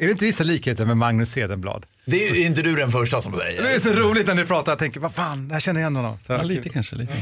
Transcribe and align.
Är 0.00 0.06
det 0.06 0.10
inte 0.12 0.24
vissa 0.24 0.44
likheter 0.44 0.86
med 0.86 0.96
Magnus 0.96 1.30
Cedenblad? 1.30 1.86
Det 2.04 2.28
är 2.28 2.46
inte 2.46 2.62
du 2.62 2.76
den 2.76 2.90
första 2.90 3.22
som 3.22 3.34
säger. 3.34 3.62
Det 3.62 3.74
är 3.74 3.78
så 3.78 3.92
roligt 3.92 4.26
när 4.26 4.34
ni 4.34 4.44
pratar, 4.44 4.72
jag 4.72 4.78
tänker, 4.78 5.00
vad 5.00 5.14
fan, 5.14 5.50
jag 5.52 5.62
känner 5.62 5.80
igen 5.80 5.96
honom. 5.96 6.18
Så, 6.26 6.32
Ja, 6.32 6.42
lite 6.42 6.68
kanske. 6.68 6.96
Lite. 6.96 7.12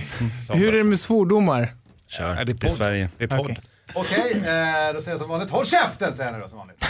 Hur 0.48 0.74
är 0.74 0.78
det 0.78 0.84
med 0.84 1.00
svordomar? 1.00 1.74
Kör, 2.08 2.34
Ja, 2.36 2.44
det 2.44 2.64
är 2.64 2.68
Sverige. 2.68 3.10
Det 3.18 3.24
är 3.24 3.28
podd. 3.28 3.40
Okej. 3.40 3.58
Okej, 3.94 4.32
eh, 4.32 4.94
då 4.94 5.00
säger 5.02 5.10
jag 5.10 5.20
som 5.20 5.28
vanligt, 5.28 5.50
håll 5.50 5.66
käften 5.66 6.14
säger 6.16 6.30
jag 6.30 6.38
nu 6.38 6.42
då 6.44 6.48
som 6.48 6.58
vanligt. 6.58 6.84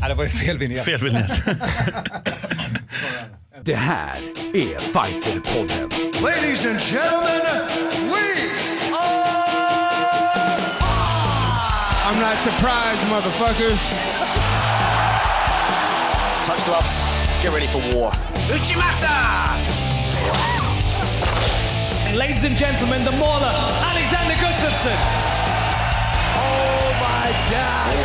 Nej, 0.00 0.08
det 0.08 0.14
var 0.14 0.24
ju 0.24 0.30
fel 0.30 0.58
vignett. 0.58 0.84
Fel 0.84 1.04
vignett. 1.04 1.30
Det 3.62 3.74
här 3.74 4.16
är 4.54 4.80
Fighterpodden. 4.80 5.90
Ladies 6.22 6.66
and 6.66 6.80
gentlemen, 6.80 8.08
we 8.08 8.43
I'm 12.14 12.20
not 12.20 12.38
surprised 12.44 13.02
motherfuckers. 13.10 13.80
Touch 16.46 16.64
gloves. 16.64 17.02
Get 17.42 17.52
ready 17.52 17.66
for 17.66 17.78
war. 17.92 18.12
And 22.06 22.16
ladies 22.16 22.44
and 22.44 22.54
gentlemen, 22.54 23.04
the 23.04 23.10
mauler, 23.10 23.50
Alexander 23.82 24.34
Gustafsson. 24.34 24.96
Oh 26.38 26.94
my 27.02 27.34
God. 27.50 27.96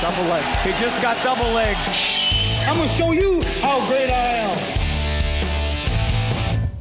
Double 0.00 0.24
leg. 0.30 0.44
He 0.64 0.72
just 0.82 1.02
got 1.02 1.22
double 1.22 1.52
leg. 1.52 1.76
I'm 2.66 2.76
gonna 2.76 2.88
show 2.88 3.12
you 3.12 3.42
how 3.60 3.86
great 3.88 4.08
I 4.08 4.48
am. 4.48 4.71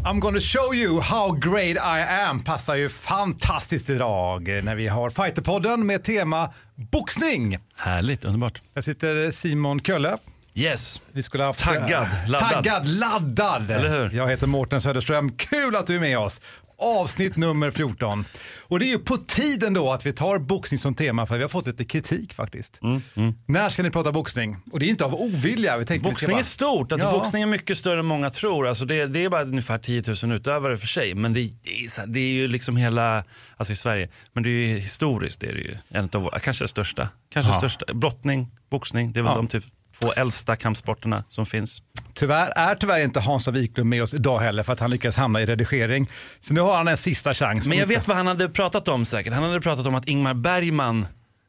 I'm 0.05 0.19
gonna 0.19 0.39
show 0.39 0.73
you 0.75 0.99
how 1.01 1.31
great 1.31 1.77
I 1.77 2.01
am 2.27 2.39
passar 2.43 2.75
ju 2.75 2.89
fantastiskt 2.89 3.89
idag 3.89 4.47
när 4.63 4.75
vi 4.75 4.87
har 4.87 5.09
Fighterpodden 5.09 5.85
med 5.85 6.03
tema 6.03 6.53
boxning. 6.91 7.57
Härligt, 7.79 8.25
underbart. 8.25 8.61
Här 8.75 8.81
sitter 8.81 9.31
Simon 9.31 9.79
Kölle. 9.79 10.17
Yes. 10.53 11.01
Vi 11.11 11.23
skulle 11.23 11.43
ha 11.43 11.49
haft, 11.49 11.59
Taggad, 11.59 12.07
laddad. 12.27 12.49
Taggad, 12.51 12.87
laddad. 12.87 13.71
Eller 13.71 13.89
hur? 13.89 14.17
Jag 14.17 14.29
heter 14.29 14.47
Mårten 14.47 14.81
Söderström. 14.81 15.31
Kul 15.31 15.75
att 15.75 15.87
du 15.87 15.95
är 15.95 15.99
med 15.99 16.17
oss. 16.19 16.41
Avsnitt 16.81 17.37
nummer 17.37 17.71
14. 17.71 18.25
Och 18.61 18.79
det 18.79 18.85
är 18.85 18.87
ju 18.89 18.99
på 18.99 19.17
tiden 19.17 19.73
då 19.73 19.91
att 19.93 20.05
vi 20.05 20.13
tar 20.13 20.39
boxning 20.39 20.77
som 20.77 20.95
tema 20.95 21.25
för 21.25 21.35
vi 21.37 21.41
har 21.41 21.49
fått 21.49 21.67
lite 21.67 21.85
kritik 21.85 22.33
faktiskt. 22.33 22.79
Mm, 22.81 23.01
När 23.47 23.69
ska 23.69 23.83
ni 23.83 23.91
prata 23.91 24.11
boxning? 24.11 24.57
Och 24.71 24.79
det 24.79 24.85
är 24.85 24.89
inte 24.89 25.05
av 25.05 25.15
ovilja. 25.15 25.77
Vi 25.77 25.85
tänkte 25.85 26.09
Boxning 26.09 26.31
bara- 26.31 26.39
är 26.39 26.43
stort, 26.43 26.91
alltså 26.91 27.07
Ja. 27.07 27.11
boxning 27.13 27.41
är 27.43 27.47
mycket 27.47 27.77
större 27.77 27.99
än 27.99 28.05
många 28.05 28.29
tror. 28.29 28.67
Alltså 28.67 28.85
det, 28.85 29.05
det 29.07 29.23
är 29.25 29.29
bara 29.29 29.43
ungefär 29.43 29.77
10 29.77 30.03
000 30.23 30.31
utövare 30.37 30.77
för 30.77 30.87
sig. 30.87 31.15
Men 31.15 31.33
det, 31.33 31.39
det, 31.63 31.71
är, 31.85 32.07
det 32.07 32.19
är 32.19 32.31
ju 32.33 32.47
liksom 32.47 32.77
hela, 32.77 33.23
alltså 33.57 33.73
i 33.73 33.75
Sverige, 33.75 34.09
men 34.33 34.43
det 34.43 34.49
är 34.49 34.67
ju 34.67 34.79
historiskt 34.79 35.39
det 35.41 35.47
är 35.47 35.53
det 35.53 35.59
ju 35.61 35.75
en 35.89 36.09
av 36.13 36.29
kanske 36.43 36.63
det 36.63 36.67
största. 36.67 37.09
Kanske 37.33 37.51
Ja. 37.51 37.57
största. 37.57 37.93
Brottning, 37.93 38.47
boxning, 38.71 39.11
det 39.13 39.19
är 39.19 39.23
väl 39.23 39.31
Ja. 39.31 39.35
de 39.35 39.47
typ 39.47 39.63
två 40.01 40.11
äldsta 40.13 40.55
kampsporterna 40.55 41.23
som 41.29 41.45
finns. 41.45 41.81
Tyvärr 42.13 42.51
är 42.55 42.75
tyvärr 42.75 42.99
inte 42.99 43.19
Hansa 43.19 43.51
Wiklund 43.51 43.89
med 43.89 44.03
oss 44.03 44.13
idag 44.13 44.39
heller 44.39 44.63
för 44.63 44.73
att 44.73 44.79
han 44.79 44.91
lyckades 44.91 45.15
hamna 45.17 45.41
i 45.41 45.45
redigering. 45.45 46.09
Så 46.39 46.53
nu 46.53 46.61
har 46.61 46.77
han 46.77 46.87
en 46.87 46.97
sista 46.97 47.33
chans. 47.33 47.67
Men 47.67 47.77
jag 47.77 47.85
Inte- 47.85 47.95
vet 47.99 48.07
vad 48.07 48.17
han 48.17 48.27
hade 48.27 48.49
pratat 48.49 48.87
om 48.87 49.05
säkert. 49.05 49.33
Han 49.33 49.43
hade 49.43 49.61
pratat 49.61 49.85
om 49.87 49.95
att 49.95 50.07
Ingmar 50.07 50.33
Bergman 50.33 51.05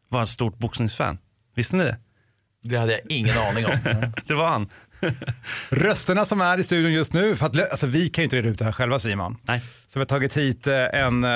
var 0.08 0.22
ett 0.22 0.28
stort 0.28 0.58
boxningsfan. 0.58 1.18
Visste 1.56 1.76
ni 1.76 1.84
det? 1.84 1.96
Det 2.64 2.76
hade 2.76 2.92
jag 2.92 3.00
ingen 3.08 3.38
aning 3.38 3.66
om. 3.66 3.72
Det 4.26 4.34
var 4.34 4.48
han. 4.48 4.68
Rösterna 5.70 6.24
som 6.24 6.40
är 6.40 6.58
i 6.58 6.62
studion 6.62 6.92
just 6.92 7.12
nu, 7.12 7.36
för 7.36 7.46
att, 7.46 7.70
alltså, 7.70 7.86
vi 7.86 8.08
kan 8.08 8.22
ju 8.22 8.24
inte 8.24 8.36
reda 8.36 8.48
ut 8.48 8.58
det 8.58 8.64
här 8.64 8.72
själva 8.72 8.98
Simon. 8.98 9.36
Nej. 9.42 9.62
Så 9.86 9.98
vi 9.98 10.00
har 10.00 10.06
tagit 10.06 10.36
hit 10.36 10.66
eh, 10.66 10.74
en, 10.74 11.24
eh, 11.24 11.30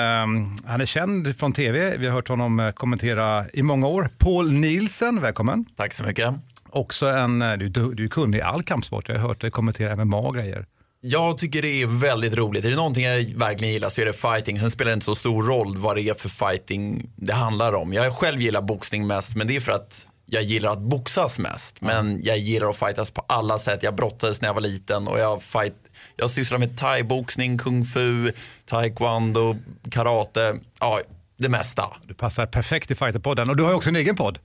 han 0.67 0.81
är 0.81 0.85
känd 0.85 1.37
från 1.39 1.53
tv, 1.53 1.97
vi 1.97 2.05
har 2.07 2.13
hört 2.13 2.27
honom 2.27 2.59
eh, 2.59 2.71
kommentera 2.71 3.45
i 3.53 3.61
många 3.63 3.87
år. 3.87 4.09
Paul 4.17 4.51
Nielsen, 4.51 5.21
välkommen. 5.21 5.65
Tack 5.77 5.93
så 5.93 6.03
mycket. 6.03 6.33
Också 6.69 7.07
en, 7.07 7.41
eh, 7.41 7.53
du, 7.53 7.69
du, 7.93 8.03
är 8.03 8.09
kunnig 8.09 8.37
i 8.37 8.41
all 8.41 8.63
kampsport, 8.63 9.09
jag 9.09 9.15
har 9.15 9.27
hört 9.27 9.41
dig 9.41 9.51
kommentera 9.51 10.05
MMA 10.05 10.17
och 10.17 10.35
grejer. 10.35 10.65
Jag 11.01 11.37
tycker 11.37 11.61
det 11.61 11.81
är 11.81 11.87
väldigt 11.87 12.33
roligt. 12.33 12.65
Är 12.65 12.69
det 12.69 12.75
någonting 12.75 13.03
jag 13.03 13.23
verkligen 13.23 13.73
gillar 13.73 13.89
så 13.89 14.01
är 14.01 14.05
det 14.05 14.13
fighting. 14.13 14.59
Sen 14.59 14.71
spelar 14.71 14.89
det 14.89 14.93
inte 14.93 15.05
så 15.05 15.15
stor 15.15 15.43
roll 15.43 15.77
vad 15.77 15.95
det 15.95 16.01
är 16.01 16.13
för 16.13 16.29
fighting 16.29 17.09
det 17.15 17.33
handlar 17.33 17.73
om. 17.73 17.93
Jag 17.93 18.13
själv 18.13 18.41
gillar 18.41 18.61
boxning 18.61 19.07
mest, 19.07 19.35
men 19.35 19.47
det 19.47 19.55
är 19.55 19.59
för 19.59 19.71
att 19.71 20.07
jag 20.25 20.43
gillar 20.43 20.71
att 20.71 20.79
boxas 20.79 21.39
mest. 21.39 21.81
Men 21.81 22.21
jag 22.23 22.37
gillar 22.37 22.69
att 22.69 22.77
fightas 22.77 23.11
på 23.11 23.23
alla 23.27 23.59
sätt. 23.59 23.83
Jag 23.83 23.95
brottades 23.95 24.41
när 24.41 24.49
jag 24.49 24.53
var 24.53 24.61
liten 24.61 25.07
och 25.07 25.19
jag, 25.19 25.43
fight, 25.43 25.75
jag 26.15 26.29
sysslar 26.29 26.57
med 26.57 26.77
thai-boxning, 26.77 27.57
kung 27.57 27.85
fu, 27.85 28.31
taekwondo, 28.65 29.55
karate. 29.91 30.59
Ja, 30.79 31.01
det 31.37 31.49
mesta. 31.49 31.83
Du 32.07 32.13
passar 32.13 32.45
perfekt 32.45 32.91
i 32.91 32.95
Fighterpodden 32.95 33.49
och 33.49 33.55
du 33.55 33.63
har 33.63 33.69
ju 33.69 33.75
också 33.75 33.89
en 33.89 33.95
egen 33.95 34.15
podd. 34.15 34.39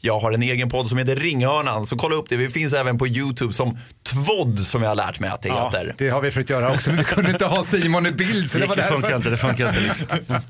Jag 0.00 0.18
har 0.18 0.32
en 0.32 0.42
egen 0.42 0.68
podd 0.70 0.88
som 0.88 0.98
heter 0.98 1.16
Ringhörnan, 1.16 1.86
så 1.86 1.96
kolla 1.96 2.16
upp 2.16 2.28
det. 2.28 2.36
Vi 2.36 2.48
finns 2.48 2.72
även 2.72 2.98
på 2.98 3.06
YouTube 3.08 3.52
som 3.52 3.78
Tvodd 4.02 4.60
som 4.60 4.82
jag 4.82 4.90
har 4.90 4.94
lärt 4.96 5.20
mig 5.20 5.30
att 5.30 5.42
det 5.42 5.48
heter. 5.52 5.94
det 5.98 6.08
har 6.10 6.20
vi 6.20 6.30
försökt 6.30 6.50
göra 6.50 6.70
också, 6.72 6.90
men 6.90 6.98
vi 6.98 7.04
kunde 7.04 7.30
inte 7.30 7.44
ha 7.46 7.64
Simon 7.64 8.06
i 8.06 8.12
bild. 8.12 8.50
Så 8.50 8.58
det 8.58 8.64
Det, 8.64 8.68
var 8.68 8.76
det 8.76 8.82
funkar 8.82 9.16
inte, 9.16 9.30
det 9.30 9.36
funkar 9.36 9.68
inte. 9.68 9.80
Liksom. 9.80 10.06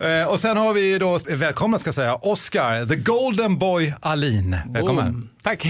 Eh, 0.00 0.24
Och 0.28 0.40
sen 0.40 0.56
har 0.56 0.72
vi 0.74 0.98
då, 0.98 1.18
välkommen 1.28 1.80
ska 1.80 1.88
jag 1.88 1.94
säga, 1.94 2.14
Oscar, 2.14 2.86
the 2.86 2.96
golden 2.96 3.58
boy 3.58 3.94
Alin. 4.00 4.56
Välkommen. 4.66 5.12
Boom. 5.12 5.28
Tack. 5.42 5.66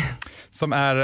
Som 0.51 0.73
är 0.73 0.97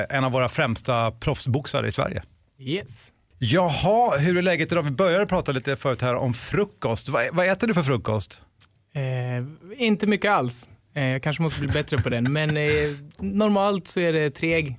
eh, 0.00 0.16
en 0.16 0.24
av 0.24 0.32
våra 0.32 0.48
främsta 0.48 1.10
proffsboxare 1.10 1.88
i 1.88 1.92
Sverige. 1.92 2.22
Yes. 2.60 3.06
Jaha, 3.38 4.16
hur 4.18 4.36
är 4.38 4.42
läget 4.42 4.72
idag? 4.72 4.82
Vi 4.82 4.90
började 4.90 5.26
prata 5.26 5.52
lite 5.52 5.76
förut 5.76 6.02
här 6.02 6.14
om 6.14 6.34
frukost. 6.34 7.08
Vad, 7.08 7.24
vad 7.32 7.48
äter 7.48 7.66
du 7.66 7.74
för 7.74 7.82
frukost? 7.82 8.40
Eh, 8.94 9.82
inte 9.84 10.06
mycket 10.06 10.30
alls. 10.30 10.68
Eh, 10.94 11.04
jag 11.04 11.22
kanske 11.22 11.42
måste 11.42 11.60
bli 11.60 11.68
bättre 11.68 11.98
på 11.98 12.08
den. 12.08 12.32
Men 12.32 12.56
eh, 12.56 12.66
normalt 13.18 13.88
så 13.88 14.00
är 14.00 14.12
det 14.12 14.30
tre 14.30 14.54
ägg. 14.54 14.78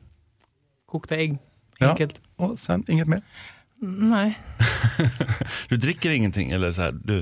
Kokta 0.85 1.15
ägg. 1.15 1.37
Ja. 1.77 1.89
Enkelt. 1.89 2.21
Och 2.35 2.59
sen 2.59 2.83
inget 2.87 3.07
mer? 3.07 3.21
Nej. 3.81 4.39
Du 5.69 5.77
dricker 5.77 6.09
ingenting 6.09 6.51
eller 6.51 6.71
så 6.71 6.81
här, 6.81 6.91
du, 6.91 7.21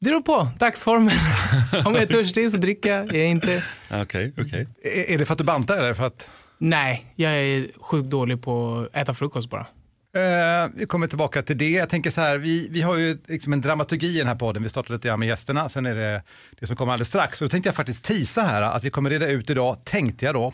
Det 0.00 0.10
beror 0.10 0.20
på. 0.20 0.48
Dagsformen. 0.58 1.16
Om 1.84 1.94
jag 1.94 2.02
är 2.02 2.06
törstig 2.06 2.50
så 2.50 2.56
dricker 2.56 2.90
jag. 2.96 3.14
Är 3.14 3.18
jag 3.18 3.30
inte. 3.30 3.64
okej, 3.90 4.32
okej. 4.38 4.68
Är, 4.82 5.10
är 5.14 5.18
det 5.18 5.24
för 5.26 5.32
att 5.32 5.38
du 5.38 5.44
bantar 5.44 5.78
eller 5.78 5.94
för 5.94 6.06
att 6.06 6.30
Nej, 6.58 7.12
jag 7.16 7.32
är 7.32 7.68
sjukt 7.80 8.10
dålig 8.10 8.42
på 8.42 8.78
att 8.92 8.96
äta 8.96 9.14
frukost 9.14 9.50
bara. 9.50 9.66
Eh, 10.14 10.68
vi 10.74 10.86
kommer 10.86 11.06
tillbaka 11.06 11.42
till 11.42 11.58
det. 11.58 11.70
Jag 11.70 11.88
tänker 11.88 12.10
så 12.10 12.20
här, 12.20 12.38
vi, 12.38 12.68
vi 12.70 12.82
har 12.82 12.96
ju 12.96 13.18
liksom 13.26 13.52
en 13.52 13.60
dramaturgi 13.60 14.14
i 14.14 14.18
den 14.18 14.28
här 14.28 14.34
podden. 14.34 14.62
Vi 14.62 14.68
startade 14.68 14.94
lite 14.94 15.08
grann 15.08 15.18
med 15.18 15.28
gästerna, 15.28 15.68
sen 15.68 15.86
är 15.86 15.94
det 15.94 16.22
det 16.60 16.66
som 16.66 16.76
kommer 16.76 16.92
alldeles 16.92 17.08
strax. 17.08 17.40
Och 17.40 17.48
då 17.48 17.50
tänkte 17.50 17.68
jag 17.68 17.76
faktiskt 17.76 18.04
tisa 18.04 18.42
här 18.42 18.62
att 18.62 18.84
vi 18.84 18.90
kommer 18.90 19.10
reda 19.10 19.26
ut 19.26 19.50
idag, 19.50 19.84
tänkte 19.84 20.24
jag 20.24 20.34
då, 20.34 20.52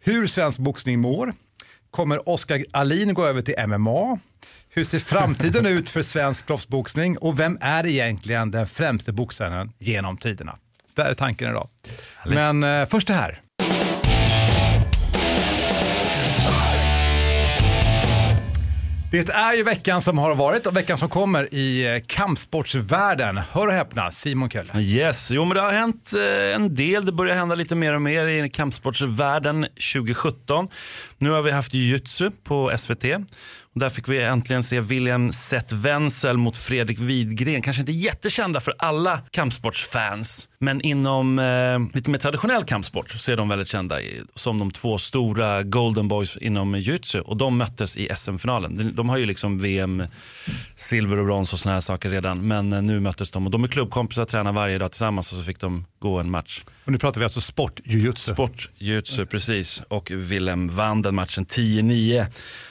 hur 0.00 0.26
svensk 0.26 0.58
boxning 0.58 1.00
mår. 1.00 1.34
Kommer 1.90 2.28
Oskar 2.28 2.64
Alin 2.70 3.14
gå 3.14 3.24
över 3.24 3.42
till 3.42 3.54
MMA? 3.66 4.18
Hur 4.68 4.84
ser 4.84 4.98
framtiden 4.98 5.66
ut 5.76 5.90
för 5.90 6.02
svensk 6.02 6.46
proffsboxning? 6.46 7.18
Och 7.18 7.40
vem 7.40 7.58
är 7.60 7.86
egentligen 7.86 8.50
den 8.50 8.66
främste 8.66 9.12
boxaren 9.12 9.72
genom 9.78 10.16
tiderna? 10.16 10.58
Där 10.94 11.04
är 11.04 11.14
tanken 11.14 11.50
idag. 11.50 11.68
Men 12.26 12.62
eh, 12.62 12.88
först 12.88 13.06
det 13.06 13.14
här. 13.14 13.40
Det 19.10 19.28
är 19.28 19.54
ju 19.54 19.62
veckan 19.62 20.02
som 20.02 20.18
har 20.18 20.34
varit 20.34 20.66
och 20.66 20.76
veckan 20.76 20.98
som 20.98 21.08
kommer 21.08 21.54
i 21.54 21.94
eh, 21.94 22.02
kampsportsvärlden. 22.06 23.40
Hör 23.52 23.66
och 23.66 23.72
häpna, 23.72 24.10
Simon 24.10 24.50
Kölle. 24.50 24.80
Yes, 24.80 25.30
jo 25.30 25.44
men 25.44 25.54
det 25.54 25.60
har 25.60 25.72
hänt 25.72 26.12
eh, 26.16 26.54
en 26.54 26.74
del. 26.74 27.06
Det 27.06 27.12
börjar 27.12 27.34
hända 27.34 27.54
lite 27.54 27.74
mer 27.74 27.94
och 27.94 28.02
mer 28.02 28.26
i 28.26 28.48
kampsportsvärlden 28.48 29.66
2017. 29.94 30.68
Nu 31.20 31.30
har 31.30 31.42
vi 31.42 31.50
haft 31.50 31.74
jujutsu 31.74 32.30
på 32.44 32.72
SVT. 32.78 33.04
Och 33.74 33.80
där 33.80 33.90
fick 33.90 34.08
vi 34.08 34.22
äntligen 34.22 34.62
se 34.62 34.80
William 34.80 35.32
Seth 35.32 35.74
Wenzel 35.74 36.36
mot 36.36 36.56
Fredrik 36.56 36.98
Widgren. 36.98 37.62
Kanske 37.62 37.82
inte 37.82 37.92
jättekända 37.92 38.60
för 38.60 38.74
alla 38.78 39.20
kampsportsfans. 39.30 40.48
Men 40.58 40.80
inom 40.80 41.38
eh, 41.38 41.96
lite 41.96 42.10
mer 42.10 42.18
traditionell 42.18 42.64
kampsport 42.64 43.10
så 43.10 43.32
är 43.32 43.36
de 43.36 43.48
väldigt 43.48 43.68
kända 43.68 44.02
i, 44.02 44.22
som 44.34 44.58
de 44.58 44.70
två 44.70 44.98
stora 44.98 45.62
golden 45.62 46.08
boys 46.08 46.36
inom 46.36 46.74
jujutsu. 46.74 47.20
Och 47.20 47.36
de 47.36 47.58
möttes 47.58 47.96
i 47.96 48.08
SM-finalen. 48.16 48.76
De, 48.76 48.82
de 48.82 49.08
har 49.08 49.16
ju 49.16 49.26
liksom 49.26 49.58
VM, 49.58 50.02
silver 50.76 51.16
och 51.16 51.24
brons 51.24 51.52
och 51.52 51.58
såna 51.58 51.74
här 51.74 51.80
saker 51.80 52.10
redan. 52.10 52.48
Men 52.48 52.72
eh, 52.72 52.82
nu 52.82 53.00
möttes 53.00 53.30
de 53.30 53.46
och 53.46 53.50
de 53.50 53.64
är 53.64 53.68
klubbkompisar, 53.68 54.24
tränar 54.24 54.52
varje 54.52 54.78
dag 54.78 54.90
tillsammans 54.90 55.32
och 55.32 55.38
så 55.38 55.44
fick 55.44 55.60
de 55.60 55.84
gå 55.98 56.18
en 56.18 56.30
match. 56.30 56.60
Och 56.88 56.92
nu 56.92 56.98
pratar 56.98 57.20
vi 57.20 57.24
alltså 57.24 57.40
sportjujutsu. 57.40 58.32
Sportjujutsu, 58.32 59.26
precis. 59.26 59.82
Och 59.88 60.10
Willem 60.10 60.68
vann 60.68 61.02
den 61.02 61.14
matchen 61.14 61.46
10-9. 61.46 62.26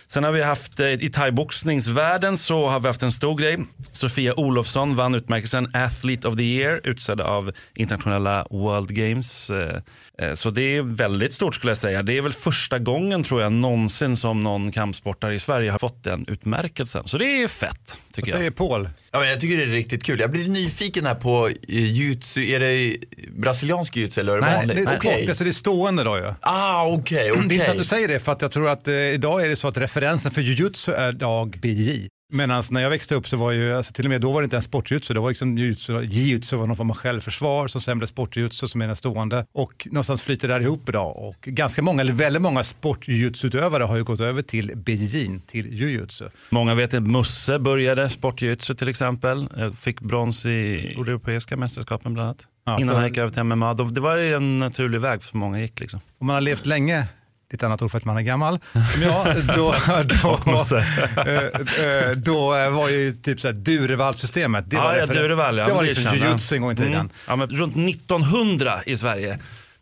Sen 0.07 0.23
har 0.23 0.31
vi 0.31 0.43
haft 0.43 0.79
eh, 0.79 0.87
i 0.87 1.09
thaiboxningsvärlden 1.09 2.37
så 2.37 2.67
har 2.67 2.79
vi 2.79 2.87
haft 2.87 3.03
en 3.03 3.11
stor 3.11 3.35
grej. 3.35 3.57
Sofia 3.91 4.33
Olofsson 4.39 4.95
vann 4.95 5.15
utmärkelsen 5.15 5.69
Athlete 5.73 6.27
of 6.27 6.35
the 6.35 6.43
Year 6.43 6.81
utsedd 6.83 7.21
av 7.21 7.51
internationella 7.75 8.47
World 8.49 8.95
Games. 8.95 9.49
Eh, 9.49 9.81
Eh, 10.21 10.27
eh, 10.27 10.33
Så 10.33 10.49
det 10.49 10.61
är 10.77 10.81
väldigt 10.81 11.33
stort 11.33 11.55
skulle 11.55 11.71
jag 11.71 11.77
säga. 11.77 12.03
Det 12.03 12.17
är 12.17 12.21
väl 12.21 12.33
första 12.33 12.79
gången 12.79 13.23
tror 13.23 13.41
jag 13.41 13.51
någonsin 13.51 14.15
som 14.15 14.41
någon 14.41 14.71
kampsportare 14.71 15.35
i 15.35 15.39
Sverige 15.39 15.71
har 15.71 15.79
fått 15.79 16.03
den 16.03 16.25
utmärkelsen. 16.27 17.07
Så 17.07 17.17
det 17.17 17.43
är 17.43 17.47
fett 17.47 17.71
Vad 18.07 18.13
tycker 18.15 18.31
jag. 18.31 18.37
säger 18.39 18.51
Paul? 18.51 18.89
Ja, 19.11 19.19
men 19.19 19.29
jag 19.29 19.39
tycker 19.39 19.57
det 19.57 19.63
är 19.63 19.67
riktigt 19.67 20.03
kul. 20.03 20.19
Jag 20.19 20.31
blir 20.31 20.47
nyfiken 20.47 21.05
här 21.05 21.15
på 21.15 21.47
eh, 21.47 21.53
jujutsu. 21.67 22.41
Är 22.51 22.59
det 22.59 22.97
brasiliansk 23.37 23.95
jujutsu 23.95 24.21
eller 24.21 24.33
är 24.37 24.41
det 24.41 24.47
Nej, 24.47 24.55
vanligt? 24.55 24.75
det 24.77 24.81
är 24.83 24.85
sport, 24.87 24.97
Okej. 25.05 25.27
alltså 25.29 25.43
det 25.43 25.49
är 25.49 25.51
stående 25.51 26.03
då 26.03 26.17
ju. 26.17 26.33
Ah, 26.41 26.85
okej, 26.87 27.31
Det 27.49 27.55
är 27.55 27.59
inte 27.59 27.71
att 27.71 27.77
du 27.77 27.83
säger 27.83 28.07
det, 28.07 28.19
för 28.19 28.31
att 28.31 28.41
jag 28.41 28.51
tror 28.51 28.69
att 28.69 28.87
eh, 28.87 28.93
idag 28.93 29.43
är 29.43 29.47
det 29.49 29.55
så 29.55 29.67
att 29.67 29.77
referensen 29.77 30.31
för 30.31 30.41
jujutsu 30.41 30.91
är 30.91 31.11
dag 31.11 31.59
BJ. 31.61 32.07
Medan 32.33 32.63
när 32.71 32.81
jag 32.81 32.89
växte 32.89 33.15
upp 33.15 33.27
så 33.27 33.37
var 33.37 33.51
ju, 33.51 33.73
alltså 33.73 33.93
till 33.93 34.05
och 34.05 34.09
med 34.09 34.21
då 34.21 34.31
var 34.31 34.41
det 34.41 34.43
inte 34.45 34.55
ens 34.55 34.65
sportjutsu, 34.65 35.13
det 35.13 35.19
var 35.19 35.29
liksom 35.29 35.57
jujutsu, 35.57 36.01
jujutsu 36.01 36.55
var 36.55 36.67
någon 36.67 36.75
form 36.75 36.89
av 36.91 36.95
självförsvar, 36.97 37.67
som 37.67 37.81
sen 37.81 37.97
blev 37.97 38.07
sportjutsu 38.07 38.67
som 38.67 38.81
är 38.81 38.87
den 38.87 38.95
stående. 38.95 39.45
Och 39.53 39.87
någonstans 39.91 40.21
flyter 40.21 40.47
det 40.47 40.53
här 40.53 40.61
ihop 40.61 40.89
idag 40.89 41.17
och 41.17 41.35
ganska 41.41 41.81
många, 41.81 42.01
eller 42.01 42.13
väldigt 42.13 42.41
många 42.41 42.63
sportjujutsu-utövare 42.63 43.83
har 43.83 43.97
ju 43.97 44.03
gått 44.03 44.19
över 44.19 44.41
till 44.41 44.71
BJ, 44.75 45.39
till 45.47 45.73
jujutsu. 45.73 46.29
Många 46.49 46.75
vet 46.75 46.93
att 46.93 47.03
Musse 47.03 47.59
började 47.59 48.09
sportjujutsu 48.09 48.75
till 48.75 48.87
exempel. 48.87 49.47
Jag 49.57 49.77
fick 49.77 50.01
brons 50.01 50.45
i 50.45 50.75
europeiska 50.97 51.57
mästerskapen 51.57 52.13
bland 52.13 52.25
annat. 52.27 52.47
Ja, 52.65 52.77
Innan 52.79 52.87
så- 52.87 52.95
han 52.95 53.07
gick 53.07 53.17
över 53.17 53.31
till 53.31 53.43
MMA. 53.43 53.73
Det 53.73 54.01
var 54.01 54.17
en 54.17 54.57
naturlig 54.57 55.01
väg 55.01 55.23
för 55.23 55.37
många 55.37 55.61
gick. 55.61 55.79
Liksom. 55.79 55.99
Om 56.19 56.27
man 56.27 56.33
har 56.33 56.41
levt 56.41 56.65
länge, 56.65 57.07
lite 57.51 57.65
annat 57.65 57.81
ord 57.81 57.91
för 57.91 57.97
att 57.97 58.05
man 58.05 58.17
är 58.17 58.21
gammal, 58.21 58.59
som 58.93 59.01
jag, 59.01 59.25
då, 59.55 59.55
då, 59.55 59.73
eh, 60.75 61.45
eh, 61.85 62.11
då 62.17 62.39
var 62.49 62.89
ju 62.89 63.11
typ 63.11 63.39
såhär 63.39 63.53
Durevall-systemet. 63.55 64.69
Det 64.69 64.75
Ja, 64.75 64.83
var, 64.83 64.95
ja, 64.95 65.05
referen- 65.05 65.13
Durevall, 65.13 65.57
ja, 65.57 65.67
det 65.67 65.73
var 65.73 65.83
det 65.83 65.87
liksom 65.89 66.15
jujutsu 66.17 66.55
en 66.55 66.61
gång 66.61 66.71
i 66.71 66.75
tiden. 66.75 66.93
Mm. 66.93 67.09
Ja, 67.27 67.35
men 67.35 67.47
runt 67.47 67.75
1900 67.77 68.79
i 68.85 68.97
Sverige, 68.97 69.39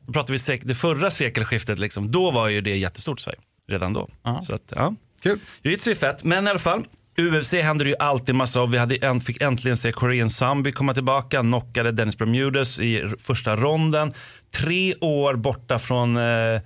då 0.08 0.14
pratar 0.14 0.32
vi 0.34 0.38
sek- 0.40 0.62
det 0.64 0.76
förra 0.76 1.12
sekelskiftet, 1.12 1.80
liksom, 1.80 2.12
då 2.12 2.32
var 2.32 2.48
ju 2.48 2.62
det 2.62 2.78
jättestort 2.78 3.20
i 3.20 3.24
Sverige. 3.24 3.40
Redan 3.70 3.94
då. 3.94 4.08
Så 4.48 4.56
att, 4.56 4.74
ja. 4.76 4.96
Kul. 5.24 5.40
Jiu-jitsu 5.64 5.92
är 5.92 5.96
fett, 5.96 6.24
men 6.24 6.48
i 6.48 6.50
alla 6.50 6.60
fall. 6.60 6.84
UFC 7.18 7.54
händer 7.54 7.86
det 7.86 7.90
ju 7.92 7.98
alltid 8.00 8.36
massa 8.36 8.60
av. 8.60 8.72
Vi 8.72 8.78
hade 8.78 9.20
fick 9.20 9.42
äntligen 9.42 9.78
se 9.78 9.92
Korean 9.92 10.30
Zombie 10.30 10.72
komma 10.72 10.94
tillbaka, 10.94 11.42
knockade 11.42 11.92
Dennis 11.92 12.18
Bermudez 12.18 12.80
i 12.80 13.04
första 13.20 13.56
ronden. 13.56 14.14
Tre 14.52 14.96
år 15.02 15.36
borta 15.36 15.80
från 15.80 16.18
eh, 16.18 16.62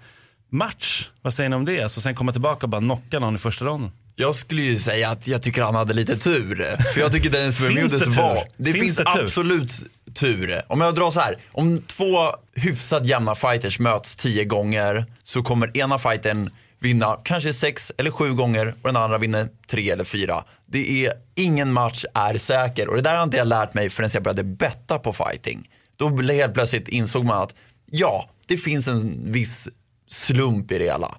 match. 0.50 1.10
Vad 1.22 1.34
säger 1.34 1.50
ni 1.50 1.56
om 1.56 1.66
det? 1.66 1.90
Så 1.90 2.02
sen 2.02 2.16
komma 2.16 2.32
tillbaka 2.32 2.66
och 2.66 2.70
bara 2.70 2.82
knocka 2.82 3.20
någon 3.20 3.36
i 3.36 3.38
första 3.38 3.66
ronden. 3.66 3.92
Jag 4.16 4.36
skulle 4.36 4.62
ju 4.62 4.78
säga 4.78 5.10
att 5.10 5.28
jag 5.28 5.42
tycker 5.42 5.64
han 5.64 5.76
hade 5.76 5.94
lite 5.94 6.18
tur. 6.18 6.84
För 6.94 7.02
jag 7.02 7.12
tycker 7.12 7.30
Dennis 7.30 7.60
Bermudez 7.60 8.04
tur? 8.04 8.12
var... 8.12 8.44
Det 8.58 8.74
Finns 8.74 8.84
finns, 8.84 8.98
det 8.98 9.04
tur? 9.04 9.24
absolut 9.24 9.72
tur. 10.14 10.62
Om 10.68 10.82
jag 10.82 10.96
drar 10.96 11.12
så 11.12 11.20
här. 11.20 11.38
Om 11.52 11.82
två 11.82 12.36
hyfsat 12.56 13.06
jämna 13.06 13.36
fighters 13.36 13.80
möts 13.80 14.16
tio 14.16 14.46
gånger 14.46 15.06
så 15.24 15.42
kommer 15.42 15.78
ena 15.78 16.00
fighten 16.00 16.50
vinna 16.80 17.18
kanske 17.24 17.54
sex 17.54 17.92
eller 17.98 18.12
sju 18.12 18.34
gånger 18.34 18.74
och 18.82 18.90
den 18.90 18.98
andra 18.98 19.18
vinner 19.18 19.50
tre 19.68 19.90
eller 19.90 20.04
fyra. 20.04 20.44
Det 20.66 21.06
är, 21.06 21.14
ingen 21.36 21.74
match 21.74 22.06
är 22.14 22.38
säker 22.38 22.88
och 22.88 22.96
det 22.96 23.02
där 23.02 23.16
har 23.16 23.24
inte 23.24 23.38
jag 23.38 23.48
lärt 23.48 23.74
mig 23.74 23.90
förrän 23.90 24.10
jag 24.14 24.24
började 24.24 24.44
betta 24.44 25.00
på 25.00 25.14
fighting. 25.14 25.70
Då 25.98 26.18
helt 26.22 26.54
plötsligt 26.54 26.88
insåg 26.88 27.26
man 27.26 27.42
att 27.44 27.56
ja, 27.86 28.30
det 28.48 28.58
finns 28.58 28.88
en 28.88 29.32
viss 29.32 29.68
slump 30.10 30.72
i 30.72 30.78
det 30.78 30.86
hela. 30.86 31.16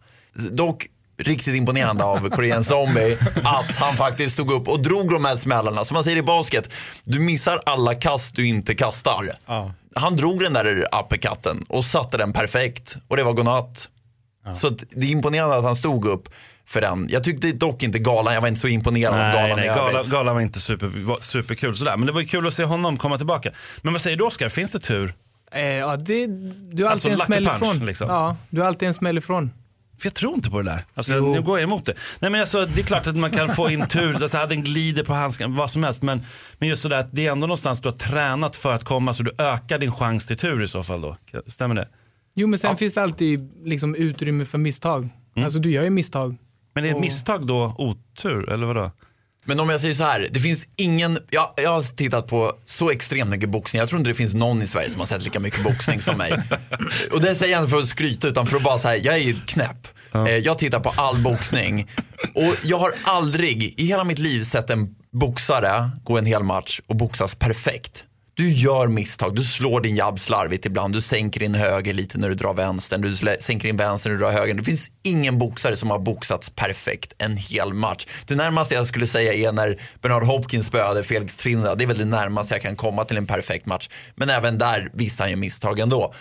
Dock 0.51 0.87
riktigt 1.19 1.55
imponerande 1.55 2.05
av 2.05 2.31
Korean 2.31 2.65
Zombie 2.65 3.19
att 3.45 3.77
han 3.77 3.95
faktiskt 3.95 4.35
stod 4.35 4.53
upp 4.53 4.69
och 4.69 4.83
drog 4.83 5.11
de 5.11 5.25
här 5.25 5.37
smällarna. 5.37 5.85
Som 5.85 5.95
man 5.95 6.05
säger 6.05 6.17
i 6.17 6.23
basket, 6.23 6.73
du 7.05 7.21
missar 7.21 7.61
alla 7.67 7.95
kast 7.95 8.37
du 8.37 8.47
inte 8.47 8.75
kastar. 8.75 9.25
Han 9.95 10.17
drog 10.17 10.41
den 10.41 10.53
där 10.53 10.85
uppercutten 11.05 11.65
och 11.69 11.85
satte 11.85 12.17
den 12.17 12.33
perfekt 12.33 12.97
och 13.09 13.17
det 13.17 13.23
var 13.23 13.33
godnatt. 13.33 13.89
Så 14.55 14.67
att 14.67 14.85
det 14.91 15.07
är 15.07 15.11
imponerande 15.11 15.57
att 15.57 15.65
han 15.65 15.77
stod 15.77 16.05
upp 16.05 16.29
för 16.67 16.81
den. 16.81 17.07
Jag 17.11 17.25
tyckte 17.25 17.53
dock 17.53 17.83
inte 17.83 17.99
galan, 17.99 18.35
jag 18.35 18.41
var 18.41 18.49
inte 18.49 18.61
så 18.61 18.69
imponerad 18.69 19.15
av 19.15 19.21
Nej, 19.21 19.33
galan 19.33 19.57
nej 19.57 19.65
i 19.65 19.69
gala, 19.69 20.03
galan 20.03 20.35
var 20.35 20.43
inte 20.43 20.61
super, 20.61 20.87
var 20.87 21.17
superkul 21.17 21.77
sådär. 21.77 21.97
Men 21.97 22.07
det 22.07 22.13
var 22.13 22.21
ju 22.21 22.27
kul 22.27 22.47
att 22.47 22.55
se 22.55 22.65
honom 22.65 22.97
komma 22.97 23.17
tillbaka. 23.17 23.51
Men 23.83 23.93
vad 23.93 24.03
säger 24.03 24.17
du 24.17 24.25
Oskar, 24.25 24.49
finns 24.49 24.73
det 24.73 24.81
tur? 24.81 25.15
Eh, 25.51 25.63
ja, 25.65 25.97
det, 25.97 26.27
du 26.73 26.85
har 26.85 26.91
Alltså, 26.91 27.09
alltid 27.09 27.21
en 27.21 27.27
smäll 27.27 27.47
ifrån. 27.47 27.87
liksom. 27.87 28.09
Ja, 28.09 28.37
du 28.51 28.61
har 28.61 28.69
alltid 28.69 28.89
en 28.89 28.95
smäll 28.95 29.19
ifrån. 29.19 29.51
För 29.99 30.07
jag 30.07 30.15
tror 30.15 30.35
inte 30.35 30.51
på 30.51 30.63
det 30.63 30.71
där. 30.71 30.85
Alltså, 30.95 31.13
Jo. 31.15 31.33
nu 31.35 31.43
går 31.43 31.59
jag 31.59 31.63
emot 31.65 31.87
det. 31.87 31.95
Nej, 32.21 32.31
men 32.31 32.41
alltså, 32.41 32.67
det 32.67 32.81
är 32.81 32.85
klart 32.85 33.07
att 33.07 33.17
man 33.17 33.31
kan 33.31 33.49
få 33.49 33.71
in 33.71 33.87
tur, 33.89 34.23
alltså, 34.23 34.47
den 34.49 34.63
glider 34.65 35.05
på 35.05 35.13
handsken, 35.15 35.55
vad 35.55 35.71
som 35.71 35.85
helst. 35.85 36.03
Men, 36.03 36.23
men 36.59 36.69
just 36.69 36.83
sådär 36.83 36.97
att 37.01 37.09
det 37.13 37.27
är 37.27 37.33
ändå 37.33 37.47
någonstans 37.47 37.81
du 37.81 37.89
har 37.89 37.97
tränat 37.97 38.57
för 38.57 38.73
att 38.75 38.85
komma 38.85 39.13
så 39.13 39.23
du 39.23 39.33
ökar 39.39 39.79
din 39.79 39.93
chans 39.93 40.27
till 40.27 40.37
tur 40.37 40.63
i 40.63 40.69
så 40.69 40.83
fall 40.83 41.01
då. 41.01 41.17
Stämmer 41.47 41.75
det? 41.75 41.89
Jo, 42.35 42.47
men 42.47 42.59
sen 42.59 42.77
finns 42.77 42.95
det 42.95 43.03
alltid 43.03 43.51
liksom, 43.65 43.95
utrymme 43.95 44.45
för 44.45 44.59
misstag. 44.59 45.09
Mm. 45.37 45.45
Alltså 45.45 45.59
du 45.61 45.71
gör 45.71 45.83
ju 45.85 45.91
misstag. 45.91 46.37
Men 46.75 46.85
är 46.85 46.95
Och- 46.95 47.01
misstag 47.01 47.47
då 47.47 47.75
otur, 47.79 48.51
eller 48.51 48.67
vadå? 48.67 48.91
Men 49.45 49.61
om 49.61 49.69
jag 49.71 49.81
säger 49.81 49.95
så 49.95 50.05
här, 50.05 50.29
det 50.31 50.41
finns 50.41 50.69
ingen, 50.77 51.19
jag, 51.31 51.53
jag 51.57 51.71
har 51.71 51.97
tittat 51.97 52.27
på 52.27 52.53
så 52.65 52.91
extremt 52.91 53.31
mycket 53.31 53.49
boxning, 53.49 53.81
jag 53.81 53.89
tror 53.89 54.01
inte 54.01 54.11
det 54.11 54.15
finns 54.15 54.35
någon 54.35 54.63
i 54.63 54.67
Sverige 54.67 54.91
som 54.91 54.99
har 54.99 55.07
sett 55.07 55.23
lika 55.23 55.41
mycket 55.41 55.65
boxning 55.65 56.01
som 56.01 56.17
mig. 56.19 56.33
Och 57.13 57.21
det 57.21 57.35
säger 57.35 57.53
jag 57.53 57.63
inte 57.63 57.71
för 57.71 57.79
att 57.79 57.87
skryta 57.87 58.29
utan 58.29 58.47
för 58.47 58.57
att 58.57 58.63
bara 58.63 58.79
säga, 58.79 58.97
jag 58.97 59.15
är 59.15 59.19
ju 59.19 59.35
knäpp. 59.47 59.89
Eh, 60.15 60.37
Jag 60.37 60.59
tittar 60.59 60.81
på 60.81 60.93
all 60.97 61.19
boxning 61.19 61.91
och 62.35 62.55
jag 62.65 62.79
har 62.79 62.93
aldrig 63.03 63.75
i 63.81 63.87
hela 63.87 64.05
mitt 64.05 64.19
liv 64.19 64.43
sett 64.43 64.71
en 64.71 64.95
boxare 65.13 65.91
gå 66.05 66.19
en 66.19 66.27
hel 66.27 66.43
match 66.43 66.81
och 66.87 66.97
boxas 66.97 67.35
perfekt. 67.35 68.05
Du 68.35 68.51
gör 68.51 68.87
misstag, 68.87 69.35
du 69.35 69.43
slår 69.43 69.81
din 69.81 69.97
jabb 69.97 70.19
slarvigt 70.19 70.67
ibland, 70.67 70.95
du 70.95 71.01
sänker 71.01 71.41
din 71.41 71.55
höger 71.55 71.93
lite 71.93 72.19
när 72.19 72.29
du 72.29 72.35
drar 72.35 72.55
vänstern, 72.55 73.01
du 73.01 73.17
sänker 73.17 73.69
din 73.69 73.77
vänster 73.77 74.11
när 74.11 74.17
du 74.17 74.25
drar 74.25 74.33
höger. 74.33 74.55
Det 74.55 74.63
finns 74.63 74.91
ingen 75.03 75.39
boxare 75.39 75.77
som 75.77 75.91
har 75.91 75.99
boxats 75.99 76.51
perfekt 76.51 77.13
en 77.19 77.37
hel 77.37 77.73
match. 77.75 78.07
Det 78.27 78.35
närmaste 78.35 78.75
jag 78.75 78.87
skulle 78.87 79.07
säga 79.07 79.33
är 79.35 79.53
när 79.53 79.81
Bernard 80.01 80.23
Hopkins 80.23 80.67
spöade 80.67 81.05
Felix 81.05 81.37
Trinidad. 81.37 81.79
Det 81.79 81.85
är 81.85 81.87
väl 81.87 81.99
det 81.99 82.05
närmaste 82.05 82.55
jag 82.55 82.63
kan 82.63 82.77
komma 82.77 83.05
till 83.05 83.17
en 83.17 83.27
perfekt 83.27 83.67
match. 83.67 83.89
Men 84.15 84.31
även 84.31 84.59
där 84.59 84.91
visar 84.93 85.25
han 85.25 85.31
ju 85.31 85.37
misstag 85.37 85.79
ändå. 85.79 86.15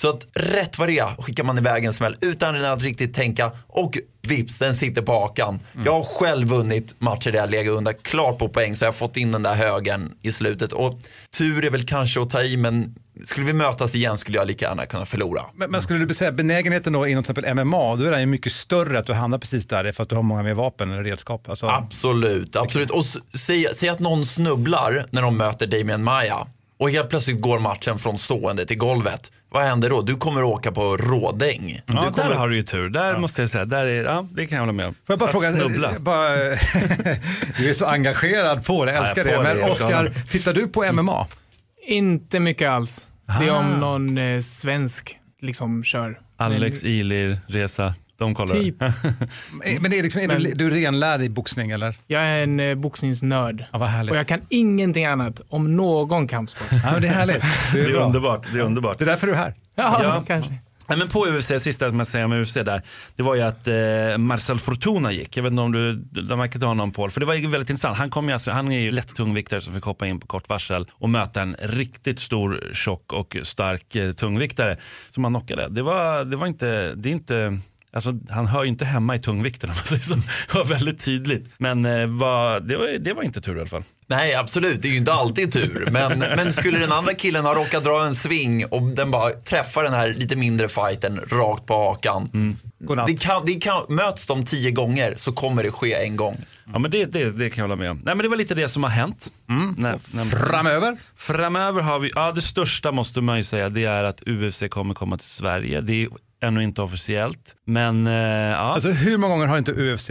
Så 0.00 0.08
att 0.08 0.26
rätt 0.34 0.78
vad 0.78 0.88
det 0.88 0.98
är 0.98 1.22
skickar 1.22 1.44
man 1.44 1.58
iväg 1.58 1.84
en 1.84 1.92
smäll 1.92 2.16
utan 2.20 2.64
att 2.64 2.82
riktigt 2.82 3.14
tänka 3.14 3.52
och 3.66 3.98
vips, 4.22 4.58
den 4.58 4.74
sitter 4.74 5.02
på 5.02 5.12
hakan. 5.12 5.60
Jag 5.84 5.92
har 5.92 6.02
själv 6.02 6.48
vunnit 6.48 6.94
matcher 6.98 7.30
där 7.30 7.38
jag 7.38 7.50
legat 7.50 7.76
under 7.76 7.92
klart 7.92 8.38
på 8.38 8.48
poäng 8.48 8.76
så 8.76 8.84
jag 8.84 8.86
har 8.86 8.92
fått 8.92 9.16
in 9.16 9.32
den 9.32 9.42
där 9.42 9.54
högen 9.54 10.12
i 10.22 10.32
slutet. 10.32 10.72
Och 10.72 10.98
tur 11.38 11.64
är 11.64 11.70
väl 11.70 11.86
kanske 11.86 12.20
att 12.20 12.30
ta 12.30 12.42
i 12.42 12.56
men 12.56 12.94
skulle 13.24 13.46
vi 13.46 13.52
mötas 13.52 13.94
igen 13.94 14.18
skulle 14.18 14.38
jag 14.38 14.46
lika 14.46 14.64
gärna 14.64 14.86
kunna 14.86 15.06
förlora. 15.06 15.42
Men, 15.54 15.70
men 15.70 15.82
skulle 15.82 16.04
du 16.04 16.14
säga 16.14 16.32
benägenheten 16.32 16.92
då 16.92 17.06
inom 17.06 17.24
till 17.24 17.38
exempel 17.38 17.64
MMA, 17.64 17.96
då 17.96 18.04
är 18.04 18.10
den 18.10 18.20
ju 18.20 18.26
mycket 18.26 18.52
större 18.52 18.98
att 18.98 19.06
du 19.06 19.12
hamnar 19.12 19.38
precis 19.38 19.66
där 19.66 19.92
för 19.92 20.02
att 20.02 20.08
du 20.08 20.16
har 20.16 20.22
många 20.22 20.42
mer 20.42 20.54
vapen 20.54 20.92
eller 20.92 21.04
redskap. 21.04 21.48
Alltså, 21.48 21.66
Absolut, 21.66 22.56
absolut. 22.56 22.90
Och 22.90 23.04
säg, 23.38 23.66
säg 23.74 23.88
att 23.88 24.00
någon 24.00 24.24
snubblar 24.24 25.06
när 25.10 25.22
de 25.22 25.36
möter 25.36 25.66
Damien 25.66 26.04
Maya 26.04 26.46
och 26.78 26.90
helt 26.90 27.08
plötsligt 27.10 27.40
går 27.40 27.58
matchen 27.58 27.98
från 27.98 28.18
stående 28.18 28.66
till 28.66 28.78
golvet. 28.78 29.32
Vad 29.50 29.62
händer 29.62 29.90
då? 29.90 30.02
Du 30.02 30.14
kommer 30.16 30.42
åka 30.42 30.72
på 30.72 30.96
rådäng. 30.96 31.80
Ja, 31.86 32.04
du 32.06 32.12
kommer... 32.12 32.28
där 32.28 32.36
har 32.36 32.48
du 32.48 32.56
ju 32.56 32.62
tur. 32.62 32.88
Där 32.88 33.18
måste 33.18 33.40
jag 33.42 33.50
säga, 33.50 33.64
där 33.64 33.86
är, 33.86 34.04
ja, 34.04 34.28
det 34.32 34.46
kan 34.46 34.56
jag 34.56 34.62
hålla 34.62 34.72
med 34.72 34.86
om. 34.86 34.94
Får 34.94 35.00
jag 35.12 35.18
bara 35.18 35.24
att 35.24 35.30
fråga, 35.30 35.50
snubbla. 35.50 35.90
eh, 35.90 35.98
bara, 35.98 36.36
du 37.58 37.70
är 37.70 37.74
så 37.74 37.86
engagerad 37.86 38.66
på 38.66 38.84
det, 38.84 38.92
jag 38.92 39.04
älskar 39.04 39.24
Ja, 39.26 39.36
på 39.36 39.42
det. 39.42 39.48
Men 39.54 39.58
jag 39.58 39.70
Oskar, 39.70 40.12
tittar 40.30 40.52
du 40.54 40.68
på 40.68 40.92
MMA? 40.92 41.26
Inte 41.86 42.40
mycket 42.40 42.68
alls. 42.70 43.06
Det 43.40 43.46
är 43.46 43.50
om 43.50 43.66
någon 43.80 44.18
eh, 44.18 44.40
svensk 44.40 45.16
liksom 45.40 45.84
kör. 45.84 46.20
Alex, 46.36 46.82
Ilir, 46.84 47.38
Resa, 47.46 47.94
de 48.18 48.34
kollar. 48.34 48.54
Typ. 48.54 48.82
Eh, 49.64 49.80
Men 49.80 49.92
är, 49.92 50.02
liksom, 50.02 50.22
är 50.22 50.28
du, 50.28 50.38
Men- 50.38 50.58
du 50.58 50.70
renlärd 50.70 51.22
i 51.22 51.28
boxning 51.30 51.70
eller? 51.70 51.96
Jag 52.06 52.22
är 52.22 52.42
en 52.42 52.60
eh, 52.60 52.74
boxningsnörd. 52.74 53.64
Ja, 53.72 53.78
vad 53.78 53.88
härligt. 53.88 54.10
Och 54.10 54.16
jag 54.16 54.26
kan 54.26 54.40
ingenting 54.48 55.04
annat 55.04 55.40
om 55.48 55.76
någon 55.76 56.28
kampsport. 56.28 56.68
Ja, 56.84 56.92
men 56.92 57.02
det 57.02 57.08
är 57.08 57.12
härligt. 57.12 57.42
Det 57.72 57.80
är, 57.80 57.84
Det 57.84 57.90
är 57.90 57.94
underbart. 57.94 58.46
Det 58.52 58.58
är 58.58 58.62
underbart. 58.62 58.98
Det 58.98 59.04
är 59.04 59.06
därför 59.06 59.26
du 59.26 59.32
är 59.32 59.36
här. 59.36 59.54
Ja, 59.74 60.00
Ja. 60.02 60.24
kanske. 60.26 60.54
Nej, 60.90 60.98
men 60.98 61.08
på 61.08 61.26
UFC, 61.26 61.52
sista 61.58 61.88
man 61.92 62.06
säger 62.06 62.24
om 62.24 62.32
UFC 62.32 62.54
där, 62.54 62.82
det 63.16 63.22
var 63.22 63.34
ju 63.34 63.40
att 63.42 63.68
eh, 63.68 64.18
Marcel 64.18 64.58
Fortuna 64.58 65.12
gick. 65.12 65.36
Jag 65.36 65.42
vet 65.42 65.50
inte 65.50 65.62
om 65.62 65.72
du 65.72 65.94
du 65.94 66.28
har 66.28 66.36
märkt 66.36 66.62
honom 66.62 66.90
Paul, 66.90 67.10
för 67.10 67.20
det 67.20 67.26
var 67.26 67.34
ju 67.34 67.46
väldigt 67.46 67.70
intressant. 67.70 67.98
Han, 67.98 68.10
kom 68.10 68.26
ju 68.28 68.32
alltså, 68.32 68.50
han 68.50 68.72
är 68.72 68.78
ju 68.80 68.90
lätt 68.90 69.14
tungviktare 69.16 69.60
som 69.60 69.74
fick 69.74 69.84
hoppa 69.84 70.06
in 70.06 70.20
på 70.20 70.26
kort 70.26 70.48
varsel 70.48 70.86
och 70.92 71.10
möta 71.10 71.42
en 71.42 71.56
riktigt 71.62 72.20
stor, 72.20 72.70
tjock 72.72 73.12
och 73.12 73.36
stark 73.42 73.94
eh, 73.96 74.12
tungviktare 74.12 74.76
som 75.08 75.24
han 75.24 75.32
knockade. 75.32 75.68
Det 75.68 75.82
var, 75.82 76.24
det 76.24 76.36
var 76.36 76.46
inte, 76.46 76.94
det 76.94 77.08
är 77.08 77.12
inte 77.12 77.58
Alltså, 77.92 78.14
han 78.30 78.46
hör 78.46 78.62
ju 78.62 78.68
inte 78.68 78.84
hemma 78.84 79.14
i 79.14 79.18
tungvikten 79.18 79.70
om 79.70 79.76
man 79.76 79.84
säger 79.86 80.02
så. 80.02 80.14
Det 80.14 80.54
var 80.54 80.64
väldigt 80.64 81.04
tydligt. 81.04 81.50
Men 81.58 81.84
eh, 81.84 82.06
var, 82.06 82.60
det, 82.60 82.76
var, 82.76 82.98
det 82.98 83.12
var 83.12 83.22
inte 83.22 83.40
tur 83.40 83.56
i 83.56 83.60
alla 83.60 83.68
fall. 83.68 83.82
Nej, 84.06 84.34
absolut. 84.34 84.82
Det 84.82 84.88
är 84.88 84.92
ju 84.92 84.98
inte 84.98 85.12
alltid 85.12 85.52
tur. 85.52 85.88
Men, 85.90 86.18
men 86.18 86.52
skulle 86.52 86.78
den 86.78 86.92
andra 86.92 87.14
killen 87.14 87.44
ha 87.44 87.54
råkat 87.54 87.84
dra 87.84 88.06
en 88.06 88.14
sving 88.14 88.66
och 88.66 88.82
den 88.82 89.10
bara 89.10 89.32
träffar 89.32 89.82
den 89.82 89.94
här 89.94 90.14
lite 90.14 90.36
mindre 90.36 90.68
fighten 90.68 91.20
rakt 91.30 91.66
på 91.66 91.74
hakan. 91.74 92.28
Godnatt. 92.78 93.06
Det 93.06 93.16
kan, 93.16 93.46
det 93.46 93.54
kan, 93.54 93.84
möts 93.88 94.26
de 94.26 94.44
tio 94.44 94.70
gånger 94.70 95.14
så 95.16 95.32
kommer 95.32 95.62
det 95.62 95.70
ske 95.70 95.94
en 95.94 96.16
gång. 96.16 96.36
Ja, 96.72 96.78
men 96.78 96.90
det, 96.90 97.04
det, 97.04 97.30
det 97.30 97.50
kan 97.50 97.62
jag 97.62 97.68
hålla 97.68 97.76
med 97.76 97.90
om. 97.90 97.96
Nej, 97.96 98.14
men 98.14 98.22
det 98.22 98.28
var 98.28 98.36
lite 98.36 98.54
det 98.54 98.68
som 98.68 98.82
har 98.82 98.90
hänt. 98.90 99.32
Nej, 99.76 99.94
nej, 100.14 100.24
Framöver? 100.24 100.96
Framöver 101.16 101.82
har 101.82 101.98
vi, 101.98 102.12
ja 102.14 102.32
det 102.32 102.42
största 102.42 102.92
måste 102.92 103.20
man 103.20 103.36
ju 103.36 103.44
säga, 103.44 103.68
det 103.68 103.84
är 103.84 104.04
att 104.04 104.22
UFC 104.26 104.62
kommer 104.70 104.94
komma 104.94 105.18
till 105.18 105.28
Sverige. 105.28 105.80
Det 105.80 105.92
är 105.92 106.08
ännu 106.40 106.62
inte 106.64 106.82
officiellt. 106.82 107.56
Men 107.64 108.06
eh, 108.06 108.12
ja. 108.12 108.56
Alltså 108.56 108.88
hur 108.90 109.18
många 109.18 109.34
gånger 109.34 109.46
har 109.46 109.58
inte 109.58 109.72
UFC 109.72 110.10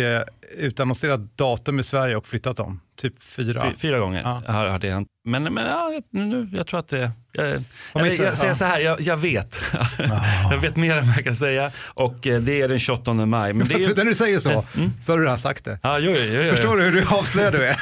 utannonserat 0.57 1.37
datum 1.37 1.79
i 1.79 1.83
Sverige 1.83 2.15
och 2.15 2.27
flyttat 2.27 2.57
dem? 2.57 2.79
Typ 2.97 3.21
fyra. 3.23 3.61
Fy- 3.61 3.75
Fyra 3.75 3.99
gånger 3.99 4.21
Ja. 4.21 4.43
har, 4.53 4.65
har 4.65 4.79
det 4.79 4.89
hänt. 4.91 5.07
Men, 5.27 5.43
men 5.43 5.65
ja, 5.65 5.91
jag- 5.93 6.03
nu, 6.21 6.49
jag 6.53 6.67
tror 6.67 6.79
att 6.79 6.87
det... 6.89 7.11
Jag, 7.31 7.47
jag, 7.93 8.03
missar- 8.05 8.23
jag, 8.23 8.37
säger 8.37 8.53
så 8.53 8.65
här, 8.65 8.79
jag, 8.79 9.01
jag 9.01 9.17
vet. 9.17 9.61
jag 10.51 10.57
vet 10.57 10.75
mer 10.75 10.97
än 10.97 11.07
vad 11.07 11.17
jag 11.17 11.23
kan 11.23 11.35
säga. 11.35 11.71
Och 11.93 12.27
eh, 12.27 12.41
det 12.41 12.61
är 12.61 12.67
den 12.67 12.79
28 12.79 13.13
maj. 13.13 13.53
Men 13.53 13.67
det 13.67 13.73
är, 13.73 13.95
När 13.95 14.05
du 14.05 14.15
säger 14.15 14.39
så, 14.39 14.63
så 15.01 15.11
har 15.11 15.17
du 15.17 15.23
redan 15.23 15.39
sagt 15.39 15.65
det. 15.65 15.79
ja, 15.83 15.99
jo, 15.99 16.11
jo, 16.17 16.41
jo. 16.41 16.51
Förstår 16.51 16.77
du 16.77 16.83
hur 16.83 16.91
du 16.91 17.03
avslöjar 17.07 17.51
du 17.51 17.65
är? 17.67 17.75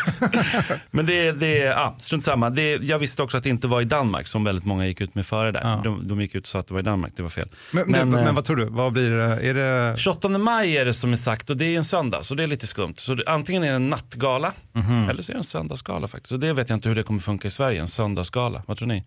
Men 0.91 1.05
det, 1.05 1.31
det 1.31 1.57
ja, 1.57 1.95
strunt 1.99 2.23
samma. 2.23 2.49
Det, 2.49 2.75
jag 2.75 2.99
visste 2.99 3.23
också 3.23 3.37
att 3.37 3.43
det 3.43 3.49
inte 3.49 3.67
var 3.67 3.81
i 3.81 3.85
Danmark 3.85 4.27
som 4.27 4.43
väldigt 4.43 4.65
många 4.65 4.85
gick 4.87 5.01
ut 5.01 5.15
med 5.15 5.25
före 5.25 5.51
där. 5.51 5.61
Ja. 5.63 5.81
De, 5.83 6.07
de 6.07 6.21
gick 6.21 6.35
ut 6.35 6.43
och 6.43 6.47
sa 6.47 6.59
att 6.59 6.67
det 6.67 6.73
var 6.73 6.81
i 6.81 6.83
Danmark, 6.83 7.13
det 7.15 7.23
var 7.23 7.29
fel. 7.29 7.49
Men, 7.71 7.91
men, 7.91 8.13
eh, 8.13 8.23
men 8.25 8.35
vad 8.35 8.45
tror 8.45 8.55
du? 8.55 8.65
Vad 8.65 8.93
blir 8.93 9.09
det? 9.11 9.23
Är 9.49 9.53
det... 9.53 9.97
28 9.97 10.29
maj 10.29 10.77
är 10.77 10.85
det 10.85 10.93
som 10.93 11.11
är 11.11 11.15
sagt 11.17 11.49
och 11.49 11.57
det 11.57 11.65
är 11.65 11.77
en 11.77 11.83
söndag 11.83 12.23
så 12.23 12.35
det 12.35 12.43
är 12.43 12.47
lite 12.47 12.67
skumt. 12.67 12.93
Så 12.97 13.13
det, 13.15 13.23
antingen 13.27 13.63
är 13.63 13.69
det 13.69 13.75
en 13.75 13.89
nattgala 13.89 14.53
Mhm. 14.73 15.09
eller 15.09 15.21
så 15.23 15.31
är 15.31 15.33
det 15.33 15.39
en 15.39 15.43
söndagsgala 15.43 16.07
faktiskt. 16.07 16.29
Så 16.29 16.37
det 16.37 16.53
vet 16.53 16.69
jag 16.69 16.77
inte 16.77 16.89
hur 16.89 16.95
det 16.95 17.03
kommer 17.03 17.19
funka 17.19 17.34
i 17.43 17.49
Sverige, 17.51 17.81
en 17.81 17.87
söndagsgala. 17.87 18.63
Vad 18.65 18.77
tror 18.77 18.87
ni? 18.87 19.03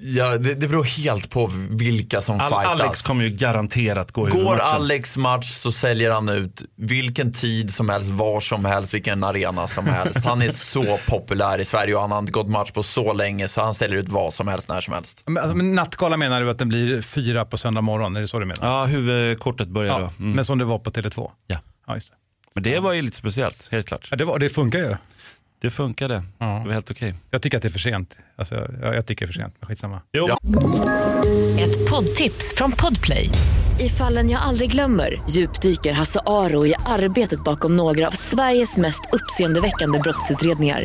Ja, 0.00 0.38
det, 0.38 0.54
det 0.54 0.68
beror 0.68 0.84
helt 0.84 1.30
på 1.30 1.50
vilka 1.70 2.20
som 2.20 2.40
Al- 2.40 2.48
fightas. 2.48 2.80
Alex 2.80 3.02
kommer 3.02 3.24
ju 3.24 3.30
garanterat 3.30 4.10
gå 4.12 4.24
Går 4.24 4.44
matchen. 4.44 4.60
Alex 4.60 5.16
match 5.16 5.46
så 5.50 5.72
säljer 5.72 6.10
han 6.10 6.28
ut 6.28 6.62
vilken 6.76 7.32
tid 7.32 7.74
som 7.74 7.88
helst, 7.88 8.10
var 8.10 8.40
som 8.40 8.64
helst, 8.64 8.94
vilken 8.94 9.24
arena 9.24 9.66
som 9.66 9.86
helst. 9.96 10.24
Han 10.24 10.42
är 10.42 10.48
så 10.48 10.98
populär 11.08 11.58
i 11.58 11.64
Sverige 11.64 11.94
och 11.94 12.00
han 12.00 12.12
har 12.12 12.18
inte 12.18 12.32
gått 12.32 12.48
match 12.48 12.70
på 12.70 12.82
så 12.82 13.12
länge 13.12 13.48
så 13.48 13.60
han 13.62 13.74
säljer 13.74 13.98
ut 13.98 14.08
vad 14.08 14.34
som 14.34 14.48
helst 14.48 14.68
när 14.68 14.80
som 14.80 14.94
helst. 14.94 15.22
Men, 15.26 15.38
alltså, 15.42 15.56
men 15.56 15.74
nattgala 15.74 16.16
menar 16.16 16.40
du 16.40 16.50
att 16.50 16.58
den 16.58 16.68
blir 16.68 17.02
fyra 17.02 17.44
på 17.44 17.56
söndag 17.58 17.80
morgon? 17.80 18.16
Är 18.16 18.20
det 18.20 18.28
så 18.28 18.38
du 18.38 18.46
menar? 18.46 18.66
Ja, 18.68 18.84
huvudkortet 18.84 19.68
börjar 19.68 19.92
Ja, 19.92 19.98
då. 20.18 20.24
Mm. 20.24 20.32
Men 20.36 20.44
som 20.44 20.58
det 20.58 20.64
var 20.64 20.78
på 20.78 20.90
Tele2? 20.90 21.30
Ja. 21.46 21.56
ja 21.86 21.94
just 21.94 22.08
det. 22.08 22.14
Men 22.54 22.62
det 22.62 22.80
var 22.80 22.92
ju 22.92 23.02
lite 23.02 23.16
speciellt, 23.16 23.68
helt 23.72 23.86
klart. 23.86 24.08
Ja, 24.10 24.16
det, 24.16 24.24
var, 24.24 24.38
det 24.38 24.48
funkar 24.48 24.78
ju. 24.78 24.96
Det 25.60 25.70
funkade, 25.70 26.22
Ja. 26.38 26.46
det 26.46 26.66
var 26.66 26.72
helt 26.72 26.90
okej. 26.90 27.14
Jag 27.30 27.42
tycker 27.42 27.56
att 27.56 27.62
det 27.62 27.68
är 27.68 27.70
för 27.70 27.78
sent. 27.78 28.16
Alltså, 28.36 28.54
jag, 28.82 28.94
jag 28.94 29.06
tycker 29.06 29.26
det 29.26 29.30
är 29.30 29.32
för 29.32 29.40
sent, 29.42 29.54
men 29.60 29.68
skitsamma. 29.68 30.00
Jo. 30.12 30.28
Ja. 30.28 30.38
Ett 31.60 31.90
poddtips 31.90 32.54
från 32.56 32.72
Podplay. 32.72 33.30
I 33.80 33.88
fallen 33.88 34.30
jag 34.30 34.42
aldrig 34.42 34.70
glömmer 34.70 35.20
djupdyker 35.30 35.92
Hasse 35.92 36.20
Aro 36.26 36.66
i 36.66 36.74
arbetet 36.86 37.44
bakom 37.44 37.76
några 37.76 38.06
av 38.06 38.10
Sveriges 38.10 38.76
mest 38.76 39.00
uppseendeväckande 39.12 39.98
brottsutredningar. 39.98 40.84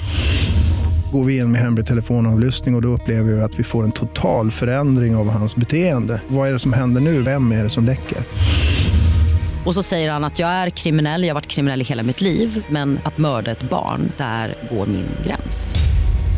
Går 1.11 1.25
vi 1.25 1.37
in 1.37 1.51
med 1.51 1.61
hemlig 1.61 1.85
telefonavlyssning 1.85 2.75
och, 2.75 2.79
och 2.79 2.81
då 2.81 2.87
upplever 2.87 3.31
vi 3.31 3.41
att 3.41 3.59
vi 3.59 3.63
får 3.63 3.83
en 3.83 3.91
total 3.91 4.51
förändring 4.51 5.15
av 5.15 5.29
hans 5.29 5.55
beteende. 5.55 6.21
Vad 6.27 6.47
är 6.47 6.53
det 6.53 6.59
som 6.59 6.73
händer 6.73 7.01
nu? 7.01 7.21
Vem 7.21 7.51
är 7.51 7.63
det 7.63 7.69
som 7.69 7.85
läcker? 7.85 8.17
Och 9.65 9.73
så 9.73 9.83
säger 9.83 10.11
han 10.11 10.23
att 10.23 10.39
jag 10.39 10.49
är 10.49 10.69
kriminell, 10.69 11.23
jag 11.23 11.29
har 11.29 11.33
varit 11.33 11.47
kriminell 11.47 11.81
i 11.81 11.83
hela 11.83 12.03
mitt 12.03 12.21
liv 12.21 12.65
men 12.69 12.99
att 13.03 13.17
mörda 13.17 13.51
ett 13.51 13.63
barn, 13.63 14.11
där 14.17 14.55
går 14.71 14.85
min 14.85 15.07
gräns. 15.25 15.75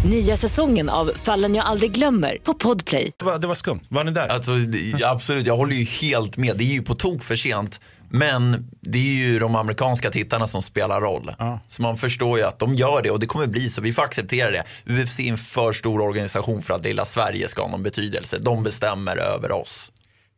Nya 0.10 0.36
säsongen 0.36 0.90
av 0.90 1.12
Fallen 1.16 1.56
jag 1.56 1.66
aldrig 1.66 1.92
glömmer 1.92 2.38
på 2.44 2.54
Podplay. 2.54 3.12
Det, 3.18 3.26
var, 3.26 3.40
det 3.40 3.48
var 3.48 3.56
skumt. 3.56 3.80
Var 3.90 4.04
ni 4.04 4.12
där? 4.12 4.28
Alltså, 4.28 4.52
absolut, 5.04 5.48
jag 5.48 5.58
håller 5.58 5.76
ju 5.76 5.84
helt 5.84 6.38
med. 6.38 6.58
Det 6.58 6.64
är 6.64 6.74
ju 6.74 6.82
på 6.82 6.96
tok 6.96 7.24
för 7.24 7.36
sent. 7.36 7.80
Men 8.10 8.70
det 8.82 8.98
är 8.98 9.28
ju 9.28 9.40
de 9.40 9.56
amerikanska 9.56 10.10
tittarna 10.12 10.48
som 10.48 10.62
spelar 10.62 11.02
roll. 11.02 11.32
Så 11.68 11.82
man 11.82 11.98
förstår 11.98 12.38
ju 12.38 12.44
att 12.44 12.60
de 12.60 12.76
gör 12.76 13.02
det 13.02 13.12
och 13.12 13.20
det 13.20 13.26
kommer 13.26 13.48
bli 13.48 13.70
så. 13.70 13.82
Vi 13.82 13.94
får 13.94 14.04
acceptera 14.04 14.52
det. 14.52 14.64
UFC 14.86 15.20
är 15.20 15.24
en 15.24 15.38
för 15.38 15.74
stor 15.74 16.02
organisation 16.02 16.62
för 16.62 16.74
att 16.74 16.84
lilla 16.84 17.06
Sverige 17.06 17.48
ska 17.48 17.62
ha 17.62 17.70
någon 17.70 17.84
betydelse. 17.84 18.38
De 18.40 18.64
bestämmer 18.64 19.18
över 19.18 19.52
oss. 19.52 19.92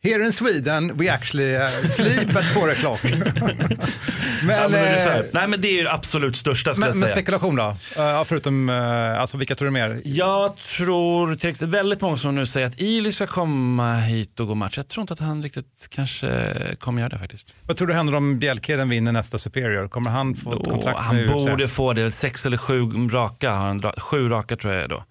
Here 0.04 0.26
in 0.26 0.34
Sweden 0.34 0.98
we 0.98 1.10
actually 1.10 1.56
uh, 1.56 1.68
sleep 1.70 2.36
at 2.36 2.46
four 2.46 2.72
o'clock. 2.72 3.04
men, 4.46 4.62
Ja, 4.62 4.68
men 4.70 5.18
eh. 5.20 5.26
Nej 5.34 5.48
men 5.48 5.62
det 5.62 5.68
är 5.68 5.82
ju 5.82 5.88
absolut 5.88 6.36
största 6.36 6.74
ska 6.74 6.80
men, 6.80 6.88
jag 6.88 6.96
men 6.96 7.08
säga. 7.08 7.16
spekulation 7.16 7.56
då? 7.56 7.76
Uh, 7.98 8.24
förutom, 8.24 8.70
uh, 8.70 9.22
alltså 9.22 9.38
vilka 9.38 9.56
tror 9.56 9.66
du 9.66 9.72
mer? 9.72 10.02
Jag 10.04 10.58
tror 10.58 11.36
till 11.36 11.50
exempel, 11.50 11.80
väldigt 11.80 12.02
många 12.02 12.18
som 12.18 12.36
nu 12.36 12.46
säger 12.46 12.68
att 12.68 12.82
Ili 12.82 13.12
ska 13.12 13.28
komma 13.28 13.96
hit 13.96 14.40
och 14.40 14.48
gå 14.48 14.56
match. 14.56 14.78
Jag 14.78 14.88
tror 14.88 15.02
inte 15.02 15.14
att 15.14 15.20
han 15.20 15.44
riktigt 15.44 15.88
kanske 15.90 16.58
kommer 16.80 17.02
göra 17.02 17.10
det 17.10 17.20
faktiskt. 17.20 17.54
Vad 17.64 17.78
tror 17.78 17.88
du 17.88 17.94
händer 17.94 18.16
om 18.16 18.40
Bjälkheden 18.40 18.90
vinner 18.90 19.12
nästa 19.12 19.38
Superior? 19.38 19.88
Kommer 19.88 20.12
han 20.12 20.36
få 20.36 20.62
ett 20.62 20.70
kontrakt 20.70 21.00
han 21.00 21.16
med 21.16 21.30
UFC? 21.30 21.46
borde 21.46 21.68
få 21.68 21.94
det, 21.94 22.12
sex 22.12 22.46
eller 22.46 22.58
sju 22.58 22.82
raka, 23.12 23.52
har 23.52 23.68
han, 23.68 23.82
sju 23.98 24.30
raka 24.30 24.58
tror 24.58 24.74
jag 24.74 24.90
då. 24.90 25.04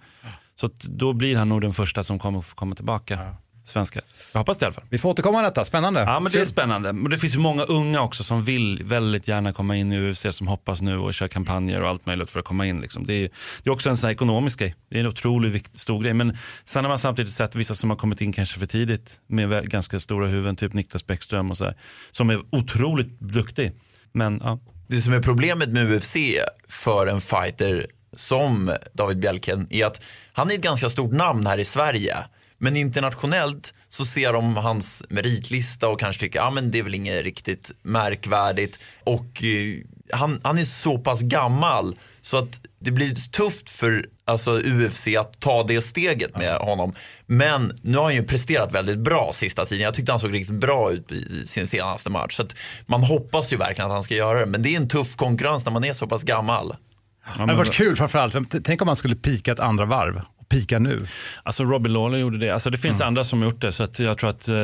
Så 0.55 0.71
då 0.83 1.13
blir 1.13 1.37
han 1.37 1.49
nog 1.49 1.61
den 1.61 1.73
första 1.73 2.03
som 2.03 2.19
kommer 2.19 2.43
komma 2.55 2.75
tillbaka. 2.75 3.19
Svenska. 3.69 4.01
Jag 4.33 4.41
hoppas 4.41 4.59
det 4.59 4.65
i 4.65 4.67
alla 4.67 4.73
fall. 4.73 4.85
Vi 4.91 4.99
får 4.99 5.11
återkomma 5.11 5.39
till 5.39 5.45
detta, 5.45 5.65
spännande. 5.65 6.01
Ja 6.01 6.21
men 6.21 6.33
det 6.33 6.41
är 6.41 6.45
spännande. 6.45 6.93
Men 6.93 7.11
det 7.11 7.19
finns 7.19 7.35
ju 7.35 7.39
många 7.39 7.63
unga 7.63 8.01
också 8.01 8.23
som 8.23 8.43
vill 8.45 8.83
väldigt 8.85 9.29
gärna 9.29 9.53
komma 9.53 9.77
in 9.77 9.93
i 9.93 10.11
UFC 10.11 10.27
som 10.31 10.49
hoppas 10.49 10.83
nu 10.83 10.99
och 10.99 11.15
kör 11.15 11.29
kampanjer 11.29 11.81
och 11.81 11.89
allt 11.89 12.07
möjligt 12.07 12.31
för 12.31 12.41
att 12.41 12.47
komma 12.47 12.67
in. 12.67 12.81
Liksom. 12.81 13.07
Det, 13.07 13.15
är, 13.15 13.31
det 13.63 13.71
är 13.71 13.73
också 13.73 13.91
en 13.91 13.97
sån 13.97 14.07
här 14.07 14.15
ekonomisk 14.15 14.59
grej. 14.59 14.75
Det 14.91 14.97
är 14.97 15.01
en 15.01 15.07
otroligt 15.07 15.53
viktig, 15.53 15.81
stor 15.81 16.03
grej. 16.03 16.15
Men 16.15 16.37
sen 16.65 16.85
har 16.85 16.89
man 16.89 16.99
samtidigt 16.99 17.33
sett 17.33 17.55
vissa 17.55 17.75
som 17.75 17.91
har 17.91 17.97
kommit 17.97 18.21
in 18.21 18.33
kanske 18.33 18.59
för 18.59 18.67
tidigt 18.67 19.21
med 19.27 19.71
ganska 19.71 20.01
stora 20.01 20.27
huvuden, 20.27 20.57
typ 20.57 20.73
Niklas 20.73 21.07
Bäckström 21.07 21.51
och 21.51 21.57
så 21.57 21.65
här, 21.65 21.77
som 22.11 22.31
är 22.31 22.41
otroligt 22.51 23.21
duktig. 23.21 23.73
Men 24.13 24.41
ja, 24.45 24.59
Det 24.87 25.01
som 25.03 25.13
är 25.13 25.23
problemet 25.23 25.69
med 25.69 25.93
UFC 25.93 26.17
för 26.69 27.07
en 27.07 27.21
fighter 27.21 27.87
som 28.17 28.77
David 28.93 29.19
Bjelken 29.19 29.67
är 29.71 29.87
att 29.87 30.01
han 30.33 30.51
är 30.51 30.55
ett 30.55 30.61
ganska 30.61 30.91
stort 30.91 31.13
namn 31.13 31.47
här 31.47 31.59
i 31.59 31.65
Sverige. 31.65 32.17
Men 32.59 32.77
internationellt 32.77 33.75
så 33.89 34.05
ser 34.05 34.33
de 34.33 34.57
hans 34.57 35.05
meritlista 35.09 35.89
och 35.89 36.01
kanske 36.01 36.21
tycker, 36.21 36.39
ja 36.39 36.51
men 36.51 36.71
det 36.71 36.79
är 36.79 36.83
väl 36.83 36.95
inget 36.95 37.25
riktigt 37.25 37.73
märkvärdigt. 37.83 38.79
Och 39.05 39.45
eh, 39.45 39.79
han, 40.13 40.41
han 40.45 40.59
är 40.59 40.65
så 40.65 40.99
pass 40.99 41.21
gammal 41.21 41.97
så 42.21 42.39
att 42.39 42.61
det 42.79 42.91
blir 42.91 43.31
tufft 43.31 43.71
för 43.71 44.07
alltså, 44.25 44.61
UFC 44.61 45.09
att 45.19 45.41
ta 45.41 45.63
det 45.63 45.81
steget 45.81 46.37
med 46.37 46.57
honom. 46.57 46.95
Men 47.27 47.73
nu 47.83 47.97
har 47.97 48.05
han 48.05 48.15
ju 48.15 48.23
presterat 48.23 48.73
väldigt 48.73 48.99
bra 48.99 49.31
sista 49.35 49.67
tiden. 49.67 49.85
Jag 49.85 49.95
tyckte 49.95 50.13
han 50.13 50.21
såg 50.21 50.35
riktigt 50.35 50.57
bra 50.57 50.93
ut 50.93 51.13
i 51.13 51.47
sin 51.47 51.67
senaste 51.67 52.11
match. 52.11 52.37
Så 52.37 52.43
att 52.43 52.57
man 52.87 53.03
hoppas 53.03 53.53
ju 53.53 53.57
verkligen 53.57 53.91
att 53.91 53.95
han 53.95 54.03
ska 54.03 54.15
göra 54.15 54.41
det. 54.41 54.47
Men 54.47 54.63
det 54.63 54.69
är 54.69 54.77
en 54.77 54.89
tuff 54.89 55.17
konkurrens 55.17 55.65
när 55.65 55.73
man 55.73 55.85
är 55.85 55.93
så 55.93 56.07
pass 56.07 56.23
gammal. 56.23 56.77
Det 57.35 57.41
hade 57.41 57.55
varit 57.55 57.75
kul 57.75 57.97
framförallt. 57.97 58.35
Tänk 58.65 58.83
om 58.83 58.87
man 58.87 58.97
skulle 58.97 59.17
pika 59.17 59.53
ett 59.53 59.61
andra 59.61 59.85
varv 59.85 60.23
pika 60.49 60.79
nu. 60.79 61.07
Alltså 61.43 61.65
Robbie 61.65 61.89
Lawler 61.91 62.19
gjorde 62.19 62.39
det. 62.39 62.51
Alltså 62.51 62.71
det 62.71 62.79
finns 62.79 63.01
andra 63.01 63.25
som 63.25 63.43
har 63.43 63.51
gjort 63.51 63.61
det. 63.61 63.73
Så 63.73 63.83
att 63.83 63.99
jag 63.99 64.19
tror 64.19 64.31
att, 64.31 64.49
eh, 64.49 64.55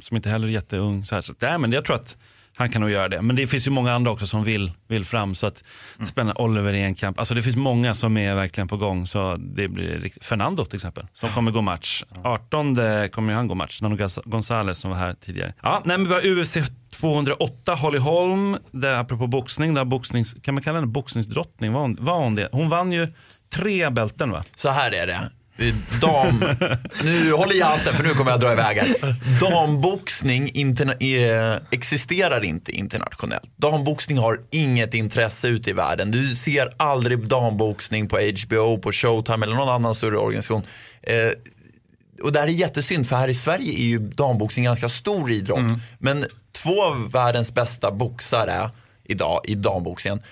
som 0.00 0.16
inte 0.16 0.30
heller 0.30 0.48
är 0.48 0.52
jätteung. 0.52 1.04
Så 1.04 1.14
här, 1.14 1.22
så, 1.22 1.32
nej, 1.42 1.58
men 1.58 1.72
jag 1.72 1.84
tror 1.84 1.96
att 1.96 2.16
han 2.56 2.70
kan 2.70 2.80
nog 2.80 2.90
göra 2.90 3.08
det. 3.08 3.22
Men 3.22 3.36
det 3.36 3.46
finns 3.46 3.66
ju 3.66 3.70
många 3.70 3.92
andra 3.92 4.10
också 4.10 4.26
som 4.26 4.44
vill, 4.44 4.72
vill 4.88 5.04
fram. 5.04 5.34
Så 5.34 5.46
att 5.46 5.64
spännande, 6.06 6.42
Oliver 6.42 6.72
i 6.72 6.82
en 6.82 6.94
kamp. 6.94 7.18
Alltså 7.18 7.34
det 7.34 7.42
finns 7.42 7.56
många 7.56 7.94
som 7.94 8.16
är 8.16 8.34
verkligen 8.34 8.68
på 8.68 8.76
gång. 8.76 9.06
Så 9.06 9.36
det 9.36 9.68
blir 9.68 9.98
riktigt, 9.98 10.24
Fernando 10.24 10.64
till 10.64 10.74
exempel, 10.74 11.06
som 11.14 11.30
kommer 11.30 11.50
gå 11.50 11.60
match. 11.60 12.04
18 12.24 12.76
kommer 13.12 13.32
han 13.34 13.48
gå 13.48 13.54
match. 13.54 13.80
Nano 13.82 13.96
Gonz- 13.96 14.22
Gonzales 14.24 14.78
som 14.78 14.90
var 14.90 14.96
här 14.98 15.14
tidigare. 15.20 15.54
Ja, 15.62 15.82
nej, 15.84 15.98
men 15.98 16.08
vi 16.08 16.14
har 16.14 16.38
UFC 16.40 16.56
208, 16.90 17.74
Holly 17.74 17.98
Holm. 17.98 18.56
Det, 18.70 18.98
apropå 18.98 19.26
boxning, 19.26 19.74
där 19.74 19.84
boxnings, 19.84 20.34
kan 20.42 20.54
man 20.54 20.62
kalla 20.62 20.76
henne 20.78 20.86
boxningsdrottning? 20.86 21.72
Var 21.72 21.80
hon, 21.80 21.96
var 22.00 22.14
hon 22.18 22.34
det? 22.34 22.48
Hon 22.52 22.68
vann 22.68 22.92
ju 22.92 23.08
tre 23.54 23.90
bälten 23.90 24.30
va? 24.30 24.44
Så 24.56 24.68
här 24.68 24.94
är 24.94 25.06
det. 25.06 25.30
Dam, 26.00 26.44
nu 27.04 27.32
håller 27.32 27.54
jag 27.54 27.66
hatten 27.66 27.94
för 27.94 28.04
nu 28.04 28.14
kommer 28.14 28.30
jag 28.30 28.40
dra 28.40 28.52
iväg 28.52 28.78
här. 28.78 28.94
Damboxning 29.40 30.50
interna- 30.54 30.96
eh, 31.00 31.58
existerar 31.70 32.44
inte 32.44 32.72
internationellt. 32.72 33.50
Damboxning 33.56 34.18
har 34.18 34.40
inget 34.50 34.94
intresse 34.94 35.48
ute 35.48 35.70
i 35.70 35.72
världen. 35.72 36.10
Du 36.10 36.34
ser 36.34 36.68
aldrig 36.76 37.26
damboxning 37.28 38.08
på 38.08 38.18
HBO, 38.18 38.78
på 38.78 38.92
Showtime 38.92 39.46
eller 39.46 39.56
någon 39.56 39.68
annan 39.68 39.94
större 39.94 40.16
organisation. 40.18 40.62
Eh, 41.02 41.30
och 42.22 42.32
det 42.32 42.40
här 42.40 42.46
är 42.46 42.50
jättesynd 42.52 43.08
för 43.08 43.16
här 43.16 43.28
i 43.28 43.34
Sverige 43.34 43.72
är 43.72 43.84
ju 43.86 43.98
damboxning 43.98 44.64
ganska 44.64 44.88
stor 44.88 45.32
idrott. 45.32 45.58
Men 45.98 46.26
två 46.52 46.84
av 46.84 47.10
världens 47.12 47.54
bästa 47.54 47.90
boxare 47.90 48.70
idag 49.04 49.40
i 49.44 49.54
damboxningen 49.54 50.22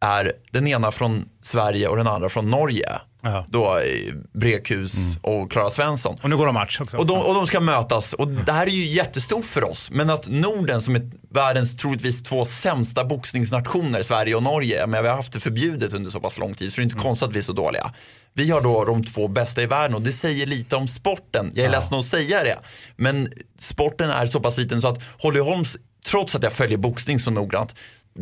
är 0.00 0.32
den 0.50 0.66
ena 0.66 0.90
från 0.90 1.28
Sverige 1.42 1.88
och 1.88 1.96
den 1.96 2.06
andra 2.06 2.28
från 2.28 2.50
Norge. 2.50 3.00
Ja. 3.22 3.44
Då 3.48 3.78
eh, 3.78 4.14
Brekhus 4.32 4.92
och 5.22 5.52
Klara 5.52 5.70
Svensson. 5.70 6.18
Och 6.22 6.30
nu 6.30 6.36
går 6.36 6.46
de 6.46 6.54
match 6.54 6.80
också. 6.80 6.96
Och 6.96 7.06
de, 7.06 7.18
och 7.18 7.34
de 7.34 7.46
ska 7.46 7.60
mötas 7.60 8.12
och 8.12 8.28
det 8.28 8.52
här 8.52 8.66
är 8.66 8.70
ju 8.70 8.84
jättestort 8.84 9.44
för 9.44 9.64
oss. 9.64 9.90
Men 9.90 10.10
att 10.10 10.28
Norden 10.28 10.82
som 10.82 10.96
är 10.96 11.10
världens 11.30 11.76
troligtvis 11.76 12.22
två 12.22 12.44
sämsta 12.44 13.04
boxningsnationer, 13.04 14.02
Sverige 14.02 14.34
och 14.34 14.42
Norge, 14.42 14.86
men 14.86 15.02
vi 15.02 15.08
har 15.08 15.16
haft 15.16 15.32
det 15.32 15.40
förbjudet 15.40 15.92
under 15.92 16.10
så 16.10 16.20
pass 16.20 16.38
lång 16.38 16.54
tid 16.54 16.72
så 16.72 16.76
det 16.76 16.82
är 16.82 16.84
inte 16.84 16.96
konstigt 16.96 17.28
att 17.28 17.34
vi 17.34 17.38
är 17.38 17.42
så 17.42 17.52
dåliga. 17.52 17.92
Vi 18.32 18.50
har 18.50 18.60
då 18.60 18.84
de 18.84 19.04
två 19.04 19.28
bästa 19.28 19.62
i 19.62 19.66
världen 19.66 19.94
och 19.94 20.02
det 20.02 20.12
säger 20.12 20.46
lite 20.46 20.76
om 20.76 20.88
sporten. 20.88 21.50
Jag 21.54 21.66
är 21.66 21.70
ledsen 21.70 21.98
att 21.98 22.04
säga 22.04 22.44
det. 22.44 22.58
Men 22.96 23.28
sporten 23.58 24.10
är 24.10 24.26
så 24.26 24.40
pass 24.40 24.58
liten 24.58 24.82
så 24.82 24.88
att 24.88 25.02
Holly 25.22 25.40
Holmes, 25.40 25.76
trots 26.06 26.34
att 26.34 26.42
jag 26.42 26.52
följer 26.52 26.78
boxning 26.78 27.18
så 27.18 27.30
noggrant, 27.30 27.74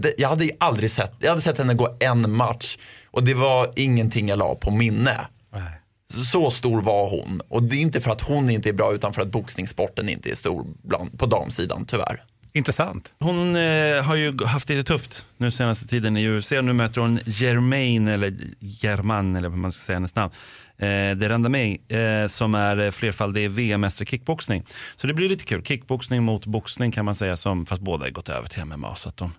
det, 0.02 0.14
jag 0.18 0.28
hade 0.28 0.44
ju 0.44 0.50
aldrig 0.60 0.90
sett, 0.90 1.12
jag 1.18 1.28
hade 1.28 1.40
sett 1.40 1.58
henne 1.58 1.74
gå 1.74 1.96
en 2.00 2.32
match 2.32 2.78
och 3.06 3.24
det 3.24 3.34
var 3.34 3.72
ingenting 3.76 4.28
jag 4.28 4.38
la 4.38 4.54
på 4.54 4.70
minne. 4.70 5.26
Nej. 5.52 5.80
Så 6.10 6.50
stor 6.50 6.82
var 6.82 7.10
hon. 7.10 7.40
Och 7.48 7.62
det 7.62 7.76
är 7.76 7.80
inte 7.80 8.00
för 8.00 8.10
att 8.10 8.20
hon 8.20 8.50
inte 8.50 8.68
är 8.68 8.72
bra 8.72 8.94
utan 8.94 9.12
för 9.12 9.22
att 9.22 9.28
boxningssporten 9.28 10.08
inte 10.08 10.30
är 10.30 10.34
stor 10.34 10.66
bland, 10.82 11.18
på 11.18 11.26
damsidan 11.26 11.84
tyvärr. 11.86 12.22
Intressant. 12.52 13.14
Hon 13.18 13.56
eh, 13.56 14.02
har 14.02 14.14
ju 14.14 14.44
haft 14.44 14.68
lite 14.68 14.84
tufft 14.84 15.24
nu 15.36 15.50
senaste 15.50 15.86
tiden 15.86 16.16
i 16.16 16.28
UFC. 16.28 16.50
Nu 16.50 16.72
möter 16.72 17.00
hon 17.00 17.20
Germain, 17.24 18.08
eller 18.08 18.34
German, 18.58 19.36
eller 19.36 19.48
vad 19.48 19.58
man 19.58 19.72
ska 19.72 19.86
säga 19.86 19.96
hennes 19.96 20.14
namn. 20.14 20.32
Eh, 20.80 21.16
Derandamey, 21.16 21.78
eh, 21.88 22.26
som 22.28 22.54
är 22.54 22.78
eh, 22.78 22.90
flerfaldig 22.90 23.50
VM-mästare 23.50 24.04
i 24.04 24.06
kickboxning. 24.06 24.64
Så 24.96 25.06
det 25.06 25.14
blir 25.14 25.28
lite 25.28 25.44
kul. 25.44 25.62
Kickboxning 25.62 26.22
mot 26.22 26.46
boxning 26.46 26.92
kan 26.92 27.04
man 27.04 27.14
säga, 27.14 27.36
som, 27.36 27.66
fast 27.66 27.82
båda 27.82 28.04
har 28.04 28.10
gått 28.10 28.28
över 28.28 28.48
till 28.48 28.64
MMA. 28.64 28.96
Så 28.96 29.08
att 29.08 29.16
de, 29.16 29.32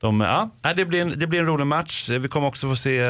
de, 0.00 0.20
ja, 0.20 0.50
det, 0.76 0.84
blir 0.84 1.02
en, 1.02 1.18
det 1.18 1.26
blir 1.26 1.40
en 1.40 1.46
rolig 1.46 1.66
match. 1.66 2.08
Vi 2.08 2.28
kommer 2.28 2.48
också 2.48 2.68
få 2.68 2.76
se 2.76 3.02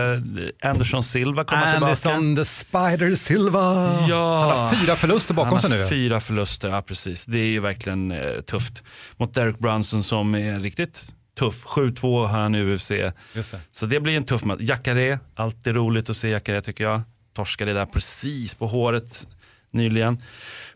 Anderson 0.63 1.03
Silva 1.03 1.45
komma 1.45 1.73
tillbaka. 1.73 1.87
Anderson 1.87 2.37
the 2.37 2.45
Spider 2.45 3.15
Silva. 3.15 3.97
Ja. 4.09 4.41
Han 4.41 4.59
har 4.59 4.71
fyra 4.71 4.97
förluster 4.97 5.35
bakom 5.35 5.51
Han 5.51 5.61
sig 5.61 5.71
nu. 5.71 5.89
Fyra 5.89 6.21
förluster, 6.21 6.69
ja 6.69 6.83
precis. 6.83 7.25
Det 7.27 7.39
är 7.39 7.49
ju 7.49 7.61
verkligen 7.61 8.13
eh, 8.13 8.41
tufft. 8.41 8.83
Mot 9.17 9.35
Derek 9.35 9.59
Brunson 9.59 10.03
som 10.03 10.35
är 10.35 10.61
riktigt 10.61 11.13
tuff. 11.39 11.65
7-2 11.67 12.27
har 12.27 12.39
han 12.39 12.55
i 12.55 12.63
UFC. 12.63 12.91
Just 13.35 13.51
det. 13.51 13.61
Så 13.73 13.87
det 13.87 14.01
blir 14.01 14.17
en 14.17 14.25
tuff 14.25 14.45
match. 14.45 14.61
Jacare, 14.61 15.19
alltid 15.35 15.75
roligt 15.75 16.11
att 16.11 16.17
se 16.17 16.29
Jacare 16.29 16.63
tycker 16.63 16.85
jag. 16.85 17.03
Torskade 17.39 17.73
där 17.73 17.87
precis 17.87 18.55
på 18.55 18.67
håret 18.67 19.27
nyligen. 19.71 20.23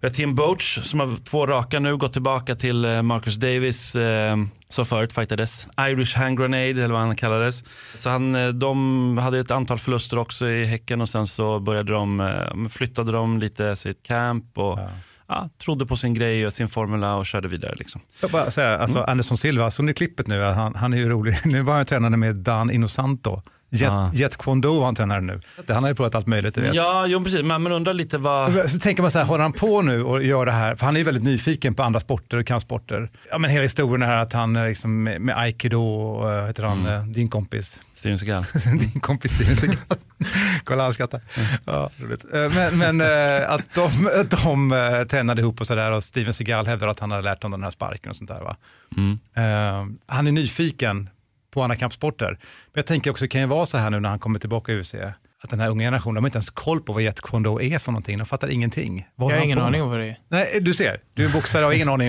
Vi 0.00 0.08
har 0.08 0.14
Tim 0.14 0.34
Boach 0.34 0.78
som 0.82 1.00
har 1.00 1.24
två 1.24 1.46
raka 1.46 1.78
nu, 1.78 1.96
gått 1.96 2.12
tillbaka 2.12 2.54
till 2.56 2.84
eh, 2.84 3.02
Marcus 3.02 3.36
Davis 3.36 3.96
eh, 3.96 4.36
som 4.68 4.86
förut 4.86 5.12
fightades. 5.12 5.66
Irish 5.80 6.16
hand 6.16 6.38
grenade 6.38 6.68
eller 6.68 6.88
vad 6.88 7.00
han 7.00 7.16
kallades. 7.16 7.64
Så 7.94 8.10
han, 8.10 8.34
eh, 8.34 8.48
de 8.48 9.18
hade 9.18 9.38
ett 9.38 9.50
antal 9.50 9.78
förluster 9.78 10.18
också 10.18 10.48
i 10.48 10.64
Häcken 10.64 11.00
och 11.00 11.08
sen 11.08 11.26
så 11.26 11.60
började 11.60 11.92
de, 11.92 12.20
eh, 12.20 12.68
flyttade 12.68 13.12
de 13.12 13.38
lite 13.38 13.76
sitt 13.76 14.02
camp 14.02 14.58
och 14.58 14.78
ja. 15.26 15.48
trodde 15.64 15.86
på 15.86 15.96
sin 15.96 16.14
grej 16.14 16.46
och 16.46 16.52
sin 16.52 16.68
formula 16.68 17.16
och 17.16 17.26
körde 17.26 17.48
vidare. 17.48 17.74
Liksom. 17.76 18.00
Jag 18.20 18.30
bara 18.30 18.50
säga, 18.50 18.78
alltså 18.78 19.02
Anderson 19.02 19.36
Silva, 19.36 19.70
som 19.70 19.86
ni 19.86 19.94
klippet 19.94 20.26
nu, 20.26 20.42
han, 20.42 20.74
han 20.74 20.92
är 20.92 20.96
ju 20.96 21.08
rolig. 21.08 21.34
Nu 21.44 21.62
var 21.62 21.74
han 21.74 21.86
tränare 21.86 22.16
med 22.16 22.36
Dan 22.36 22.70
Inosanto. 22.70 23.42
Jet, 23.74 23.90
Ah. 23.90 24.10
Jet 24.14 24.36
Kwon 24.36 24.62
han 24.82 24.94
tränare 24.94 25.20
nu. 25.20 25.40
Han 25.68 25.82
har 25.82 25.90
ju 25.90 25.94
provat 25.94 26.14
allt 26.14 26.26
möjligt, 26.26 26.54
du 26.54 26.60
vet. 26.60 26.74
Ja, 26.74 27.06
jo, 27.06 27.24
precis. 27.24 27.42
Men 27.42 27.62
man 27.62 27.72
undrar 27.72 27.92
lite 27.94 28.18
vad... 28.18 28.70
Så 28.70 28.78
tänker 28.78 29.02
man 29.02 29.10
så 29.10 29.18
här, 29.18 29.26
håller 29.26 29.42
han 29.42 29.52
på 29.52 29.82
nu 29.82 30.02
och 30.04 30.22
gör 30.22 30.46
det 30.46 30.52
här? 30.52 30.74
För 30.74 30.86
han 30.86 30.96
är 30.96 31.00
ju 31.00 31.04
väldigt 31.04 31.22
nyfiken 31.22 31.74
på 31.74 31.82
andra 31.82 32.00
sporter 32.00 32.36
och 32.36 32.46
kampsporter. 32.46 33.10
Ja 33.30 33.38
men 33.38 33.50
hela 33.50 33.62
historien 33.62 34.02
här 34.02 34.16
att 34.16 34.32
han 34.32 34.56
eh, 34.56 34.68
liksom 34.68 35.02
med, 35.02 35.38
aikido 35.38 35.82
och 35.82 36.32
eh, 36.32 36.46
heter 36.46 36.62
han, 36.62 36.86
eh, 36.86 37.04
din 37.04 37.28
kompis. 37.28 37.78
Steven 37.94 38.18
Seagal. 38.18 38.44
din 38.78 39.00
kompis 39.00 39.32
Steven 39.32 39.56
Seagal. 39.56 39.98
Kolla 40.64 40.82
han 40.82 40.94
skrattar. 40.94 41.20
Ja, 41.64 41.90
roligt. 41.96 42.24
Men, 42.32 42.78
men 42.78 43.00
att 43.48 43.74
de, 43.74 44.10
de 44.30 45.06
tränade 45.10 45.40
ihop 45.42 45.60
och 45.60 45.66
sådär 45.66 45.90
och 45.90 46.04
Steven 46.04 46.34
Seagal 46.34 46.66
hävdar 46.66 46.86
att 46.86 47.00
han 47.00 47.10
hade 47.10 47.22
lärt 47.22 47.42
honom 47.42 47.60
den 47.60 47.64
här 47.64 47.70
sparken 47.70 48.10
och 48.10 48.16
sånt 48.16 48.30
där. 48.30 48.40
Va? 48.40 48.56
Mm. 48.96 49.18
Eh, 49.34 49.96
han 50.06 50.26
är 50.26 50.32
nyfiken 50.32 51.08
på 51.52 51.62
andra 51.62 51.76
kampsporter. 51.76 52.26
Men 52.28 52.38
jag 52.74 52.86
tänker 52.86 53.10
också, 53.10 53.24
det 53.24 53.28
kan 53.28 53.40
ju 53.40 53.46
vara 53.46 53.66
så 53.66 53.78
här 53.78 53.90
nu 53.90 54.00
när 54.00 54.08
han 54.08 54.18
kommer 54.18 54.38
tillbaka 54.38 54.72
i 54.72 54.80
UFC, 54.80 54.94
att 55.42 55.50
den 55.50 55.60
här 55.60 55.68
unga 55.68 55.86
generationen, 55.86 56.14
de 56.14 56.24
har 56.24 56.28
inte 56.28 56.36
ens 56.36 56.50
koll 56.50 56.80
på 56.80 56.92
vad 56.92 57.02
Jet 57.02 57.20
Kwon 57.20 57.42
Do 57.42 57.60
är 57.60 57.78
för 57.78 57.92
någonting. 57.92 58.18
De 58.18 58.26
fattar 58.26 58.48
ingenting. 58.48 59.08
Vad 59.14 59.32
Jag 59.32 59.36
har 59.36 59.44
ingen 59.44 59.58
på 59.58 59.64
aning 59.64 59.82
om 59.82 59.90
vad 59.90 59.98
det 59.98 60.06
är. 60.06 60.18
Nej, 60.28 60.58
du 60.60 60.74
ser. 60.74 61.00
Du 61.14 61.24
är 61.24 61.28
boxare 61.32 61.62
och 61.64 61.68
har 61.70 61.74
ingen 61.74 61.88
aning. 61.88 62.08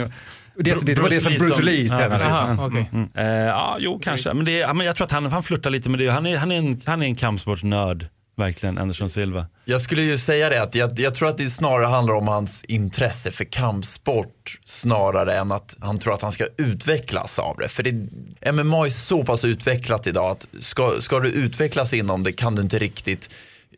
Det, 0.55 0.85
det, 0.85 0.95
det 0.95 1.01
var 1.01 1.09
det 1.09 1.21
som 1.21 1.33
Bruce 1.33 1.63
Lee 1.63 1.81
Ja, 1.83 1.97
tränade. 1.97 2.09
precis. 2.09 2.27
Jaha, 2.29 2.57
okej. 2.67 2.89
Mm. 2.93 3.09
Eh, 3.15 3.25
ja, 3.47 3.77
jo 3.79 3.99
kanske. 4.03 4.33
Men, 4.33 4.45
det, 4.45 4.51
ja, 4.51 4.73
men 4.73 4.87
jag 4.87 4.95
tror 4.95 5.05
att 5.05 5.11
han, 5.11 5.25
han 5.25 5.43
flörtar 5.43 5.69
lite 5.69 5.89
med 5.89 5.99
det. 5.99 6.07
Han 6.07 6.25
är, 6.25 6.37
han 6.37 6.51
är 6.51 6.57
en, 6.57 6.81
han 6.85 7.01
är 7.01 7.05
en 7.05 7.15
kampsportsnörd, 7.15 8.07
verkligen, 8.35 8.77
Anderson 8.77 9.09
Silva. 9.09 9.45
Jag 9.65 9.81
skulle 9.81 10.01
ju 10.01 10.17
säga 10.17 10.49
det 10.49 10.61
att 10.61 10.75
jag, 10.75 10.99
jag 10.99 11.13
tror 11.13 11.29
att 11.29 11.37
det 11.37 11.49
snarare 11.49 11.85
handlar 11.85 12.13
om 12.13 12.27
hans 12.27 12.63
intresse 12.63 13.31
för 13.31 13.43
kampsport 13.43 14.59
snarare 14.65 15.37
än 15.37 15.51
att 15.51 15.75
han 15.79 15.97
tror 15.99 16.13
att 16.13 16.21
han 16.21 16.31
ska 16.31 16.45
utvecklas 16.57 17.39
av 17.39 17.57
det. 17.57 17.67
För 17.67 17.83
det, 17.83 18.51
MMA 18.51 18.85
är 18.85 18.89
så 18.89 19.25
pass 19.25 19.45
utvecklat 19.45 20.07
idag 20.07 20.31
att 20.31 20.47
ska, 20.63 21.01
ska 21.01 21.19
du 21.19 21.29
utvecklas 21.29 21.93
inom 21.93 22.23
det 22.23 22.31
kan 22.31 22.55
du 22.55 22.61
inte 22.61 22.79
riktigt 22.79 23.29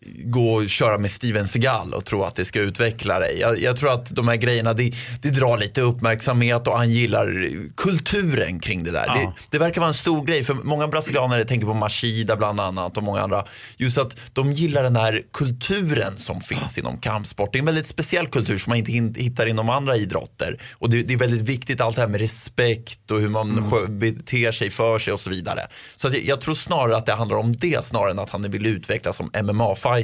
gå 0.06 0.54
och 0.54 0.70
köra 0.70 0.98
med 0.98 1.12
Steven 1.12 1.48
Seagal 1.48 1.94
och 1.94 2.06
tro 2.06 2.24
att 2.24 2.36
det 2.36 2.46
ska 2.46 2.60
utveckla 2.60 3.20
dig. 3.20 3.40
Jag, 3.40 3.60
jag 3.60 3.78
tror 3.78 3.92
att 3.94 4.06
de 4.16 4.28
här 4.28 4.36
grejerna, 4.36 4.74
det, 4.74 4.92
det 5.22 5.30
drar 5.30 5.58
lite 5.58 5.82
uppmärksamhet 5.82 6.68
och 6.68 6.78
han 6.78 6.90
gillar 6.90 7.48
kulturen 7.78 8.60
kring 8.60 8.84
det 8.84 8.92
där. 8.92 9.08
Det, 9.08 9.34
det 9.50 9.58
verkar 9.60 9.82
vara 9.82 9.88
en 9.88 9.94
stor 9.94 10.26
grej 10.26 10.44
för 10.44 10.54
många 10.54 10.88
brasilianare 10.88 11.46
tänker 11.46 11.68
på 11.68 11.74
Machida 11.74 12.36
bland 12.36 12.60
annat 12.60 12.98
och 12.98 13.04
många 13.04 13.22
andra. 13.22 13.46
Just 13.78 13.98
att 13.98 14.18
de 14.34 14.52
gillar 14.52 14.84
den 14.84 14.96
här 14.96 15.22
kulturen 15.34 16.18
som 16.18 16.42
finns 16.42 16.78
inom 16.78 16.98
kampsport. 16.98 17.54
Det 17.54 17.58
är 17.58 17.60
en 17.60 17.66
väldigt 17.66 17.88
speciell 17.88 18.28
kultur 18.28 18.58
som 18.58 18.72
man 18.72 18.78
inte 18.78 19.22
hittar 19.22 19.46
inom 19.46 19.70
andra 19.70 19.96
idrotter. 19.96 20.62
Och 20.74 20.90
det, 20.90 21.02
det 21.02 21.14
är 21.14 21.18
väldigt 21.18 21.42
viktigt 21.42 21.82
allt 21.82 21.96
det 21.96 22.02
här 22.02 22.10
med 22.10 22.22
respekt 22.22 23.12
och 23.12 23.20
hur 23.20 23.30
man 23.30 23.72
skö- 23.72 23.88
beter 24.00 24.52
sig 24.52 24.70
för 24.70 25.00
sig 25.00 25.14
och 25.14 25.20
så 25.20 25.30
vidare. 25.30 25.68
Så 25.96 26.08
jag, 26.08 26.18
jag 26.18 26.42
tror 26.42 26.56
snarare 26.56 26.98
att 26.98 27.06
det 27.06 27.14
handlar 27.14 27.38
om 27.38 27.52
det 27.52 27.86
snarare 27.86 28.12
än 28.12 28.20
att 28.20 28.30
han 28.30 28.52
vill 28.52 28.66
utvecklas 28.66 29.18
som 29.18 29.30
MMA-fighter. 29.30 29.95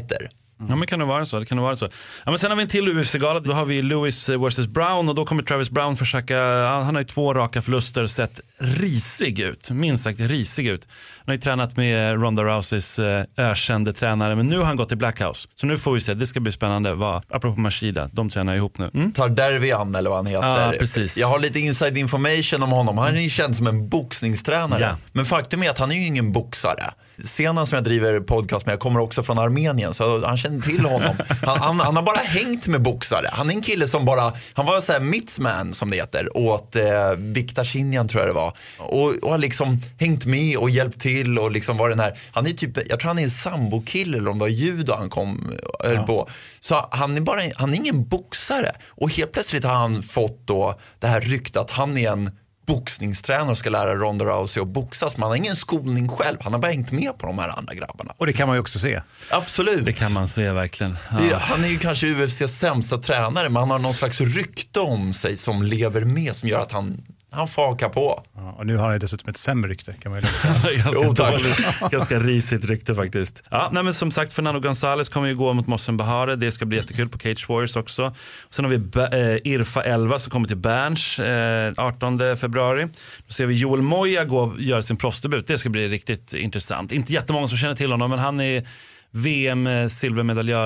Ja 0.70 0.76
men 0.76 0.88
kan 0.88 1.00
det 1.00 1.06
vara 1.06 1.26
så. 1.26 1.40
Det 1.40 1.46
kan 1.46 1.58
det 1.58 1.64
vara 1.64 1.76
så. 1.76 1.86
Ja, 2.26 2.32
men 2.32 2.40
sen 2.40 2.52
har 2.52 2.56
vi 2.58 2.64
en 2.64 2.70
till 2.70 3.00
UFC-gala. 3.00 3.40
Då 3.40 3.54
har 3.54 3.66
vi 3.66 3.82
Lewis 3.82 4.30
vs 4.30 4.68
Brown 4.68 5.10
och 5.10 5.16
då 5.16 5.26
kommer 5.26 5.44
Travis 5.44 5.70
Brown 5.70 5.98
försöka, 5.98 6.38
han 6.66 6.96
har 6.96 7.02
ju 7.02 7.08
två 7.08 7.34
raka 7.34 7.62
förluster, 7.62 8.08
sett 8.08 8.40
risig 8.58 9.40
ut. 9.40 9.70
Minst 9.72 10.04
sagt 10.04 10.20
risig 10.20 10.68
ut. 10.68 10.88
Han 11.18 11.24
har 11.26 11.34
ju 11.34 11.40
tränat 11.40 11.78
med 11.78 12.22
Ronda 12.22 12.44
Rouseys 12.44 13.00
eh, 13.00 13.24
ökände 13.38 13.94
tränare 13.94 14.36
men 14.36 14.48
nu 14.48 14.58
har 14.58 14.66
han 14.66 14.76
gått 14.76 14.88
till 14.88 14.98
Blackhouse. 14.98 15.48
Så 15.56 15.68
nu 15.68 15.78
får 15.78 15.94
vi 15.94 16.02
se, 16.02 16.14
det 16.14 16.28
ska 16.28 16.40
bli 16.40 16.52
spännande. 16.52 16.94
Vad, 16.94 17.24
apropå 17.30 17.60
Mashida, 17.60 18.10
de 18.14 18.30
tränar 18.30 18.56
ihop 18.56 18.78
nu. 18.78 18.92
Mm? 18.94 19.12
Tar 19.12 19.30
Dervian 19.30 19.96
eller 19.96 20.10
vad 20.10 20.20
han 20.20 20.26
heter. 20.26 20.72
Ja, 20.72 20.74
precis. 20.80 21.18
Jag 21.18 21.28
har 21.28 21.40
lite 21.40 21.60
inside 21.60 21.98
information 21.98 22.64
om 22.64 22.72
honom. 22.72 22.98
Han 22.98 23.16
är 23.16 23.22
ju 23.22 23.30
känd 23.30 23.56
som 23.56 23.68
en 23.68 23.90
boxningstränare. 23.90 24.82
Ja. 24.82 24.98
Men 25.12 25.26
faktum 25.26 25.64
är 25.64 25.70
att 25.70 25.78
han 25.78 25.92
är 25.92 25.96
ju 25.96 26.06
ingen 26.06 26.32
boxare. 26.32 26.94
Scenen 27.18 27.68
som 27.68 27.76
jag 27.76 27.84
driver 27.84 28.20
podcast 28.20 28.66
med 28.66 28.80
kommer 28.80 29.00
också 29.00 29.24
från 29.24 29.40
Armenien 29.40 29.94
så 29.94 30.26
han 30.26 30.38
känner 30.38 30.62
till 30.62 30.86
honom. 30.86 31.16
Han, 31.46 31.60
han, 31.60 31.80
han 31.80 31.96
har 31.96 32.04
bara 32.04 32.18
hängt 32.18 32.68
med 32.68 32.82
boxare. 32.82 33.30
Han 33.32 33.50
är 33.50 33.54
en 33.54 33.62
kille 33.62 33.88
som 33.88 34.06
bara, 34.06 34.34
han 34.54 34.66
var 34.66 34.82
så 34.82 34.92
här 34.92 35.00
mitsman 35.00 35.74
som 35.74 35.90
det 35.90 35.96
heter 35.96 36.38
åt 36.38 36.76
eh, 36.76 37.12
Viktor 37.18 37.64
Shinyan 37.64 38.08
tror 38.08 38.22
jag 38.22 38.30
det 38.30 38.34
var. 38.34 38.54
Och, 38.78 39.24
och 39.24 39.32
har 39.32 39.38
liksom 39.38 39.80
hängt 40.00 40.26
med 40.26 40.58
och 40.58 40.70
hjälpt 40.70 41.02
till 41.02 41.40
och 41.40 41.52
liksom 41.52 41.78
var 41.78 41.90
den 41.90 42.00
här, 42.00 42.18
han 42.32 42.48
är 42.48 42.52
typ, 42.52 42.90
jag 42.90 43.00
tror 43.00 43.08
han 43.08 43.20
är 43.20 43.24
en 43.24 43.30
sambokille 43.30 44.18
eller 44.18 44.30
om 44.30 44.38
det 44.38 44.44
var 44.44 44.50
judo 44.50 44.94
han 44.94 45.10
kom 45.10 45.52
höll 45.80 46.06
på. 46.06 46.30
Så 46.60 46.88
han 46.92 47.18
är 47.18 47.22
bara, 47.22 47.42
han 47.56 47.74
är 47.74 47.78
ingen 47.78 48.04
boxare. 48.04 48.72
Och 48.90 49.10
helt 49.10 49.32
plötsligt 49.32 49.64
har 49.64 49.74
han 49.74 50.04
fått 50.04 50.48
då 50.48 50.80
det 51.00 51.08
här 51.08 51.22
ryktet 51.22 51.58
att 51.58 51.72
han 51.72 51.98
är 51.98 52.12
en 52.12 52.32
boxningstränare 52.76 53.52
och 53.52 53.58
ska 53.58 53.70
lära 53.70 53.96
Ronda 53.96 54.26
Rousey 54.26 54.62
att 54.62 54.68
boxas. 54.68 55.18
Men 55.18 55.22
han 55.22 55.30
har 55.32 55.36
ingen 55.38 55.56
skolning 55.56 56.10
själv. 56.10 56.38
Han 56.42 56.54
har 56.54 56.60
bara 56.60 56.72
hängt 56.72 56.92
med 56.92 57.18
på 57.18 57.28
de 57.28 57.40
här 57.40 57.58
andra 57.58 57.74
grabbarna. 57.74 58.14
Och 58.18 58.26
det 58.26 58.34
kan 58.34 58.48
man 58.48 58.56
ju 58.58 58.60
också 58.62 58.80
se. 58.80 59.02
Absolut. 59.30 59.86
Det 59.86 59.94
kan 59.94 60.14
man 60.14 60.28
se 60.28 60.52
verkligen. 60.52 60.92
Det- 61.20 61.28
Ja. 61.32 61.38
Han 61.38 61.64
är 61.64 61.68
ju 61.68 61.78
kanske 61.80 62.08
UFCs 62.08 62.58
sämsta 62.60 62.98
tränare 62.98 63.50
men 63.50 63.60
han 63.60 63.72
har 63.72 63.80
någon 63.80 63.94
slags 63.94 64.22
rykte 64.22 64.80
om 64.80 65.14
sig 65.14 65.38
som 65.38 65.64
lever 65.64 66.02
med 66.06 66.36
som 66.36 66.50
gör 66.50 66.60
att 66.62 66.72
han, 66.72 67.02
han 67.32 67.48
haka 67.56 67.90
på. 67.90 68.24
Ja, 68.36 68.56
och 68.58 68.66
nu 68.66 68.78
har 68.78 68.84
han 68.84 68.94
ju 68.94 69.00
dessutom 69.00 69.30
ett 69.30 69.38
sämre 69.38 69.72
rykte 69.72 69.94
kan 69.94 70.12
man 70.12 70.22
ju 70.22 70.28
ganska, 70.78 71.02
Jo, 71.02 71.12
dåligt, 71.14 71.92
ganska 71.92 72.20
risigt 72.20 72.66
rykte 72.66 72.96
faktiskt. 72.96 73.44
Ja, 73.50 73.70
nej, 73.72 73.84
men 73.84 73.94
som 73.94 74.12
sagt, 74.12 74.34
Fernando 74.34 74.70
González 74.70 75.12
kommer 75.12 75.28
ju 75.28 75.36
gå 75.36 75.54
mot 75.54 75.68
Mossen 75.68 75.98
Bahare. 75.98 76.36
Det 76.36 76.52
ska 76.52 76.66
bli 76.66 76.78
jättekul 76.78 77.10
på 77.10 77.20
Cage 77.20 77.50
Warriors 77.50 77.76
också. 77.76 78.16
Sen 78.50 78.66
har 78.66 78.70
vi 78.70 78.76
eh, 78.76 79.54
Irfa 79.54 79.82
11 79.82 80.20
som 80.20 80.32
kommer 80.32 80.48
till 80.48 80.58
Berns 80.58 81.20
eh, 81.20 81.74
18 81.78 82.38
februari. 82.38 82.88
Då 83.28 83.34
ser 83.34 83.46
vi 83.46 83.54
Joel 83.54 83.82
Moya 83.82 84.24
gå 84.24 84.40
och 84.40 84.62
göra 84.62 84.82
sin 84.82 84.98
proffsdebut. 84.98 85.48
Det 85.48 85.58
ska 85.58 85.70
bli 85.70 85.90
riktigt 85.90 86.34
intressant. 86.34 86.92
Inte 86.92 87.14
jättemånga 87.14 87.48
som 87.48 87.58
känner 87.58 87.76
till 87.76 87.92
honom, 87.92 88.10
men 88.10 88.20
han 88.20 88.40
är 88.40 88.68
VM 89.12 89.68
eh, 89.68 89.88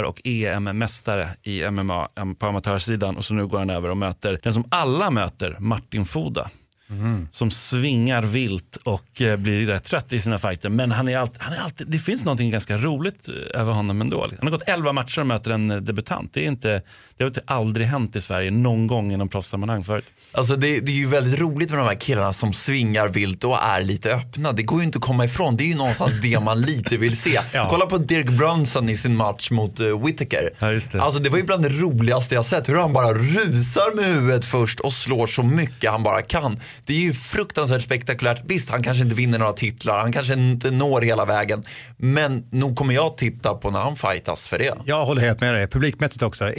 och 0.05 0.21
EM-mästare 0.23 1.29
i 1.43 1.69
MMA 1.69 2.09
em, 2.15 2.35
på 2.35 2.45
amatörsidan. 2.45 3.17
Och 3.17 3.25
så 3.25 3.33
nu 3.33 3.47
går 3.47 3.59
han 3.59 3.69
över 3.69 3.89
och 3.89 3.97
möter 3.97 4.39
den 4.43 4.53
som 4.53 4.65
alla 4.69 5.11
möter, 5.11 5.57
Martin 5.59 6.05
Foda. 6.05 6.49
Som 7.31 7.51
svingar 7.51 8.21
vilt 8.21 8.75
och 8.75 9.21
eh, 9.21 9.37
blir 9.37 9.65
rätt 9.65 9.83
trött 9.83 10.13
i 10.13 10.19
sina 10.19 10.37
fighter. 10.37 10.69
Men 10.69 10.91
han 10.91 11.09
är 11.09 11.17
alltid, 11.17 11.41
han 11.41 11.53
är 11.53 11.57
alltid, 11.57 11.87
det 11.87 11.99
finns 11.99 12.25
något 12.25 12.39
ganska 12.39 12.77
roligt 12.77 13.29
eh, 13.29 13.61
över 13.61 13.71
honom 13.71 14.01
ändå. 14.01 14.21
Han 14.21 14.37
har 14.41 14.49
gått 14.49 14.63
11 14.69 14.93
matcher 14.93 15.19
och 15.19 15.27
möter 15.27 15.51
en 15.51 15.71
eh, 15.71 15.77
debutant. 15.77 16.33
Det, 16.33 16.45
är 16.45 16.47
inte, 16.47 16.81
det 17.17 17.23
har 17.23 17.27
inte 17.27 17.41
aldrig 17.45 17.87
hänt 17.87 18.15
i 18.15 18.21
Sverige 18.21 18.51
någon 18.51 18.87
gång 18.87 19.13
i 19.13 19.17
någon 19.17 19.29
proffssammanhang 19.29 19.83
förut. 19.83 20.05
Alltså 20.31 20.55
det, 20.55 20.79
det 20.79 20.91
är 20.91 20.95
ju 20.95 21.07
väldigt 21.07 21.39
roligt 21.39 21.69
med 21.69 21.79
de 21.79 21.87
här 21.87 21.95
killarna 21.95 22.33
som 22.33 22.53
svingar 22.53 23.07
vilt 23.07 23.43
och 23.43 23.63
är 23.63 23.83
lite 23.83 24.13
öppna. 24.13 24.51
Det 24.51 24.63
går 24.63 24.79
ju 24.79 24.85
inte 24.85 24.97
att 24.97 25.03
komma 25.03 25.25
ifrån. 25.25 25.55
Det 25.57 25.63
är 25.63 25.67
ju 25.67 25.75
någonstans 25.75 26.21
det 26.21 26.39
man 26.39 26.61
lite 26.61 26.97
vill 26.97 27.17
se. 27.17 27.39
Ja. 27.53 27.67
Kolla 27.69 27.85
på 27.85 27.97
Dirk 27.97 28.29
Brunson 28.29 28.89
i 28.89 28.97
sin 28.97 29.15
match 29.15 29.51
mot 29.51 29.79
uh, 29.79 30.05
Whittaker. 30.05 30.49
Ja, 30.59 30.71
just 30.71 30.91
det. 30.91 31.01
Alltså 31.01 31.19
det 31.19 31.29
var 31.29 31.37
ju 31.37 31.43
bland 31.43 31.63
det 31.63 31.69
roligaste 31.69 32.35
jag 32.35 32.45
sett. 32.45 32.69
Hur 32.69 32.75
han 32.75 32.93
bara 32.93 33.13
rusar 33.13 33.95
med 33.95 34.05
huvudet 34.05 34.45
först 34.45 34.79
och 34.79 34.93
slår 34.93 35.27
så 35.27 35.43
mycket 35.43 35.91
han 35.91 36.03
bara 36.03 36.21
kan. 36.21 36.59
Det 36.85 36.93
är 36.93 36.99
ju 36.99 37.13
fruktansvärt 37.13 37.81
spektakulärt. 37.81 38.41
Visst, 38.45 38.69
han 38.69 38.83
kanske 38.83 39.03
inte 39.03 39.15
vinner 39.15 39.39
några 39.39 39.53
titlar. 39.53 39.99
Han 39.99 40.11
kanske 40.11 40.33
inte 40.33 40.71
når 40.71 41.01
hela 41.01 41.25
vägen. 41.25 41.63
Men 41.97 42.43
nog 42.49 42.75
kommer 42.75 42.93
jag 42.93 43.17
titta 43.17 43.53
på 43.53 43.71
när 43.71 43.79
han 43.79 43.95
fightas 43.95 44.47
för 44.47 44.57
det. 44.57 44.73
Jag 44.85 45.05
håller 45.05 45.21
helt 45.21 45.41
med 45.41 45.53
dig, 45.53 45.67
publikmässigt 45.67 46.23
också. 46.23 46.53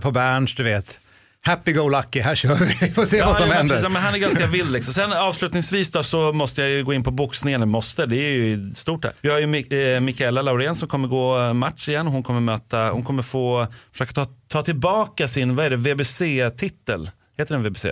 På 0.00 0.10
Berns, 0.10 0.54
du 0.54 0.62
vet. 0.62 1.00
Happy 1.42 1.72
go 1.72 1.88
lucky, 1.88 2.20
här 2.20 2.34
kör 2.34 2.54
vi. 2.54 2.76
Vi 2.80 2.90
får 2.90 3.04
se 3.04 3.22
vad 3.22 3.36
som 3.36 3.48
ja, 3.48 3.54
händer. 3.54 3.74
precis. 3.74 3.82
Ja, 3.82 3.88
men 3.88 4.02
han 4.02 4.14
är 4.14 4.18
ganska 4.18 4.46
vild. 4.46 4.72
Liksom. 4.72 4.94
Sen 4.94 5.12
avslutningsvis 5.12 5.90
då, 5.90 6.02
så 6.02 6.32
måste 6.32 6.60
jag 6.60 6.70
ju 6.70 6.84
gå 6.84 6.92
in 6.94 7.02
på 7.02 7.10
boxningen. 7.10 7.68
Måste, 7.68 8.06
det 8.06 8.16
är 8.16 8.32
ju 8.32 8.74
stort 8.74 9.04
här. 9.04 9.12
Vi 9.20 9.30
har 9.30 9.38
ju 9.38 9.46
Mik- 9.46 9.94
eh, 9.94 10.00
Mikaela 10.00 10.42
Laurén 10.42 10.74
som 10.74 10.88
kommer 10.88 11.08
gå 11.08 11.52
match 11.52 11.88
igen. 11.88 12.06
Hon 12.06 12.22
kommer 12.22 12.40
möta, 12.40 12.90
hon 12.90 13.02
kommer 13.04 13.22
få 13.22 13.66
försöka 13.92 14.12
ta, 14.12 14.26
ta 14.48 14.62
tillbaka 14.62 15.28
sin, 15.28 15.56
vad 15.56 15.66
är 15.66 15.70
det, 15.70 15.76
VBC-titel. 15.76 17.10
Heter 17.38 17.54
den 17.54 17.62
VBC? 17.64 17.86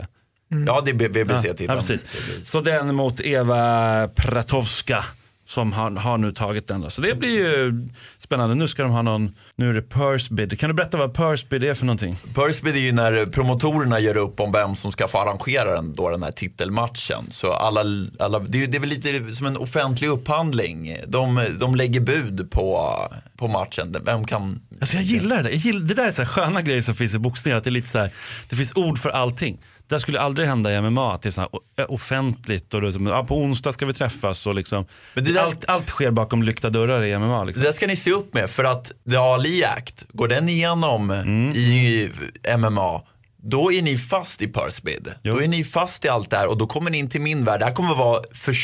Ja, 0.66 0.82
det 0.84 0.90
är 0.90 1.08
BBC-titeln. 1.08 1.68
Ja, 1.68 1.74
precis. 1.74 2.04
Så 2.42 2.60
den 2.60 2.94
mot 2.94 3.20
Eva 3.20 4.08
Pratowska 4.16 5.04
som 5.48 5.72
har, 5.72 5.90
har 5.90 6.18
nu 6.18 6.32
tagit 6.32 6.68
den. 6.68 6.80
Då. 6.80 6.90
Så 6.90 7.00
det 7.00 7.14
blir 7.14 7.30
ju 7.30 7.88
spännande. 8.18 8.54
Nu 8.54 8.68
ska 8.68 8.82
de 8.82 8.92
ha 8.92 9.02
någon, 9.02 9.34
nu 9.56 9.70
är 9.70 9.74
det 9.74 9.82
purse 9.82 10.34
bid. 10.34 10.60
Kan 10.60 10.70
du 10.70 10.74
berätta 10.74 10.98
vad 10.98 11.14
purse 11.14 11.46
bid 11.50 11.64
är 11.64 11.74
för 11.74 11.86
någonting? 11.86 12.16
Pursbid 12.34 12.76
är 12.76 12.80
ju 12.80 12.92
när 12.92 13.26
promotorerna 13.26 14.00
gör 14.00 14.16
upp 14.16 14.40
om 14.40 14.52
vem 14.52 14.76
som 14.76 14.92
ska 14.92 15.08
få 15.08 15.18
arrangera 15.18 15.74
den, 15.74 15.92
då, 15.92 16.10
den 16.10 16.22
här 16.22 16.30
titelmatchen. 16.30 17.30
Så 17.30 17.52
alla, 17.52 17.80
alla, 18.18 18.38
det, 18.38 18.62
är, 18.62 18.66
det 18.66 18.76
är 18.76 18.80
väl 18.80 18.88
lite 18.88 19.34
som 19.34 19.46
en 19.46 19.56
offentlig 19.56 20.08
upphandling. 20.08 21.00
De, 21.06 21.44
de 21.60 21.74
lägger 21.74 22.00
bud 22.00 22.50
på, 22.50 22.92
på 23.36 23.48
matchen. 23.48 23.96
Vem 24.04 24.24
kan... 24.24 24.60
Alltså 24.80 24.96
jag 24.96 25.04
gillar 25.04 25.42
det. 25.42 25.50
Jag 25.50 25.58
gillar, 25.58 25.80
det 25.80 25.94
där 25.94 26.06
är 26.06 26.12
så 26.12 26.22
här 26.22 26.28
sköna 26.28 26.62
grejer 26.62 26.82
som 26.82 26.94
finns 26.94 27.14
i 27.14 27.18
boxning. 27.18 27.54
Att 27.54 27.64
det, 27.64 27.70
är 27.70 27.72
lite 27.72 27.88
så 27.88 27.98
här, 27.98 28.10
det 28.48 28.56
finns 28.56 28.76
ord 28.76 28.98
för 28.98 29.10
allting. 29.10 29.58
Det 29.88 30.00
skulle 30.00 30.20
aldrig 30.20 30.48
hända 30.48 30.72
i 30.74 30.80
MMA. 30.80 31.14
Att 31.14 31.22
det 31.22 31.28
är 31.28 31.30
så 31.30 31.48
offentligt. 31.88 32.74
Och 32.74 32.82
ja, 32.84 33.24
på 33.24 33.36
onsdag 33.38 33.72
ska 33.72 33.86
vi 33.86 33.94
träffas. 33.94 34.46
Och 34.46 34.54
liksom, 34.54 34.84
Men 35.14 35.24
det 35.24 35.32
där- 35.32 35.40
allt, 35.40 35.64
allt 35.68 35.88
sker 35.88 36.10
bakom 36.10 36.42
lyckta 36.42 36.70
dörrar 36.70 37.02
i 37.04 37.18
MMA. 37.18 37.44
Liksom. 37.44 37.62
Det 37.62 37.68
där 37.68 37.72
ska 37.72 37.86
ni 37.86 37.96
se 37.96 38.10
upp 38.12 38.34
med 38.34 38.50
för 38.50 38.64
att 38.64 38.92
The 39.10 39.16
Ali 39.16 39.64
Act, 39.64 40.04
går 40.12 40.28
den 40.28 40.48
igenom 40.48 41.10
Mm. 41.10 41.50
i 41.56 42.10
MMA 42.58 43.02
då 43.50 43.72
är 43.72 43.82
ni 43.82 43.98
fast 43.98 44.42
i 44.42 44.52
Pursbid. 44.52 45.14
Då 45.22 45.42
är 45.42 45.48
ni 45.48 45.64
fast 45.64 46.04
i 46.04 46.08
allt 46.08 46.30
det 46.30 46.36
här 46.36 46.46
och 46.46 46.56
då 46.56 46.66
kommer 46.66 46.90
ni 46.90 46.98
in 46.98 47.08
till 47.08 47.20
min 47.20 47.44
värld. 47.44 47.60
Det 47.60 47.64
här 47.64 47.74
kommer 47.74 47.94
vara 47.94 48.22
för, 48.32 48.56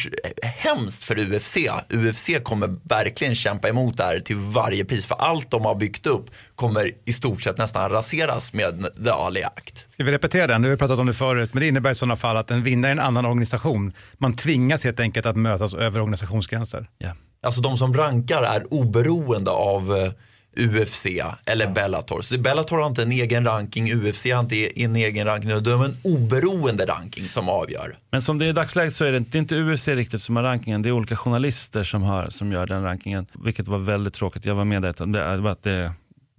hemskt 0.42 1.02
för 1.02 1.18
UFC. 1.18 1.56
UFC 1.90 2.30
kommer 2.42 2.76
verkligen 2.82 3.34
kämpa 3.34 3.68
emot 3.68 3.96
det 3.96 4.04
här 4.04 4.20
till 4.20 4.36
varje 4.36 4.84
pris. 4.84 5.06
För 5.06 5.14
allt 5.14 5.50
de 5.50 5.64
har 5.64 5.74
byggt 5.74 6.06
upp 6.06 6.30
kommer 6.54 6.92
i 7.04 7.12
stort 7.12 7.42
sett 7.42 7.58
nästan 7.58 7.90
raseras 7.90 8.52
med 8.52 8.88
The 9.04 9.10
Ali 9.10 9.42
Act. 9.42 9.90
Ska 9.90 10.04
vi 10.04 10.12
repetera 10.12 10.46
den? 10.46 10.62
Du 10.62 10.70
har 10.70 10.76
pratat 10.76 10.98
om 10.98 11.06
det 11.06 11.14
förut, 11.14 11.54
men 11.54 11.60
det 11.60 11.68
innebär 11.68 11.90
i 11.90 11.94
sådana 11.94 12.16
fall 12.16 12.36
att 12.36 12.50
en 12.50 12.62
vinnare 12.62 12.90
i 12.90 12.92
en 12.92 12.98
annan 12.98 13.26
organisation, 13.26 13.92
man 14.18 14.36
tvingas 14.36 14.84
helt 14.84 15.00
enkelt 15.00 15.26
att 15.26 15.36
mötas 15.36 15.74
över 15.74 16.00
organisationsgränser. 16.00 16.86
Ja. 16.98 17.10
Alltså 17.42 17.60
de 17.60 17.78
som 17.78 17.94
rankar 17.94 18.42
är 18.42 18.74
oberoende 18.74 19.50
av 19.50 19.96
eh, 19.96 20.12
UFC 20.56 21.06
eller 21.46 21.66
Bellator. 21.66 22.20
Så 22.20 22.38
Bellator 22.38 22.78
har 22.78 22.86
inte 22.86 23.02
en 23.02 23.12
egen 23.12 23.44
ranking, 23.44 23.92
UFC 23.92 24.26
har 24.32 24.40
inte 24.40 24.80
en 24.82 24.96
egen 24.96 25.26
ranking. 25.26 25.62
De 25.62 25.70
har 25.70 25.84
en 25.84 25.96
oberoende 26.02 26.86
ranking 26.86 27.28
som 27.28 27.48
avgör. 27.48 27.96
Men 28.10 28.22
som 28.22 28.38
det 28.38 28.44
är 28.44 28.48
i 28.48 28.52
dagsläget 28.52 28.94
så 28.94 29.04
är 29.04 29.12
det 29.12 29.18
inte, 29.18 29.30
det 29.30 29.38
är 29.38 29.40
inte 29.40 29.56
UFC 29.56 29.88
riktigt 29.88 30.22
som 30.22 30.36
har 30.36 30.42
rankingen. 30.42 30.82
Det 30.82 30.88
är 30.88 30.92
olika 30.92 31.16
journalister 31.16 31.84
som, 31.84 32.02
har, 32.02 32.30
som 32.30 32.52
gör 32.52 32.66
den 32.66 32.82
rankingen. 32.82 33.26
Vilket 33.44 33.68
var 33.68 33.78
väldigt 33.78 34.14
tråkigt. 34.14 34.44
Jag 34.44 34.54
var 34.54 34.64
med 34.64 34.82
där. 34.82 35.06
Det, 35.06 35.50
att 35.50 35.62
det, 35.62 35.92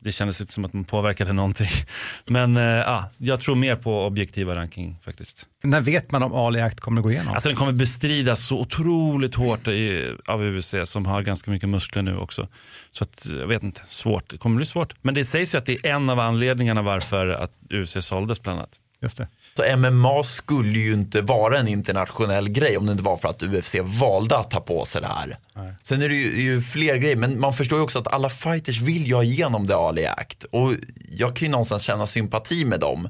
det 0.06 0.12
kändes 0.12 0.41
inte 0.41 0.54
som 0.54 0.65
att 0.65 0.74
man 0.74 0.84
påverkade 0.84 1.34
någonting. 1.34 1.68
Men 2.26 2.58
eh, 2.58 2.63
ja, 2.63 3.10
jag 3.18 3.39
tror 3.39 3.56
mer 3.56 3.76
på 3.76 4.06
objektiva 4.06 4.56
ranking 4.56 4.98
faktiskt. 5.06 5.46
När 5.63 5.82
vet 5.82 6.12
man 6.12 6.24
om 6.24 6.34
Ali 6.34 6.62
Act 6.62 6.80
kommer 6.80 7.02
att 7.02 7.06
gå 7.06 7.12
igenom? 7.12 7.34
Alltså 7.34 7.50
den 7.50 7.56
kommer 7.56 7.72
bestridas 7.72 8.48
så 8.48 8.60
otroligt 8.60 9.36
hårt 9.36 9.68
i, 9.68 10.15
av 10.26 10.44
UFC 10.44 10.74
som 10.84 11.06
har 11.06 11.22
ganska 11.22 11.52
mycket 11.52 11.70
muskler 11.70 12.02
nu 12.02 12.18
också. 12.18 12.48
Så 12.91 13.04
att, 13.04 13.26
jag 13.30 13.48
vet 13.48 13.63
inte, 13.63 13.82
svårt. 13.88 14.30
Det 14.30 14.38
kommer 14.38 14.56
bli 14.56 14.65
svårt. 14.65 14.94
Men 15.02 15.13
det 15.15 15.26
sägs 15.26 15.54
ju 15.54 15.58
att 15.58 15.65
det 15.65 15.86
är 15.86 15.96
en 15.96 16.10
av 16.10 16.20
anledningarna 16.20 16.82
varför 16.82 17.28
att 17.28 17.52
UFC 17.70 17.98
såldes 18.00 18.41
bland 18.41 18.60
annat. 18.60 18.80
Just 19.02 19.18
det. 19.18 19.28
Så 19.58 19.78
MMA 19.78 20.24
skulle 20.24 20.80
ju 20.80 20.94
inte 20.94 21.22
vara 21.22 21.60
en 21.60 21.68
internationell 21.68 22.50
grej 22.50 22.78
om 22.78 22.86
det 22.86 22.91
inte 22.91 23.04
var 23.04 23.18
för 23.18 23.30
att 23.30 23.44
UFC 23.44 23.76
valde 23.84 24.38
att 24.38 24.52
ta 24.52 24.60
på 24.60 24.86
sig 24.86 25.02
det 25.02 25.08
här. 25.08 25.38
Sen 25.84 26.02
är 26.02 26.10
det 26.10 26.15
ju, 26.15 26.36
det 26.36 26.41
ju 26.41 26.62
fler 26.62 26.96
grejer, 26.96 27.15
men 27.15 27.39
man 27.39 27.54
förstår 27.54 27.80
ju 27.80 27.84
också 27.84 28.00
att 28.00 28.08
alla 28.08 28.30
fighters 28.30 28.82
vill 28.82 29.08
ju 29.08 29.15
ha 29.15 29.24
igenom 29.24 29.68
The 29.68 29.74
Ali 29.74 30.06
Act. 30.06 30.44
Och 30.44 30.72
jag 31.10 31.36
kan 31.36 31.46
ju 31.46 31.52
någonstans 31.52 31.84
känna 31.84 32.08
sympati 32.08 32.65
med 32.65 32.80
dem. 32.80 33.10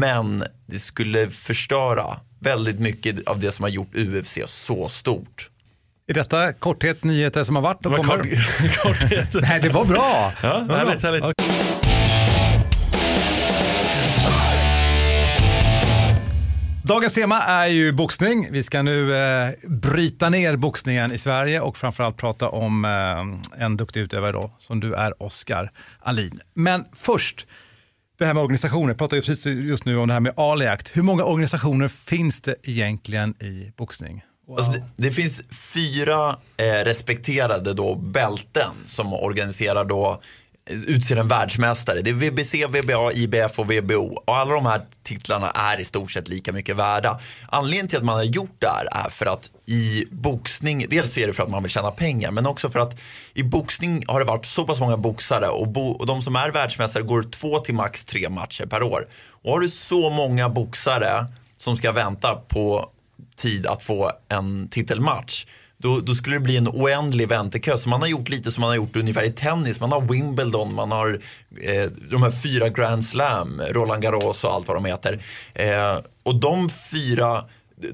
Men 0.00 0.44
det 0.66 0.78
skulle 0.78 1.30
förstöra 1.30 2.16
väldigt 2.38 2.80
mycket 2.80 3.28
av 3.28 3.38
det 3.40 3.52
som 3.52 3.62
har 3.62 3.70
gjort 3.70 3.94
UFC 3.96 4.38
så 4.46 4.88
stort. 4.88 5.50
Är 6.08 6.14
detta 6.14 6.52
korthet 6.52 7.04
nyheter 7.04 7.44
som 7.44 7.56
har 7.56 7.62
varit 7.62 7.86
och 7.86 7.92
Det 7.92 7.96
kommer? 7.98 8.16
kort- 8.16 8.76
korthet. 8.82 9.28
Nej, 9.42 9.60
det 9.60 9.68
var 9.68 9.84
bra. 9.84 10.32
Ja, 10.42 10.58
Det 10.58 10.64
var 10.68 10.76
härligt, 10.76 11.00
bra. 11.00 11.10
härligt. 11.10 11.69
Dagens 16.82 17.12
tema 17.12 17.42
är 17.42 17.66
ju 17.66 17.92
boxning. 17.92 18.48
Vi 18.50 18.62
ska 18.62 18.82
nu 18.82 19.16
eh, 19.16 19.50
bryta 19.62 20.28
ner 20.28 20.56
boxningen 20.56 21.12
i 21.12 21.18
Sverige 21.18 21.60
och 21.60 21.76
framförallt 21.76 22.16
prata 22.16 22.48
om 22.48 22.84
eh, 22.84 23.62
en 23.62 23.76
duktig 23.76 24.00
utövare 24.00 24.32
då, 24.32 24.50
som 24.58 24.80
du 24.80 24.94
är, 24.94 25.22
Oskar 25.22 25.72
Alin. 25.98 26.40
Men 26.54 26.84
först, 26.92 27.46
det 28.18 28.24
här 28.26 28.34
med 28.34 28.42
organisationer. 28.42 28.88
Jag 28.88 28.98
pratar 28.98 29.16
precis 29.16 29.46
just 29.46 29.84
nu 29.84 29.96
om 29.96 30.08
det 30.08 30.12
här 30.12 30.20
med 30.20 30.32
Ali 30.36 30.66
Act. 30.66 30.96
Hur 30.96 31.02
många 31.02 31.24
organisationer 31.24 31.88
finns 31.88 32.40
det 32.40 32.54
egentligen 32.62 33.42
i 33.42 33.72
boxning? 33.76 34.24
Alltså 34.56 34.72
det, 34.72 34.82
det 34.96 35.10
finns 35.10 35.42
fyra 35.74 36.36
eh, 36.56 36.64
respekterade 36.64 37.74
då 37.74 37.94
bälten 37.94 38.70
som 38.86 39.12
organiserar 39.12 39.84
då 39.84 40.10
eh, 40.10 40.18
utser 40.70 41.16
en 41.16 41.28
världsmästare. 41.28 42.00
Det 42.00 42.10
är 42.10 42.14
VBC, 42.14 42.54
VBA, 42.54 43.12
IBF 43.12 43.58
och 43.58 43.70
VBO. 43.70 44.22
Och 44.26 44.36
alla 44.36 44.54
de 44.54 44.66
här 44.66 44.80
titlarna 45.02 45.50
är 45.50 45.80
i 45.80 45.84
stort 45.84 46.10
sett 46.10 46.28
lika 46.28 46.52
mycket 46.52 46.76
värda. 46.76 47.20
Anledningen 47.48 47.88
till 47.88 47.98
att 47.98 48.04
man 48.04 48.14
har 48.14 48.24
gjort 48.24 48.56
det 48.58 48.68
här 48.68 49.04
är 49.06 49.10
för 49.10 49.26
att 49.26 49.50
i 49.66 50.04
boxning, 50.10 50.86
dels 50.90 51.18
är 51.18 51.26
det 51.26 51.32
för 51.32 51.42
att 51.42 51.50
man 51.50 51.62
vill 51.62 51.72
tjäna 51.72 51.90
pengar, 51.90 52.30
men 52.30 52.46
också 52.46 52.70
för 52.70 52.80
att 52.80 53.00
i 53.34 53.42
boxning 53.42 54.04
har 54.06 54.20
det 54.20 54.26
varit 54.26 54.46
så 54.46 54.66
pass 54.66 54.80
många 54.80 54.96
boxare 54.96 55.48
och, 55.48 55.68
bo, 55.68 55.90
och 55.90 56.06
de 56.06 56.22
som 56.22 56.36
är 56.36 56.50
världsmästare 56.50 57.02
går 57.02 57.22
två 57.22 57.58
till 57.58 57.74
max 57.74 58.04
tre 58.04 58.28
matcher 58.28 58.66
per 58.66 58.82
år. 58.82 59.06
Och 59.42 59.52
har 59.52 59.60
du 59.60 59.68
så 59.68 60.10
många 60.10 60.48
boxare 60.48 61.26
som 61.56 61.76
ska 61.76 61.92
vänta 61.92 62.34
på 62.34 62.90
tid 63.36 63.66
att 63.66 63.82
få 63.84 64.12
en 64.28 64.68
titelmatch. 64.68 65.46
Då, 65.82 66.00
då 66.00 66.14
skulle 66.14 66.36
det 66.36 66.40
bli 66.40 66.56
en 66.56 66.68
oändlig 66.68 67.28
väntekö. 67.28 67.78
Så 67.78 67.88
man 67.88 68.00
har 68.00 68.08
gjort 68.08 68.28
lite 68.28 68.52
som 68.52 68.60
man 68.60 68.68
har 68.68 68.76
gjort 68.76 68.96
ungefär 68.96 69.22
i 69.24 69.32
tennis. 69.32 69.80
Man 69.80 69.92
har 69.92 70.00
Wimbledon, 70.00 70.74
man 70.74 70.92
har 70.92 71.20
eh, 71.62 71.90
de 72.10 72.22
här 72.22 72.30
fyra 72.30 72.68
Grand 72.68 73.04
Slam, 73.04 73.62
Roland 73.70 74.02
Garros 74.02 74.44
och 74.44 74.54
allt 74.54 74.68
vad 74.68 74.76
de 74.76 74.84
heter. 74.84 75.22
Eh, 75.54 75.98
och 76.22 76.34
de 76.34 76.70
fyra, 76.70 77.44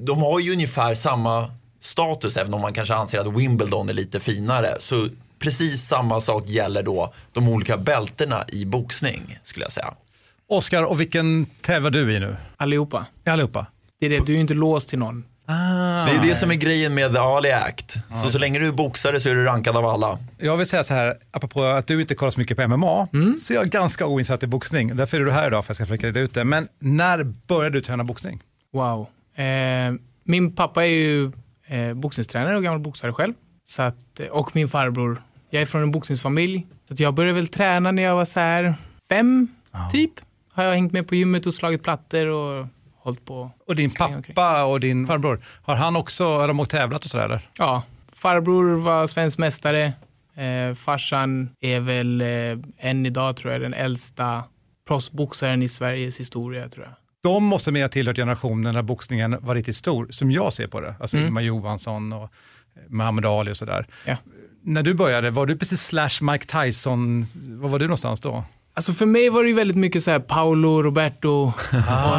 de 0.00 0.18
har 0.18 0.40
ju 0.40 0.52
ungefär 0.52 0.94
samma 0.94 1.50
status 1.80 2.36
även 2.36 2.54
om 2.54 2.60
man 2.60 2.72
kanske 2.72 2.94
anser 2.94 3.18
att 3.18 3.26
Wimbledon 3.26 3.88
är 3.88 3.92
lite 3.92 4.20
finare. 4.20 4.76
Så 4.78 5.08
precis 5.38 5.86
samma 5.86 6.20
sak 6.20 6.48
gäller 6.48 6.82
då 6.82 7.14
de 7.32 7.48
olika 7.48 7.76
bältena 7.76 8.44
i 8.48 8.64
boxning 8.64 9.38
skulle 9.42 9.64
jag 9.64 9.72
säga. 9.72 9.94
Oskar, 10.48 10.82
och 10.82 11.00
vilken 11.00 11.46
tävlar 11.46 11.90
du 11.90 12.16
i 12.16 12.20
nu? 12.20 12.36
Allihopa. 12.56 13.06
Allihopa? 13.26 13.66
Det 14.00 14.06
är 14.06 14.10
det, 14.10 14.26
du 14.26 14.32
är 14.32 14.36
ju 14.36 14.40
inte 14.40 14.54
låst 14.54 14.88
till 14.88 14.98
någon. 14.98 15.24
Ah. 15.48 16.06
Så 16.06 16.12
det 16.12 16.18
är 16.18 16.22
det 16.28 16.34
som 16.34 16.50
är 16.50 16.54
grejen 16.54 16.94
med 16.94 17.12
The 17.12 17.18
Ali 17.18 17.52
Act. 17.52 17.96
Så 18.22 18.30
så 18.30 18.38
länge 18.38 18.58
du 18.58 18.66
är 18.68 18.72
boxare 18.72 19.20
så 19.20 19.28
är 19.28 19.34
du 19.34 19.44
rankad 19.44 19.76
av 19.76 19.86
alla. 19.86 20.18
Jag 20.38 20.56
vill 20.56 20.66
säga 20.66 20.84
så 20.84 20.94
här, 20.94 21.14
apropå 21.30 21.64
att 21.64 21.86
du 21.86 22.00
inte 22.00 22.14
kollar 22.14 22.30
så 22.30 22.40
mycket 22.40 22.56
på 22.56 22.68
MMA, 22.68 23.08
så 23.42 23.52
är 23.52 23.56
jag 23.56 23.68
ganska 23.68 24.06
oinsatt 24.06 24.42
i 24.42 24.46
boxning. 24.46 24.96
Därför 24.96 25.20
är 25.20 25.24
du 25.24 25.30
här 25.32 25.46
idag 25.46 25.64
för 25.64 25.72
att 25.72 25.78
jag 25.78 25.86
ska 25.86 25.94
försöka 25.94 26.06
reda 26.06 26.20
ut 26.20 26.34
det. 26.34 26.44
Men 26.44 26.68
när 26.78 27.24
började 27.24 27.78
du 27.78 27.80
träna 27.80 28.04
boxning? 28.04 28.42
Wow. 28.72 29.06
Eh, 29.36 29.94
min 30.24 30.54
pappa 30.54 30.84
är 30.84 30.90
ju 30.90 31.32
eh, 31.66 31.94
boxningstränare 31.94 32.56
och 32.56 32.62
gammal 32.62 32.80
boxare 32.80 33.12
själv. 33.12 33.34
Så 33.64 33.82
att, 33.82 34.20
eh, 34.20 34.26
och 34.26 34.56
min 34.56 34.68
farbror. 34.68 35.22
Jag 35.50 35.62
är 35.62 35.66
från 35.66 35.82
en 35.82 35.90
boxningsfamilj. 35.90 36.66
Så 36.88 36.94
att 36.94 37.00
jag 37.00 37.14
började 37.14 37.34
väl 37.34 37.48
träna 37.48 37.90
när 37.92 38.02
jag 38.02 38.16
var 38.16 38.24
så 38.24 38.40
här 38.40 38.74
fem, 39.08 39.48
typ. 39.92 40.12
Har 40.52 40.64
jag 40.64 40.72
hängt 40.72 40.92
med 40.92 41.08
på 41.08 41.14
gymmet 41.14 41.46
och 41.46 41.54
slagit 41.54 41.82
plattor 41.82 42.26
och 42.26 42.66
hållit 43.06 43.24
på. 43.24 43.50
Och 43.66 43.76
din 43.76 43.90
pappa 43.90 44.64
och 44.64 44.80
din 44.80 45.06
farbror, 45.06 45.40
har 45.62 45.74
han 45.74 45.96
också, 45.96 46.24
har 46.24 46.48
de 46.48 46.60
åkt 46.60 46.70
tävlat 46.70 47.04
och 47.04 47.10
sådär? 47.10 47.40
Ja, 47.58 47.82
farbror 48.12 48.76
var 48.76 49.06
svensk 49.06 49.38
mästare. 49.38 49.92
Eh, 50.36 50.74
farsan 50.74 51.50
är 51.60 51.80
väl 51.80 52.20
eh, 52.20 52.88
än 52.88 53.06
idag 53.06 53.36
tror 53.36 53.52
jag 53.52 53.62
den 53.62 53.74
äldsta 53.74 54.44
proffsboxaren 54.88 55.62
i 55.62 55.68
Sveriges 55.68 56.20
historia 56.20 56.68
tror 56.68 56.84
jag. 56.84 56.94
De 57.22 57.44
måste 57.44 57.70
med 57.72 57.82
ha 57.82 57.88
tillhört 57.88 58.16
generationen 58.16 58.74
när 58.74 58.82
boxningen 58.82 59.36
var 59.40 59.54
riktigt 59.54 59.76
stor, 59.76 60.06
som 60.10 60.30
jag 60.30 60.52
ser 60.52 60.66
på 60.66 60.80
det. 60.80 60.94
Alltså 61.00 61.16
Mm. 61.16 61.26
Ingemar 61.26 61.40
Johansson 61.40 62.12
och 62.12 62.30
Muhammad 62.88 63.26
Ali 63.26 63.52
och 63.52 63.56
sådär. 63.56 63.86
Ja. 64.04 64.16
När 64.62 64.82
du 64.82 64.94
började, 64.94 65.30
var 65.30 65.46
du 65.46 65.56
precis 65.56 65.82
slash 65.82 66.18
Mike 66.22 66.46
Tyson, 66.46 67.26
var 67.34 67.68
var 67.68 67.78
du 67.78 67.84
någonstans 67.84 68.20
då? 68.20 68.44
Alltså 68.76 68.92
för 68.92 69.06
mig 69.06 69.30
var 69.30 69.42
det 69.42 69.48
ju 69.48 69.54
väldigt 69.54 69.76
mycket 69.76 70.02
så 70.02 70.10
här 70.10 70.18
Paolo, 70.18 70.82
Roberto 70.82 71.28
och 71.52 71.52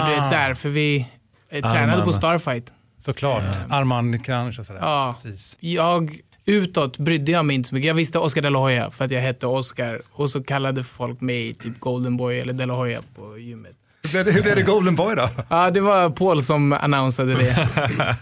det 0.08 0.16
är 0.16 0.30
därför 0.32 0.70
vi 0.70 1.08
eh, 1.50 1.62
tränade 1.62 1.92
Arman. 1.94 2.06
på 2.06 2.14
Starfight. 2.14 2.72
Såklart, 3.00 3.44
Armand 3.70 4.26
Kranch 4.26 4.60
och 4.60 4.66
sådär. 4.66 4.80
Ja, 4.84 5.16
Precis. 5.24 5.58
jag 5.60 6.20
utåt 6.46 6.98
brydde 6.98 7.32
jag 7.32 7.46
mig 7.46 7.56
inte 7.56 7.70
så 7.70 7.76
mycket. 7.76 7.88
Jag 7.88 7.96
visste 7.96 8.20
Oscar 8.20 8.42
de 8.42 8.50
la 8.50 8.60
Hoya 8.60 8.90
för 8.92 9.06
att 9.06 9.12
jag 9.12 9.22
hette 9.22 9.48
Oscar 9.48 10.02
och 10.12 10.30
så 10.30 10.44
kallade 10.44 10.84
folk 10.84 11.22
mig 11.22 11.54
typ 11.54 11.80
Golden 11.80 12.18
Boy 12.18 12.40
eller 12.40 12.54
de 12.54 12.66
la 12.66 12.74
Hoya 12.76 13.02
på 13.16 13.38
gymmet. 13.38 13.72
Hur 14.04 14.10
blev 14.12 14.26
det, 14.26 14.32
hur 14.32 14.42
blev 14.42 14.56
det 14.56 14.62
Golden 14.62 14.96
Boy 14.96 15.16
då? 15.16 15.30
Ja, 15.50 15.72
det 15.72 15.80
var 15.82 16.10
Paul 16.10 16.44
som 16.44 16.74
annonsade 16.74 17.36
det. 17.36 17.68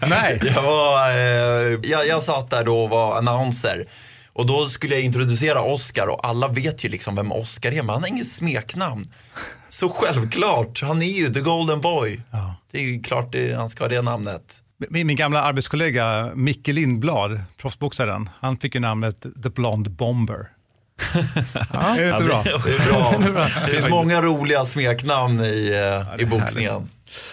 Nej. 0.08 0.40
Jag, 0.54 0.62
var, 0.62 1.10
eh, 1.10 1.78
jag, 1.90 2.06
jag 2.06 2.22
satt 2.22 2.50
där 2.50 2.64
då 2.64 2.78
och 2.78 2.90
var 2.90 3.18
announcer. 3.18 3.84
Och 4.36 4.46
då 4.46 4.66
skulle 4.66 4.94
jag 4.94 5.04
introducera 5.04 5.62
Oscar 5.62 6.06
och 6.06 6.26
alla 6.26 6.48
vet 6.48 6.84
ju 6.84 6.88
liksom 6.88 7.16
vem 7.16 7.32
Oscar 7.32 7.72
är, 7.72 7.82
men 7.82 7.88
han 7.88 8.02
har 8.02 8.08
inget 8.08 8.28
smeknamn. 8.28 9.04
Så 9.68 9.88
självklart, 9.88 10.82
han 10.82 11.02
är 11.02 11.06
ju 11.06 11.34
the 11.34 11.40
golden 11.40 11.80
boy. 11.80 12.20
Det 12.70 12.78
är 12.78 12.82
ju 12.82 13.02
klart 13.02 13.32
det, 13.32 13.56
han 13.56 13.68
ska 13.68 13.84
ha 13.84 13.88
det 13.88 14.02
namnet. 14.02 14.62
Min, 14.90 15.06
min 15.06 15.16
gamla 15.16 15.42
arbetskollega 15.42 16.30
Micke 16.34 16.68
Lindblad, 16.68 17.40
proffsboxaren, 17.56 18.30
han 18.40 18.56
fick 18.56 18.74
ju 18.74 18.80
namnet 18.80 19.26
The 19.42 19.48
Blonde 19.48 19.90
Bomber. 19.90 20.36
Är 21.72 22.00
det 22.00 22.10
inte 22.10 22.24
bra? 22.24 22.42
Det 23.22 23.28
är 23.28 23.32
bra. 23.32 23.46
Det 23.66 23.72
finns 23.72 23.88
många 23.88 24.22
roliga 24.22 24.64
smeknamn 24.64 25.40
i, 25.40 25.70
eh, 26.16 26.22
i 26.22 26.26
boxningen. 26.26 26.88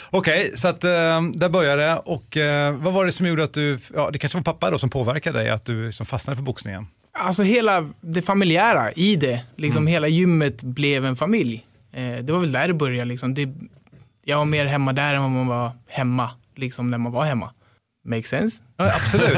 Okej, 0.10 0.52
så 0.56 0.68
att, 0.68 0.84
eh, 0.84 1.22
där 1.34 1.50
började 1.50 1.82
det. 1.82 1.96
Och 1.96 2.38
eh, 2.38 2.74
vad 2.74 2.94
var 2.94 3.06
det 3.06 3.12
som 3.12 3.28
gjorde 3.28 3.44
att 3.44 3.54
du, 3.54 3.80
ja, 3.94 4.10
det 4.14 4.20
kanske 4.20 4.38
var 4.38 4.44
pappa 4.44 4.72
då 4.72 4.78
som 4.78 4.90
påverkade 4.90 5.40
dig, 5.40 5.50
att 5.50 5.66
du 5.66 5.92
som 5.92 6.06
fastnade 6.06 6.36
för 6.36 6.44
boxningen? 6.44 6.88
Alltså 7.18 7.44
hela 7.44 7.90
det 8.02 8.22
familjära 8.22 8.92
i 8.92 9.16
det. 9.16 9.42
Liksom 9.56 9.88
Hela 9.88 10.08
gymmet 10.08 10.64
blev 10.64 11.06
en 11.06 11.16
familj. 11.16 11.66
Eh, 11.94 12.16
det 12.24 12.34
var 12.34 12.40
väl 12.40 12.52
där 12.52 12.68
det 12.68 12.74
började. 12.74 13.06
Liksom. 13.06 13.34
Det, 13.34 13.50
jag 14.26 14.38
var 14.38 14.46
mer 14.46 14.66
hemma 14.66 14.94
där 14.94 15.14
än 15.14 15.22
vad 15.22 15.32
man 15.32 15.48
var 15.48 15.72
hemma, 15.88 16.32
liksom 16.56 16.92
när 16.92 16.98
man 16.98 17.12
var 17.12 17.24
hemma. 17.24 17.54
Make 18.06 18.24
sense? 18.24 18.62
Ja, 18.78 18.92
absolut. 18.96 19.38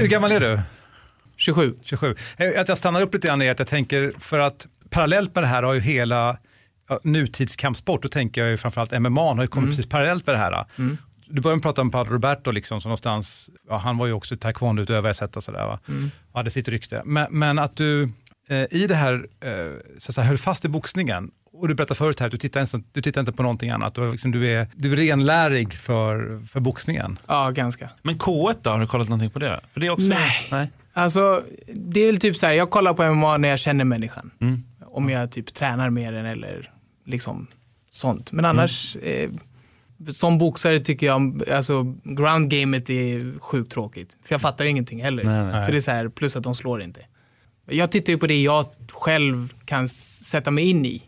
hur, 0.00 0.06
gammal 0.06 0.32
är 0.32 0.40
du? 0.40 0.60
27. 1.36 1.74
27. 1.82 2.14
Eh, 2.36 2.60
Att 2.60 2.68
jag 2.68 2.78
stannar 2.78 3.00
upp 3.00 3.14
lite 3.14 3.26
grann 3.26 3.42
är 3.42 3.50
att 3.50 3.58
jag 3.58 3.68
tänker, 3.68 4.12
för 4.18 4.38
att 4.38 4.66
parallellt 4.90 5.34
med 5.34 5.44
det 5.44 5.48
här 5.48 5.62
har 5.62 5.74
ju 5.74 5.80
hela 5.80 6.38
nutidskampsport, 7.02 8.02
då 8.02 8.08
tänker 8.08 8.40
jag 8.40 8.50
ju 8.50 8.56
framförallt 8.56 9.00
MMA, 9.00 9.20
har 9.34 9.42
ju 9.42 9.46
kommit 9.48 9.64
Mm. 9.64 9.70
precis 9.76 9.88
parallellt 9.90 10.26
med 10.26 10.34
det 10.34 10.38
här. 10.38 10.64
Du 11.30 11.40
började 11.42 11.62
prata 11.62 11.80
om 11.80 11.90
Paolo 11.90 12.10
Roberto, 12.10 12.50
liksom, 12.50 12.80
som 12.80 12.88
någonstans, 12.88 13.50
ja, 13.68 13.76
han 13.76 13.96
var 13.98 14.06
ju 14.06 14.12
också 14.12 14.36
taekwondo-utövare, 14.36 15.14
sett 15.14 15.36
och 15.36 15.42
sådär. 15.44 15.66
Va? 15.66 15.78
Mm. 15.88 16.10
Ja, 16.34 16.42
det 16.42 16.50
sitter 16.50 16.72
rykte. 16.72 17.02
Men, 17.04 17.26
men 17.30 17.58
att 17.58 17.76
du 17.76 18.02
eh, 18.48 18.64
i 18.70 18.86
det 18.86 18.94
här, 18.94 19.14
eh, 19.40 19.50
så 19.98 20.10
att 20.10 20.14
säga, 20.14 20.24
höll 20.26 20.38
fast 20.38 20.64
i 20.64 20.68
boxningen, 20.68 21.30
och 21.52 21.68
du 21.68 21.74
berättade 21.74 21.98
förut 21.98 22.20
här 22.20 22.26
att 22.26 22.32
du 22.32 22.38
tittar, 22.38 22.60
ens, 22.60 22.74
du 22.92 23.02
tittar 23.02 23.20
inte 23.20 23.32
på 23.32 23.42
någonting 23.42 23.70
annat, 23.70 23.94
du, 23.94 24.04
är 24.04 24.10
liksom, 24.10 24.30
du, 24.30 24.46
är, 24.52 24.66
du 24.74 24.92
är 24.92 24.96
renlärig 24.96 25.72
för, 25.74 26.40
för 26.46 26.60
boxningen. 26.60 27.18
Ja, 27.26 27.50
ganska. 27.50 27.90
Men 28.02 28.18
K1 28.18 28.54
då, 28.62 28.70
har 28.70 28.80
du 28.80 28.86
kollat 28.86 29.08
någonting 29.08 29.30
på 29.30 29.38
det? 29.38 29.60
För 29.72 29.80
det 29.80 29.86
är 29.86 29.90
också... 29.90 30.06
Nej. 30.06 30.30
Nej. 30.50 30.70
Alltså, 30.92 31.42
det 31.74 32.00
är 32.00 32.06
väl 32.06 32.20
typ 32.20 32.36
så 32.36 32.46
här, 32.46 32.52
jag 32.52 32.70
kollar 32.70 32.94
på 32.94 33.14
MMA 33.14 33.36
när 33.36 33.48
jag 33.48 33.58
känner 33.58 33.84
människan. 33.84 34.30
Mm. 34.40 34.62
Om 34.86 35.08
jag 35.10 35.30
typ 35.32 35.54
tränar 35.54 35.90
med 35.90 36.14
den 36.14 36.26
eller 36.26 36.70
liksom 37.08 37.46
sånt. 37.90 38.32
Men 38.32 38.44
annars, 38.44 38.96
eh, 38.96 39.30
som 40.10 40.38
boxare 40.38 40.78
tycker 40.78 41.06
jag, 41.06 41.42
alltså 41.50 41.94
ground 42.04 42.50
gamet 42.50 42.90
är 42.90 43.38
sjukt 43.38 43.72
tråkigt. 43.72 44.16
För 44.24 44.34
jag 44.34 44.40
fattar 44.40 44.64
ju 44.64 44.70
ingenting 44.70 45.02
heller. 45.02 45.24
Nej, 45.24 45.44
nej. 45.44 45.64
Så 45.64 45.70
det 45.70 45.76
är 45.76 45.80
så 45.80 45.90
här, 45.90 46.08
plus 46.08 46.36
att 46.36 46.42
de 46.42 46.54
slår 46.54 46.82
inte. 46.82 47.00
Jag 47.66 47.90
tittar 47.90 48.12
ju 48.12 48.18
på 48.18 48.26
det 48.26 48.42
jag 48.42 48.66
själv 48.92 49.52
kan 49.64 49.88
sätta 49.88 50.50
mig 50.50 50.64
in 50.64 50.86
i. 50.86 51.02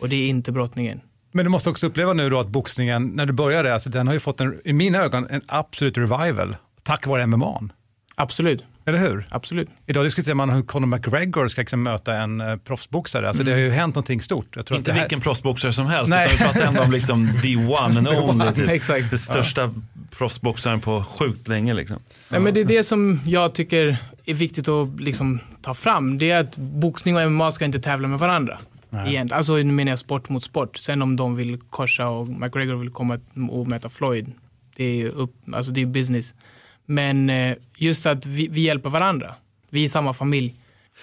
Och 0.00 0.08
det 0.08 0.16
är 0.16 0.28
inte 0.28 0.52
brottningen. 0.52 1.00
Men 1.32 1.44
du 1.44 1.50
måste 1.50 1.70
också 1.70 1.86
uppleva 1.86 2.12
nu 2.12 2.30
då 2.30 2.40
att 2.40 2.48
boxningen, 2.48 3.06
när 3.06 3.26
du 3.26 3.32
började, 3.32 3.74
alltså 3.74 3.90
den 3.90 4.06
har 4.06 4.14
ju 4.14 4.20
fått 4.20 4.40
en, 4.40 4.60
i 4.64 4.72
mina 4.72 4.98
ögon 4.98 5.26
en 5.30 5.42
absolut 5.46 5.98
revival 5.98 6.56
tack 6.82 7.06
vare 7.06 7.26
MMA. 7.26 7.68
Absolut. 8.14 8.64
Eller 8.86 8.98
hur? 8.98 9.26
Absolut. 9.28 9.68
Idag 9.86 10.04
diskuterar 10.04 10.34
man 10.34 10.50
hur 10.50 10.62
Conor 10.62 10.86
McGregor 10.86 11.48
ska 11.48 11.60
liksom 11.60 11.82
möta 11.82 12.14
en 12.14 12.40
eh, 12.40 12.56
proffsboxare. 12.56 13.28
Alltså 13.28 13.42
det 13.42 13.52
har 13.52 13.58
ju 13.58 13.70
hänt 13.70 13.94
någonting 13.94 14.20
stort. 14.20 14.56
Inte 14.70 14.92
här... 14.92 15.00
vilken 15.00 15.20
proffsboxare 15.20 15.72
som 15.72 15.86
helst, 15.86 16.10
Nej. 16.10 16.26
utan 16.34 16.38
vi 16.38 16.52
pratar 16.52 16.68
ändå 16.68 16.82
om 16.82 16.90
liksom 16.90 17.28
the 17.42 17.56
one 17.56 17.98
and 17.98 18.08
only. 18.08 18.52
Typ. 18.52 18.68
Exakt. 18.68 19.10
Det 19.10 19.18
största 19.18 19.74
proffsboxaren 20.10 20.80
på 20.80 21.02
sjukt 21.02 21.48
länge. 21.48 21.74
Liksom. 21.74 21.96
Nej, 22.28 22.40
men 22.40 22.54
det 22.54 22.60
är 22.60 22.64
det 22.64 22.84
som 22.84 23.20
jag 23.26 23.54
tycker 23.54 23.96
är 24.24 24.34
viktigt 24.34 24.68
att 24.68 25.00
liksom 25.00 25.40
ta 25.62 25.74
fram. 25.74 26.18
Det 26.18 26.30
är 26.30 26.40
att 26.40 26.56
boxning 26.56 27.16
och 27.16 27.32
MMA 27.32 27.52
ska 27.52 27.64
inte 27.64 27.80
tävla 27.80 28.08
med 28.08 28.18
varandra. 28.18 28.58
Igen. 29.06 29.32
Alltså 29.32 29.56
nu 29.56 29.72
menar 29.72 29.92
jag 29.92 29.98
sport 29.98 30.28
mot 30.28 30.44
sport. 30.44 30.76
Sen 30.76 31.02
om 31.02 31.16
de 31.16 31.36
vill 31.36 31.58
korsa 31.70 32.08
och 32.08 32.28
McGregor 32.28 32.74
vill 32.74 32.90
komma 32.90 33.18
och 33.50 33.66
möta 33.68 33.88
Floyd. 33.88 34.32
Det 34.76 35.02
är, 35.02 35.06
upp, 35.06 35.34
alltså 35.52 35.72
det 35.72 35.82
är 35.82 35.86
business. 35.86 36.34
Men 36.86 37.30
eh, 37.30 37.56
just 37.76 38.06
att 38.06 38.26
vi, 38.26 38.48
vi 38.48 38.60
hjälper 38.60 38.90
varandra. 38.90 39.34
Vi 39.70 39.84
är 39.84 39.88
samma 39.88 40.12
familj. 40.12 40.54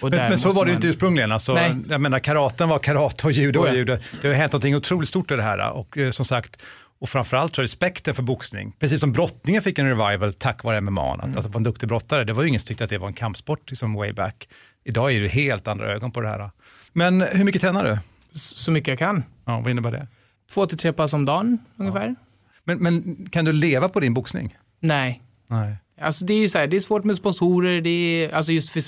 Och 0.02 0.10
Men, 0.10 0.30
men 0.30 0.39
så 0.39 0.52
var 0.52 0.65
det 0.65 0.72
ju 0.72 0.76
inte 0.76 0.88
ursprungligen. 0.88 1.32
Alltså, 1.32 1.54
Nej. 1.54 1.76
jag 1.89 2.02
menar, 2.02 2.20
karaten 2.20 2.70
var 2.70 2.80
karate 2.80 3.28
och 3.28 3.32
judo 3.32 3.60
Oh 3.60 3.63
var 3.63 3.70
ja. 3.70 3.76
judo. 3.76 3.98
Det 4.22 4.28
har 4.28 4.36
hänt 4.36 4.54
något 4.54 4.65
otroligt 4.65 5.10
stort 5.10 5.32
i 5.32 5.36
det 5.36 5.44
här. 5.44 5.70
Och 5.72 5.98
eh, 5.98 6.12
som 6.12 6.26
sagt, 6.26 6.62
och 7.00 7.10
framförallt 7.10 7.56
så 7.56 7.62
respekten 7.62 8.15
för 8.15 8.24
boxning. 8.24 8.76
Precis 8.80 9.00
som 9.00 9.12
brottningen 9.12 9.62
fick 9.62 9.80
en 9.80 9.88
revival 9.88 10.34
tack 10.34 10.63
vare 10.63 10.82
MMA. 10.82 11.13
Att 11.13 11.24
Mm. 11.24 11.36
alltså, 11.36 11.50
vara 11.52 11.58
en 11.58 11.63
duktig 11.63 11.89
brottare. 11.89 12.24
Det 12.24 12.34
var 12.34 12.44
ju 12.44 12.50
ingen 12.50 12.60
som 12.60 12.67
tyckte 12.67 12.84
att 12.84 12.89
det 12.89 12.98
var 12.98 13.08
en 13.08 13.13
kampsport 13.13 13.70
liksom 13.70 13.94
way 13.94 14.13
back. 14.13 14.48
Idag 14.84 15.12
är 15.13 15.22
det 15.22 15.28
helt 15.28 15.67
andra 15.67 15.94
ögon 15.94 16.12
på 16.12 16.22
det 16.22 16.28
här. 16.28 16.50
Men 16.94 17.22
hur 17.22 17.44
mycket 17.44 17.62
tränar 17.62 17.84
du? 17.86 17.98
Så 18.39 18.72
mycket 18.72 18.88
jag 18.88 19.00
kan. 19.00 19.24
Ja, 19.46 19.60
vad 19.60 19.72
innebär 19.72 19.91
det? 19.91 20.08
Två 20.54 20.65
till 20.65 20.78
tre 20.78 20.94
pass 20.94 21.13
om 21.13 21.26
dagen 21.26 21.58
ungefär. 21.78 22.15
Men, 22.63 22.78
men 22.78 23.15
kan 23.32 23.46
du 23.46 23.54
leva 23.54 23.89
på 23.89 24.00
din 24.00 24.13
boxning? 24.13 24.56
Nej. 24.80 25.22
Nej. 25.52 25.76
Alltså 26.02 26.26
det 26.26 26.34
är 26.34 26.38
ju 26.40 26.50
så 26.50 26.58
här, 26.58 26.68
det 26.68 26.76
är 26.76 26.80
svårt 26.80 27.04
med 27.04 27.16
sponsorer. 27.18 27.82
Det 27.82 27.90
är, 27.90 28.30
alltså 28.34 28.52
just 28.52 28.70
för, 28.70 28.82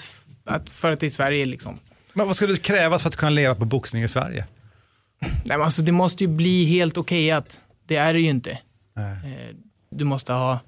att, 0.45 0.69
för 0.69 0.91
att 0.91 0.99
det 0.99 1.06
är 1.06 1.10
Sverige 1.10 1.45
liksom. 1.45 1.80
Men 2.13 2.28
vad 2.28 2.36
skulle 2.36 2.54
det 2.54 2.62
krävas 2.62 3.02
för 3.02 3.10
att 3.10 3.15
kunna 3.15 3.30
leva 3.30 3.56
på 3.56 3.65
boxning 3.65 4.04
i 4.04 4.08
Sverige? 4.08 4.45
Nej, 5.21 5.58
men 5.58 5.62
alltså 5.62 5.82
det 5.82 5.91
måste 5.91 6.23
ju 6.23 6.28
bli 6.28 6.65
helt 6.65 6.97
okej 6.97 7.32
att 7.32 7.60
det 7.88 7.95
är 7.95 8.13
det 8.13 8.19
ju 8.19 8.30
inte. 8.30 8.60
Nej. 8.95 9.12
Eh, 9.12 9.56
Du 9.89 10.06
måste 10.06 10.34
ha 10.34 10.60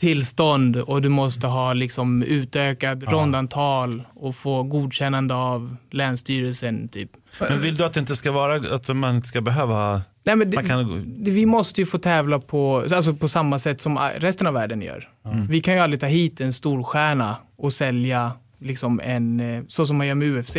tillstånd 0.00 0.76
och 0.76 1.02
du 1.02 1.08
måste 1.08 1.46
ha 1.46 1.72
liksom 1.72 2.22
utökat 2.22 3.02
rondantal 3.02 4.02
och 4.14 4.36
få 4.36 4.62
godkännande 4.62 5.34
av 5.34 5.76
Länsstyrelsen. 5.90 6.88
Typ. 6.88 7.10
Men 7.40 7.60
vill 7.60 7.76
du 7.76 7.84
att 7.84 7.94
det 7.94 8.00
inte 8.00 8.16
ska 8.16 8.32
vara, 8.32 8.74
att 8.74 8.88
man 8.88 9.16
inte 9.16 9.28
ska 9.28 9.40
behöva... 9.40 10.02
Nej, 10.26 10.36
men 10.36 10.50
det, 10.50 10.56
kan, 10.62 11.04
det, 11.24 11.30
vi 11.30 11.46
måste 11.46 11.80
ju 11.80 11.86
få 11.86 11.98
tävla 11.98 12.38
på, 12.40 12.86
alltså 12.92 13.14
på 13.14 13.28
samma 13.28 13.58
sätt 13.58 13.80
som 13.80 13.98
resten 14.16 14.46
av 14.46 14.54
världen 14.54 14.82
gör. 14.82 15.08
Vi 15.48 15.60
kan 15.60 15.74
ju 15.74 15.80
aldrig 15.80 16.00
ta 16.00 16.06
hit 16.06 16.40
en 16.40 16.52
stor 16.52 16.82
stjärna 16.82 17.36
och 17.56 17.72
sälja 17.72 18.32
liksom 18.58 19.00
en, 19.04 19.40
eh, 19.40 19.62
så 19.68 19.86
som 19.86 19.96
man 19.96 20.06
gör 20.06 20.14
med 20.14 20.28
UFC. 20.28 20.56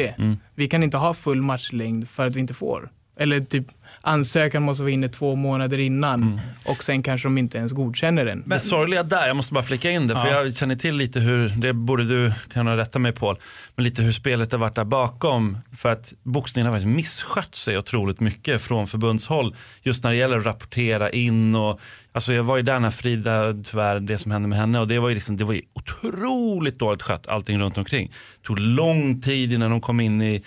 Vi 0.56 0.68
kan 0.68 0.84
inte 0.84 0.98
ha 0.98 1.14
full 1.14 1.42
matchlängd 1.42 2.10
för 2.10 2.26
att 2.26 2.36
vi 2.36 2.40
inte 2.40 2.54
får. 2.54 2.90
Eller 3.18 3.40
typ 3.40 3.66
ansökan 4.02 4.64
måste 4.64 4.84
vara 4.84 4.92
inne 4.92 5.10
två 5.10 5.36
månader 5.36 5.78
innan 5.78 6.42
och 6.66 6.84
sen 6.84 7.04
kanske 7.04 7.26
de 7.26 7.38
inte 7.38 7.58
ens 7.58 7.72
godkänner 7.72 8.26
den. 8.26 8.44
det 8.46 8.60
sorgliga 8.60 9.04
där, 9.04 9.28
jag 9.28 9.36
måste 9.36 9.54
bara 9.54 9.64
flika 9.64 9.92
in 9.92 10.08
det, 10.08 10.16
för 10.16 10.28
jag 10.28 10.56
känner 10.56 10.76
till 10.76 10.96
lite 10.96 11.20
hur, 11.20 11.50
det 11.50 11.74
borde 11.74 12.04
du 12.04 12.34
kunna 12.54 12.78
rätta 12.78 13.00
mig 13.00 13.12
på, 13.12 13.38
men 13.76 13.84
lite 13.84 14.02
hur 14.02 14.12
spelet 14.12 14.52
har 14.52 14.60
varit 14.60 14.76
där 14.76 14.84
bakom. 14.84 15.58
För 15.78 15.90
att 15.90 16.14
boxningen 16.24 16.66
har 16.68 16.74
faktiskt 16.74 16.96
misskött 16.96 17.56
sig 17.56 17.78
otroligt 17.78 18.20
mycket 18.20 18.62
från 18.62 18.88
förbundshåll. 18.88 19.56
Just 19.84 20.04
när 20.04 20.12
det 20.12 20.18
gäller 20.18 20.38
att 20.38 20.46
rapportera 20.46 21.10
in 21.10 21.56
och, 21.56 21.80
alltså 22.12 22.34
jag 22.34 22.44
var 22.44 22.58
ju 22.58 22.64
där 22.64 22.80
när 22.80 22.90
Frida, 22.90 23.54
tyvärr, 23.64 24.00
det 24.00 24.18
som 24.18 24.32
hände 24.32 24.48
med 24.48 24.58
henne 24.58 24.80
och 24.80 24.88
det 24.88 25.00
var 25.00 25.10
ju, 25.10 25.16
liksom, 25.16 25.38
det 25.38 25.44
var 25.44 25.54
ju 25.54 25.62
otroligt 25.74 26.80
dåligt 26.80 27.02
skött 27.02 27.28
allting 27.28 27.60
runt 27.60 27.78
omkring. 27.78 28.12
Det 28.42 28.48
tog 28.48 28.60
lång 28.60 29.22
tid 29.22 29.54
innan 29.54 29.72
de 29.72 29.82
kom 29.82 30.00
in 30.00 30.22
i 30.22 30.44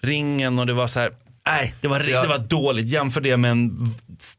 ringen 0.00 0.58
och 0.58 0.66
det 0.66 0.72
var 0.72 0.86
så 0.86 1.00
här, 1.00 1.12
nej, 1.46 1.74
det 1.80 1.88
var, 1.88 1.98
det 2.00 2.28
var 2.28 2.38
dåligt. 2.38 2.88
Jämför 2.88 3.20
det 3.20 3.36
med 3.36 3.50
en 3.50 3.94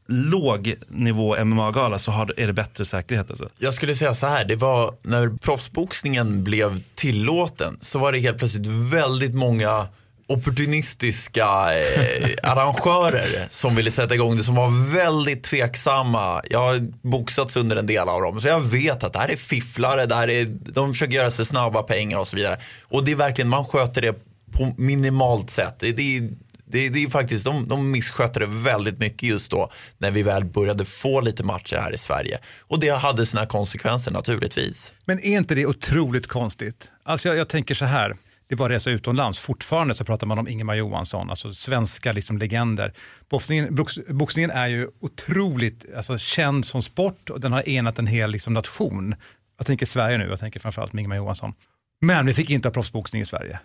låg 0.06 0.74
nivå 0.88 1.44
MMA-gala 1.44 1.98
så 1.98 2.10
har, 2.10 2.34
är 2.36 2.46
det 2.46 2.52
bättre 2.52 2.84
säkerhet. 2.84 3.30
Alltså. 3.30 3.48
Jag 3.58 3.74
skulle 3.74 3.94
säga 3.94 4.14
så 4.14 4.26
här, 4.26 4.44
det 4.44 4.56
var 4.56 4.94
när 5.02 5.28
proffsboxningen 5.28 6.44
blev 6.44 6.82
tillåten 6.94 7.78
så 7.80 7.98
var 7.98 8.12
det 8.12 8.18
helt 8.18 8.38
plötsligt 8.38 8.66
väldigt 8.66 9.34
många 9.34 9.86
opportunistiska 10.26 11.44
eh, 11.78 12.30
arrangörer 12.42 13.46
som 13.50 13.74
ville 13.74 13.90
sätta 13.90 14.14
igång 14.14 14.36
det 14.36 14.44
som 14.44 14.54
var 14.54 14.94
väldigt 14.94 15.42
tveksamma. 15.42 16.42
Jag 16.50 16.58
har 16.58 17.08
boxats 17.08 17.56
under 17.56 17.76
en 17.76 17.86
del 17.86 18.08
av 18.08 18.22
dem 18.22 18.40
så 18.40 18.48
jag 18.48 18.60
vet 18.60 19.04
att 19.04 19.12
det 19.12 19.18
här 19.18 19.28
är 19.28 19.36
fifflare, 19.36 20.06
det 20.06 20.14
här 20.14 20.30
är, 20.30 20.44
de 20.72 20.92
försöker 20.92 21.14
göra 21.14 21.30
sig 21.30 21.46
snabba 21.46 21.82
pengar 21.82 22.18
och 22.18 22.26
så 22.26 22.36
vidare. 22.36 22.58
Och 22.82 23.04
det 23.04 23.12
är 23.12 23.16
verkligen, 23.16 23.48
man 23.48 23.64
sköter 23.64 24.02
det 24.02 24.14
på 24.52 24.74
minimalt 24.76 25.50
sätt. 25.50 25.74
Det, 25.78 25.92
det, 25.92 26.30
det, 26.74 26.88
det 26.88 27.04
är 27.04 27.10
faktiskt, 27.10 27.44
de, 27.44 27.68
de 27.68 27.90
misskötte 27.90 28.40
det 28.40 28.46
väldigt 28.46 28.98
mycket 28.98 29.22
just 29.22 29.50
då 29.50 29.70
när 29.98 30.10
vi 30.10 30.22
väl 30.22 30.44
började 30.44 30.84
få 30.84 31.20
lite 31.20 31.42
matcher 31.42 31.76
här 31.76 31.94
i 31.94 31.98
Sverige. 31.98 32.38
Och 32.60 32.80
det 32.80 32.90
hade 32.90 33.26
sina 33.26 33.46
konsekvenser 33.46 34.12
naturligtvis. 34.12 34.92
Men 35.04 35.18
är 35.18 35.38
inte 35.38 35.54
det 35.54 35.66
otroligt 35.66 36.26
konstigt? 36.26 36.90
Alltså 37.02 37.28
jag, 37.28 37.36
jag 37.36 37.48
tänker 37.48 37.74
så 37.74 37.84
här, 37.84 38.08
det 38.48 38.54
är 38.54 38.56
bara 38.56 38.64
att 38.64 38.76
resa 38.76 38.90
utomlands. 38.90 39.38
Fortfarande 39.38 39.94
så 39.94 40.04
pratar 40.04 40.26
man 40.26 40.38
om 40.38 40.48
Ingemar 40.48 40.74
Johansson, 40.74 41.30
alltså 41.30 41.54
svenska 41.54 42.12
liksom 42.12 42.38
legender. 42.38 42.92
Boxningen, 43.28 43.74
box, 43.74 43.98
boxningen 44.08 44.50
är 44.50 44.66
ju 44.66 44.88
otroligt 45.00 45.84
alltså, 45.96 46.18
känd 46.18 46.64
som 46.64 46.82
sport 46.82 47.30
och 47.30 47.40
den 47.40 47.52
har 47.52 47.68
enat 47.68 47.98
en 47.98 48.06
hel 48.06 48.30
liksom, 48.30 48.52
nation. 48.52 49.14
Jag 49.58 49.66
tänker 49.66 49.86
Sverige 49.86 50.18
nu, 50.18 50.26
jag 50.28 50.40
tänker 50.40 50.60
framförallt 50.60 50.92
med 50.92 51.00
Ingemar 51.00 51.16
Johansson. 51.16 51.52
Men 52.00 52.26
vi 52.26 52.34
fick 52.34 52.50
inte 52.50 52.68
ha 52.68 52.72
proffsboxning 52.72 53.22
i 53.22 53.26
Sverige. 53.26 53.58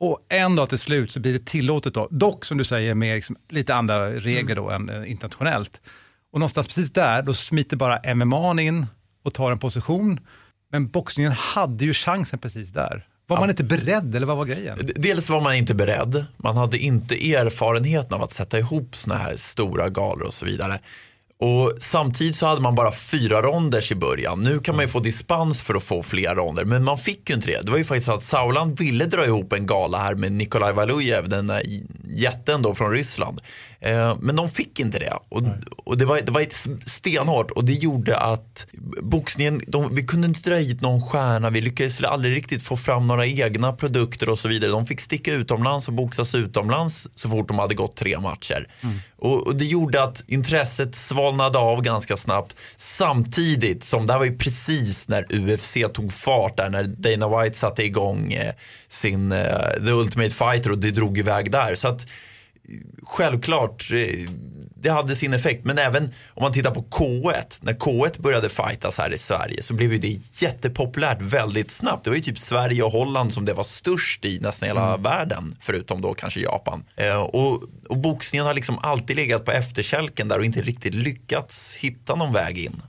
Och 0.00 0.20
en 0.28 0.56
dag 0.56 0.68
till 0.68 0.78
slut 0.78 1.10
så 1.10 1.20
blir 1.20 1.32
det 1.32 1.44
tillåtet 1.46 1.94
då, 1.94 2.08
dock 2.10 2.44
som 2.44 2.58
du 2.58 2.64
säger 2.64 2.94
med 2.94 3.14
liksom 3.16 3.36
lite 3.48 3.74
andra 3.74 4.10
regler 4.10 4.56
då 4.56 4.70
än 4.70 4.88
eh, 4.88 5.10
internationellt. 5.10 5.80
Och 6.32 6.40
någonstans 6.40 6.66
precis 6.66 6.92
där, 6.92 7.22
då 7.22 7.34
smiter 7.34 7.76
bara 7.76 8.14
MMA 8.14 8.62
in 8.62 8.86
och 9.22 9.34
tar 9.34 9.52
en 9.52 9.58
position. 9.58 10.20
Men 10.72 10.88
boxningen 10.88 11.32
hade 11.32 11.84
ju 11.84 11.94
chansen 11.94 12.38
precis 12.38 12.70
där. 12.70 13.06
Var 13.26 13.40
man 13.40 13.50
inte 13.50 13.64
beredd 13.64 14.14
eller 14.14 14.26
vad 14.26 14.36
var 14.36 14.44
grejen? 14.44 14.78
Dels 14.96 15.30
var 15.30 15.40
man 15.40 15.54
inte 15.54 15.74
beredd. 15.74 16.24
Man 16.36 16.56
hade 16.56 16.78
inte 16.78 17.34
erfarenheten 17.34 18.14
av 18.14 18.22
att 18.22 18.32
sätta 18.32 18.58
ihop 18.58 18.96
såna 18.96 19.16
här 19.16 19.36
stora 19.36 19.88
galor 19.88 20.26
och 20.26 20.34
så 20.34 20.46
vidare. 20.46 20.80
Och 21.40 21.72
samtidigt 21.80 22.36
så 22.36 22.46
hade 22.46 22.60
man 22.60 22.74
bara 22.74 22.92
fyra 22.92 23.42
ronders 23.42 23.92
i 23.92 23.94
början. 23.94 24.38
Nu 24.38 24.58
kan 24.58 24.76
man 24.76 24.84
ju 24.84 24.88
få 24.88 25.00
dispens 25.00 25.62
för 25.62 25.74
att 25.74 25.82
få 25.82 26.02
fler 26.02 26.34
ronder, 26.34 26.64
men 26.64 26.84
man 26.84 26.98
fick 26.98 27.30
ju 27.30 27.34
inte 27.34 27.46
det. 27.46 27.62
Det 27.62 27.70
var 27.70 27.78
ju 27.78 27.84
faktiskt 27.84 28.06
så 28.06 28.12
att 28.12 28.22
Sauland 28.22 28.78
ville 28.78 29.06
dra 29.06 29.24
ihop 29.24 29.52
en 29.52 29.66
gala 29.66 29.98
här 29.98 30.14
med 30.14 30.32
Nikolaj 30.32 30.72
Valujev, 30.72 31.28
den 31.28 31.46
där 31.46 31.62
jätten 32.16 32.62
då 32.62 32.74
från 32.74 32.90
Ryssland. 32.90 33.40
Eh, 33.82 34.16
men 34.20 34.36
de 34.36 34.48
fick 34.48 34.80
inte 34.80 34.98
det. 34.98 35.18
Och, 35.28 35.42
och 35.84 35.98
det, 35.98 36.04
var, 36.04 36.20
det 36.20 36.32
var 36.32 36.40
ett 36.40 36.66
stenhårt 36.86 37.50
och 37.50 37.64
det 37.64 37.72
gjorde 37.72 38.16
att 38.16 38.66
boxningen, 39.02 39.62
de, 39.66 39.94
vi 39.94 40.02
kunde 40.02 40.26
inte 40.26 40.50
dra 40.50 40.56
hit 40.56 40.80
någon 40.80 41.02
stjärna, 41.02 41.50
vi 41.50 41.60
lyckades 41.60 42.00
aldrig 42.04 42.36
riktigt 42.36 42.62
få 42.62 42.76
fram 42.76 43.06
några 43.06 43.26
egna 43.26 43.72
produkter 43.72 44.28
och 44.28 44.38
så 44.38 44.48
vidare. 44.48 44.70
De 44.70 44.86
fick 44.86 45.00
sticka 45.00 45.32
utomlands 45.32 45.88
och 45.88 45.94
boxas 45.94 46.34
utomlands 46.34 47.08
så 47.14 47.28
fort 47.28 47.48
de 47.48 47.58
hade 47.58 47.74
gått 47.74 47.96
tre 47.96 48.20
matcher. 48.20 48.68
Och, 49.16 49.46
och 49.46 49.56
det 49.56 49.64
gjorde 49.64 50.02
att 50.02 50.24
intresset 50.26 50.94
svalnade 50.94 51.58
av 51.58 51.82
ganska 51.82 52.16
snabbt 52.16 52.56
samtidigt 52.76 53.84
som 53.84 54.06
det 54.06 54.12
här 54.12 54.18
var 54.18 54.26
ju 54.26 54.38
precis 54.38 55.08
när 55.08 55.26
UFC 55.30 55.76
tog 55.94 56.12
fart 56.12 56.56
där 56.56 56.70
när 56.70 56.84
Dana 56.84 57.42
White 57.42 57.58
satte 57.58 57.84
igång 57.84 58.32
eh, 58.32 58.54
sin 58.88 59.32
eh, 59.32 59.84
The 59.84 59.90
Ultimate 59.90 60.30
Fighter 60.30 60.70
och 60.70 60.78
det 60.78 60.90
drog 60.90 61.18
iväg 61.18 61.52
där. 61.52 61.74
Så 61.74 61.88
att 61.88 62.06
självklart, 63.02 63.90
eh, 63.92 64.30
det 64.76 64.90
hade 64.90 65.16
sin 65.16 65.32
effekt. 65.32 65.64
Men 65.64 65.78
även 65.78 66.04
om 66.28 66.42
man 66.42 66.52
tittar 66.52 66.70
på 66.70 66.82
K1, 66.82 67.58
när 67.60 67.72
K1 67.72 68.22
började 68.22 68.48
fightas 68.48 68.98
här 68.98 69.12
i 69.12 69.18
Sverige 69.18 69.62
så 69.62 69.74
blev 69.74 69.92
ju 69.92 69.98
det 69.98 70.42
jättepopulärt 70.42 71.22
väldigt 71.22 71.70
snabbt. 71.70 72.04
Det 72.04 72.10
var 72.10 72.16
ju 72.16 72.22
typ 72.22 72.38
Sverige 72.38 72.82
och 72.82 72.92
Holland 72.92 73.32
som 73.32 73.44
det 73.44 73.52
var 73.52 73.64
störst 73.64 74.24
i 74.24 74.40
nästan 74.40 74.68
hela 74.68 74.96
världen, 74.96 75.56
förutom 75.60 76.00
då 76.00 76.14
kanske 76.14 76.40
Japan. 76.40 76.84
Eh, 76.96 77.16
och, 77.16 77.62
och 77.88 77.98
boxningen 77.98 78.46
har 78.46 78.54
liksom 78.54 78.78
alltid 78.78 79.16
legat 79.16 79.44
på 79.44 79.52
efterkälken 79.52 80.28
där 80.28 80.38
och 80.38 80.44
inte 80.44 80.62
riktigt 80.62 80.94
lyckats 80.94 81.76
hitta 81.76 82.14
någon 82.14 82.32
väg 82.32 82.58
in. 82.58 82.82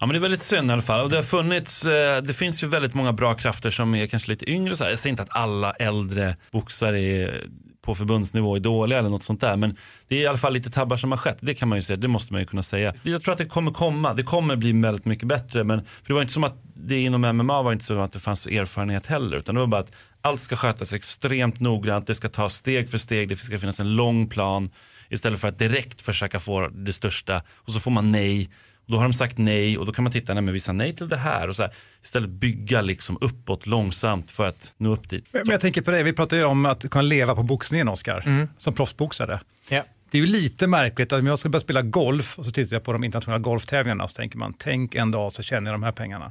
Ja 0.00 0.06
men 0.06 0.08
det 0.08 0.16
är 0.16 0.20
väldigt 0.20 0.42
synd 0.42 0.70
i 0.70 0.72
alla 0.72 0.82
fall. 0.82 1.00
Och 1.00 1.10
det 1.10 1.16
har 1.16 1.22
funnits, 1.22 1.84
eh, 1.86 2.22
det 2.22 2.32
finns 2.32 2.62
ju 2.62 2.66
väldigt 2.66 2.94
många 2.94 3.12
bra 3.12 3.34
krafter 3.34 3.70
som 3.70 3.94
är 3.94 4.06
kanske 4.06 4.30
lite 4.30 4.50
yngre. 4.50 4.76
Så 4.76 4.84
här. 4.84 4.90
Jag 4.90 4.98
säger 4.98 5.10
inte 5.10 5.22
att 5.22 5.36
alla 5.36 5.72
äldre 5.72 6.36
boxare 6.52 7.00
är 7.00 7.46
på 7.82 7.94
förbundsnivå 7.94 8.56
är 8.56 8.60
dåliga 8.60 8.98
eller 8.98 9.08
något 9.08 9.22
sånt 9.22 9.40
där. 9.40 9.56
Men 9.56 9.76
det 10.08 10.16
är 10.16 10.20
i 10.20 10.26
alla 10.26 10.38
fall 10.38 10.52
lite 10.52 10.70
tabbar 10.70 10.96
som 10.96 11.10
har 11.10 11.18
skett. 11.18 11.38
Det 11.40 11.54
kan 11.54 11.68
man 11.68 11.78
ju 11.78 11.82
säga, 11.82 11.96
det 11.96 12.08
måste 12.08 12.32
man 12.32 12.42
ju 12.42 12.46
kunna 12.46 12.62
säga. 12.62 12.94
Jag 13.02 13.22
tror 13.22 13.32
att 13.32 13.38
det 13.38 13.44
kommer 13.44 13.70
komma, 13.70 14.14
det 14.14 14.22
kommer 14.22 14.56
bli 14.56 14.72
väldigt 14.72 15.04
mycket 15.04 15.28
bättre. 15.28 15.64
Men, 15.64 15.80
för 15.80 16.06
det 16.06 16.14
var 16.14 16.22
inte 16.22 16.34
som 16.34 16.44
att 16.44 16.62
det 16.74 17.00
inom 17.00 17.20
MMA 17.36 17.62
var 17.62 17.72
inte 17.72 17.84
så 17.84 18.00
att 18.00 18.12
det 18.12 18.20
fanns 18.20 18.46
erfarenhet 18.46 19.06
heller. 19.06 19.36
Utan 19.36 19.54
det 19.54 19.60
var 19.60 19.66
bara 19.66 19.80
att 19.80 19.92
allt 20.20 20.40
ska 20.40 20.56
skötas 20.56 20.92
extremt 20.92 21.60
noggrant. 21.60 22.06
Det 22.06 22.14
ska 22.14 22.28
tas 22.28 22.54
steg 22.54 22.90
för 22.90 22.98
steg. 22.98 23.28
Det 23.28 23.36
ska 23.36 23.58
finnas 23.58 23.80
en 23.80 23.96
lång 23.96 24.28
plan. 24.28 24.70
Istället 25.08 25.40
för 25.40 25.48
att 25.48 25.58
direkt 25.58 26.02
försöka 26.02 26.40
få 26.40 26.68
det 26.68 26.92
största. 26.92 27.42
Och 27.56 27.72
så 27.72 27.80
får 27.80 27.90
man 27.90 28.12
nej. 28.12 28.50
Då 28.90 28.96
har 28.96 29.02
de 29.02 29.12
sagt 29.12 29.38
nej 29.38 29.78
och 29.78 29.86
då 29.86 29.92
kan 29.92 30.02
man 30.04 30.12
titta, 30.12 30.34
nej 30.34 30.42
men 30.42 30.54
vi 30.54 30.60
sa 30.60 30.72
nej 30.72 30.96
till 30.96 31.08
det 31.08 31.16
här. 31.16 31.48
Och 31.48 31.56
så 31.56 31.62
här, 31.62 31.70
istället 32.02 32.30
bygga 32.30 32.80
liksom 32.80 33.18
uppåt 33.20 33.66
långsamt 33.66 34.30
för 34.30 34.46
att 34.46 34.74
nå 34.76 34.92
upp 34.92 35.08
dit. 35.10 35.24
Men 35.32 35.42
men 35.44 35.52
jag 35.52 35.60
tänker 35.60 35.82
på 35.82 35.90
det, 35.90 36.02
vi 36.02 36.12
pratar 36.12 36.36
ju 36.36 36.44
om 36.44 36.66
att 36.66 36.90
kunna 36.90 37.02
leva 37.02 37.34
på 37.34 37.42
boxningen, 37.42 37.88
Oskar, 37.88 38.48
som 38.56 38.74
proffsboxare. 38.74 39.40
Ja. 39.70 39.82
Det 40.10 40.18
är 40.18 40.22
ju 40.22 40.26
lite 40.26 40.66
märkligt 40.66 41.12
att 41.12 41.20
om 41.20 41.26
jag 41.26 41.38
ska 41.38 41.48
börja 41.48 41.60
spela 41.60 41.82
golf 41.82 42.38
och 42.38 42.44
så 42.44 42.50
tittar 42.50 42.76
jag 42.76 42.84
på 42.84 42.92
de 42.92 43.04
internationella 43.04 43.38
golftävlingarna 43.42 44.04
och 44.04 44.10
så 44.10 44.16
tänker 44.16 44.38
man, 44.38 44.52
tänk 44.58 44.94
en 44.94 45.10
dag 45.10 45.32
så 45.32 45.42
tjänar 45.42 45.70
jag 45.70 45.74
de 45.80 45.82
här 45.82 45.92
pengarna. 45.92 46.24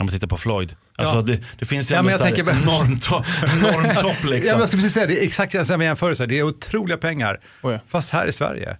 Om 0.00 0.06
man 0.06 0.08
tittar 0.08 0.26
på 0.26 0.36
Floyd. 0.36 0.74
Alltså 0.96 1.16
Ja. 1.16 1.22
det, 1.22 1.40
det 1.58 1.64
finns 1.64 1.90
ju 1.90 1.94
Ja, 1.94 1.98
ändå 1.98 2.06
men 2.06 2.12
jag 2.12 2.18
så 2.20 2.24
här 2.26 2.34
tänker 2.36 2.52
bara- 2.52 2.62
enorm, 2.82 3.00
to 3.00 3.14
enorm 3.42 3.94
topp 4.02 4.16
Ja, 4.24 4.28
liksom. 4.30 4.50
men 4.52 4.58
jag 4.60 4.68
skulle 4.68 4.82
precis 4.82 4.92
säga, 4.94 5.06
det 5.06 5.20
är 5.20 5.24
exakt 5.24 5.66
samma 5.66 5.84
jämförelse, 5.84 6.26
det 6.26 6.38
är 6.38 6.42
otroliga 6.42 6.96
pengar. 6.96 7.40
Oh 7.62 7.72
ja. 7.72 7.78
Fast 7.88 8.10
här 8.10 8.26
i 8.26 8.32
Sverige, 8.32 8.76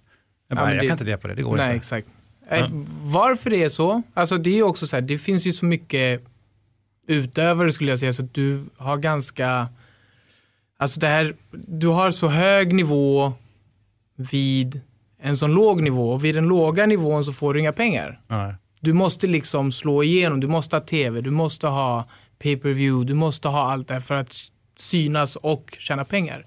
jag, 0.47 0.57
bara, 0.57 0.65
men 0.65 0.73
jag 0.75 0.83
det- 0.83 0.87
kan 0.87 0.95
inte 0.95 1.03
leva 1.03 1.17
på 1.17 1.27
det, 1.27 1.35
det 1.35 1.41
går 1.41 1.57
Nej, 1.57 1.65
inte. 1.65 1.75
exakt. 1.77 2.07
Eh, 2.49 2.67
Varför 3.01 3.49
det 3.49 3.63
är 3.63 3.69
så? 3.69 4.01
Alltså 4.13 4.37
det 4.37 4.49
är 4.49 4.55
ju 4.55 4.63
också 4.63 4.87
så 4.87 4.95
här, 4.95 5.01
det 5.01 5.17
finns 5.17 5.47
ju 5.47 5.53
så 5.53 5.65
mycket 5.65 6.23
utövare 7.07 7.71
skulle 7.71 7.89
jag 7.89 7.99
säga, 7.99 8.13
så 8.13 8.23
att 8.23 8.33
du 8.33 8.63
har 8.77 8.97
ganska, 8.97 9.67
alltså 10.77 10.99
det 10.99 11.07
här, 11.07 11.35
du 11.51 11.87
har 11.87 12.11
så 12.11 12.27
hög 12.27 12.73
nivå 12.73 13.33
vid 14.15 14.81
en 15.19 15.37
sån 15.37 15.51
låg 15.53 15.81
nivå 15.81 16.11
och 16.11 16.25
vid 16.25 16.35
den 16.35 16.47
låga 16.47 16.85
nivån 16.85 17.25
så 17.25 17.33
får 17.33 17.53
du 17.53 17.59
inga 17.59 17.73
pengar. 17.73 18.21
Nej. 18.27 18.55
Du 18.79 18.93
måste 18.93 19.27
liksom 19.27 19.71
slå 19.71 20.03
igenom, 20.03 20.39
du 20.39 20.47
måste 20.47 20.75
ha 20.75 20.81
tv, 20.81 21.21
du 21.21 21.29
måste 21.31 21.67
ha 21.67 22.07
pay-per-view, 22.39 23.07
du 23.07 23.13
måste 23.13 23.47
ha 23.47 23.71
allt 23.71 23.87
det 23.87 23.93
här 23.93 24.01
för 24.01 24.15
att 24.15 24.35
synas 24.77 25.35
och 25.35 25.75
tjäna 25.79 26.05
pengar. 26.05 26.45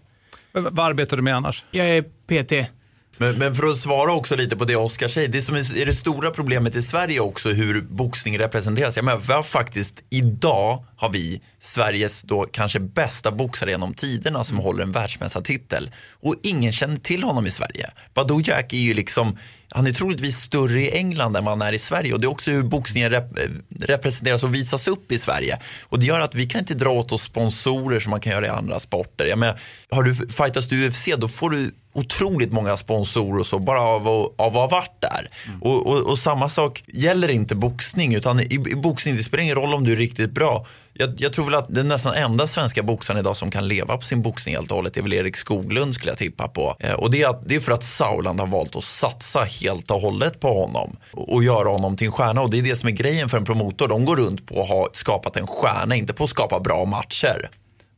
Men 0.52 0.62
Vad 0.64 0.78
arbetar 0.86 1.16
du 1.16 1.22
med 1.22 1.36
annars? 1.36 1.64
Jag 1.70 1.86
är 1.88 2.02
PT. 2.02 2.70
Men, 3.18 3.38
men 3.38 3.54
för 3.54 3.66
att 3.66 3.78
svara 3.78 4.12
också 4.12 4.36
lite 4.36 4.56
på 4.56 4.64
det 4.64 4.76
Oskar 4.76 5.08
säger, 5.08 5.28
det 5.28 5.42
som 5.42 5.56
är, 5.56 5.86
det 5.86 5.92
stora 5.92 6.30
problemet 6.30 6.76
i 6.76 6.82
Sverige 6.82 7.20
också 7.20 7.50
hur 7.50 7.80
boxning 7.82 8.38
representeras. 8.38 8.96
Jag 8.96 9.04
menar, 9.04 9.18
vi 9.18 9.32
har 9.32 9.42
faktiskt, 9.42 10.02
idag 10.10 10.84
har 10.96 11.10
vi 11.10 11.40
Sveriges 11.58 12.22
då 12.22 12.46
kanske 12.52 12.80
bästa 12.80 13.30
boxare 13.30 13.70
genom 13.70 13.94
tiderna 13.94 14.44
som 14.44 14.58
håller 14.58 14.82
en 14.82 14.92
världsmästartitel. 14.92 15.90
Och 16.20 16.34
ingen 16.42 16.72
känner 16.72 16.96
till 16.96 17.22
honom 17.22 17.46
i 17.46 17.50
Sverige. 17.50 17.90
Badou 18.14 18.40
Jack 18.44 18.72
är 18.72 18.76
ju 18.76 18.94
liksom, 18.94 19.38
han 19.68 19.86
är 19.86 19.92
troligtvis 19.92 20.36
större 20.36 20.82
i 20.82 20.90
England 20.90 21.36
än 21.36 21.44
vad 21.44 21.58
han 21.58 21.68
är 21.68 21.72
i 21.72 21.78
Sverige. 21.78 22.14
Och 22.14 22.20
det 22.20 22.26
är 22.26 22.30
också 22.30 22.50
hur 22.50 22.62
boxningen 22.62 23.10
rep 23.10 23.38
representeras 23.80 24.42
och 24.42 24.54
visas 24.54 24.88
upp 24.88 25.12
i 25.12 25.18
Sverige. 25.18 25.58
Och 25.82 25.98
det 25.98 26.06
gör 26.06 26.20
att 26.20 26.34
vi 26.34 26.46
kan 26.46 26.58
inte 26.58 26.74
dra 26.74 26.90
åt 26.90 27.12
oss 27.12 27.22
sponsorer 27.22 28.00
som 28.00 28.10
man 28.10 28.20
kan 28.20 28.32
göra 28.32 28.46
i 28.46 28.48
andra 28.48 28.80
sporter. 28.80 29.24
Jag 29.24 29.38
menar, 29.38 29.60
har 29.90 30.02
du 30.02 30.14
fightas 30.14 30.68
du 30.68 30.88
UFC 30.88 31.08
då 31.18 31.28
får 31.28 31.50
du 31.50 31.70
otroligt 31.92 32.52
många 32.52 32.76
sponsorer 32.76 33.38
och 33.38 33.46
så 33.46 33.58
bara 33.58 33.80
av, 33.80 34.08
av 34.08 34.32
att 34.38 34.52
ha 34.54 34.68
varit 34.68 35.00
där. 35.00 35.30
Och, 35.60 35.86
och, 35.86 36.10
och 36.10 36.18
samma 36.18 36.48
sak 36.48 36.84
gäller 36.86 37.28
inte 37.28 37.54
boxning 37.54 38.14
utan 38.14 38.40
i, 38.40 38.54
i 38.54 38.74
boxning 38.74 39.16
det 39.16 39.22
spelar 39.22 39.44
ingen 39.44 39.56
roll 39.56 39.74
om 39.74 39.84
du 39.84 39.92
är 39.92 39.96
riktigt 39.96 40.30
bra. 40.30 40.66
Jag, 40.92 41.14
jag 41.20 41.32
tror 41.32 41.44
väl 41.44 41.54
att 41.54 41.74
den 41.74 41.88
nästan 41.88 42.14
enda 42.14 42.46
svenska 42.46 42.82
boxaren 42.82 43.20
idag 43.20 43.36
som 43.36 43.50
kan 43.50 43.68
leva 43.68 43.96
på 43.96 44.02
sin 44.02 44.22
boxning 44.22 44.54
helt 44.54 44.70
och 44.70 44.76
hållet 44.76 44.96
är 44.96 45.02
väl 45.02 45.12
Erik 45.12 45.36
Skoglund 45.36 45.94
skulle 45.94 46.10
jag 46.10 46.18
tippa 46.18 46.48
på. 46.48 46.76
Eh, 46.80 46.92
och 46.92 47.10
det 47.10 47.22
är, 47.22 47.34
det 47.46 47.56
är 47.56 47.60
för 47.60 47.72
att 47.72 47.84
Sauland 47.84 48.40
har 48.40 48.46
valt 48.46 48.76
att 48.76 48.84
satsa 48.84 49.44
helt 49.44 49.90
och 49.90 50.00
hållet 50.00 50.40
på 50.40 50.60
honom 50.60 50.96
och, 51.12 51.32
och 51.32 51.44
göra 51.44 51.68
honom 51.68 51.96
till 51.96 52.06
en 52.06 52.12
stjärna. 52.12 52.40
Och 52.40 52.50
det 52.50 52.58
är 52.58 52.62
det 52.62 52.76
som 52.76 52.88
är 52.88 52.92
grejen 52.92 53.28
för 53.28 53.38
en 53.38 53.44
promotor. 53.44 53.88
De 53.88 54.04
går 54.04 54.16
runt 54.16 54.46
på 54.46 54.62
att 54.62 54.68
ha 54.68 54.88
skapat 54.92 55.36
en 55.36 55.46
stjärna, 55.46 55.96
inte 55.96 56.12
på 56.12 56.24
att 56.24 56.30
skapa 56.30 56.60
bra 56.60 56.84
matcher. 56.84 57.50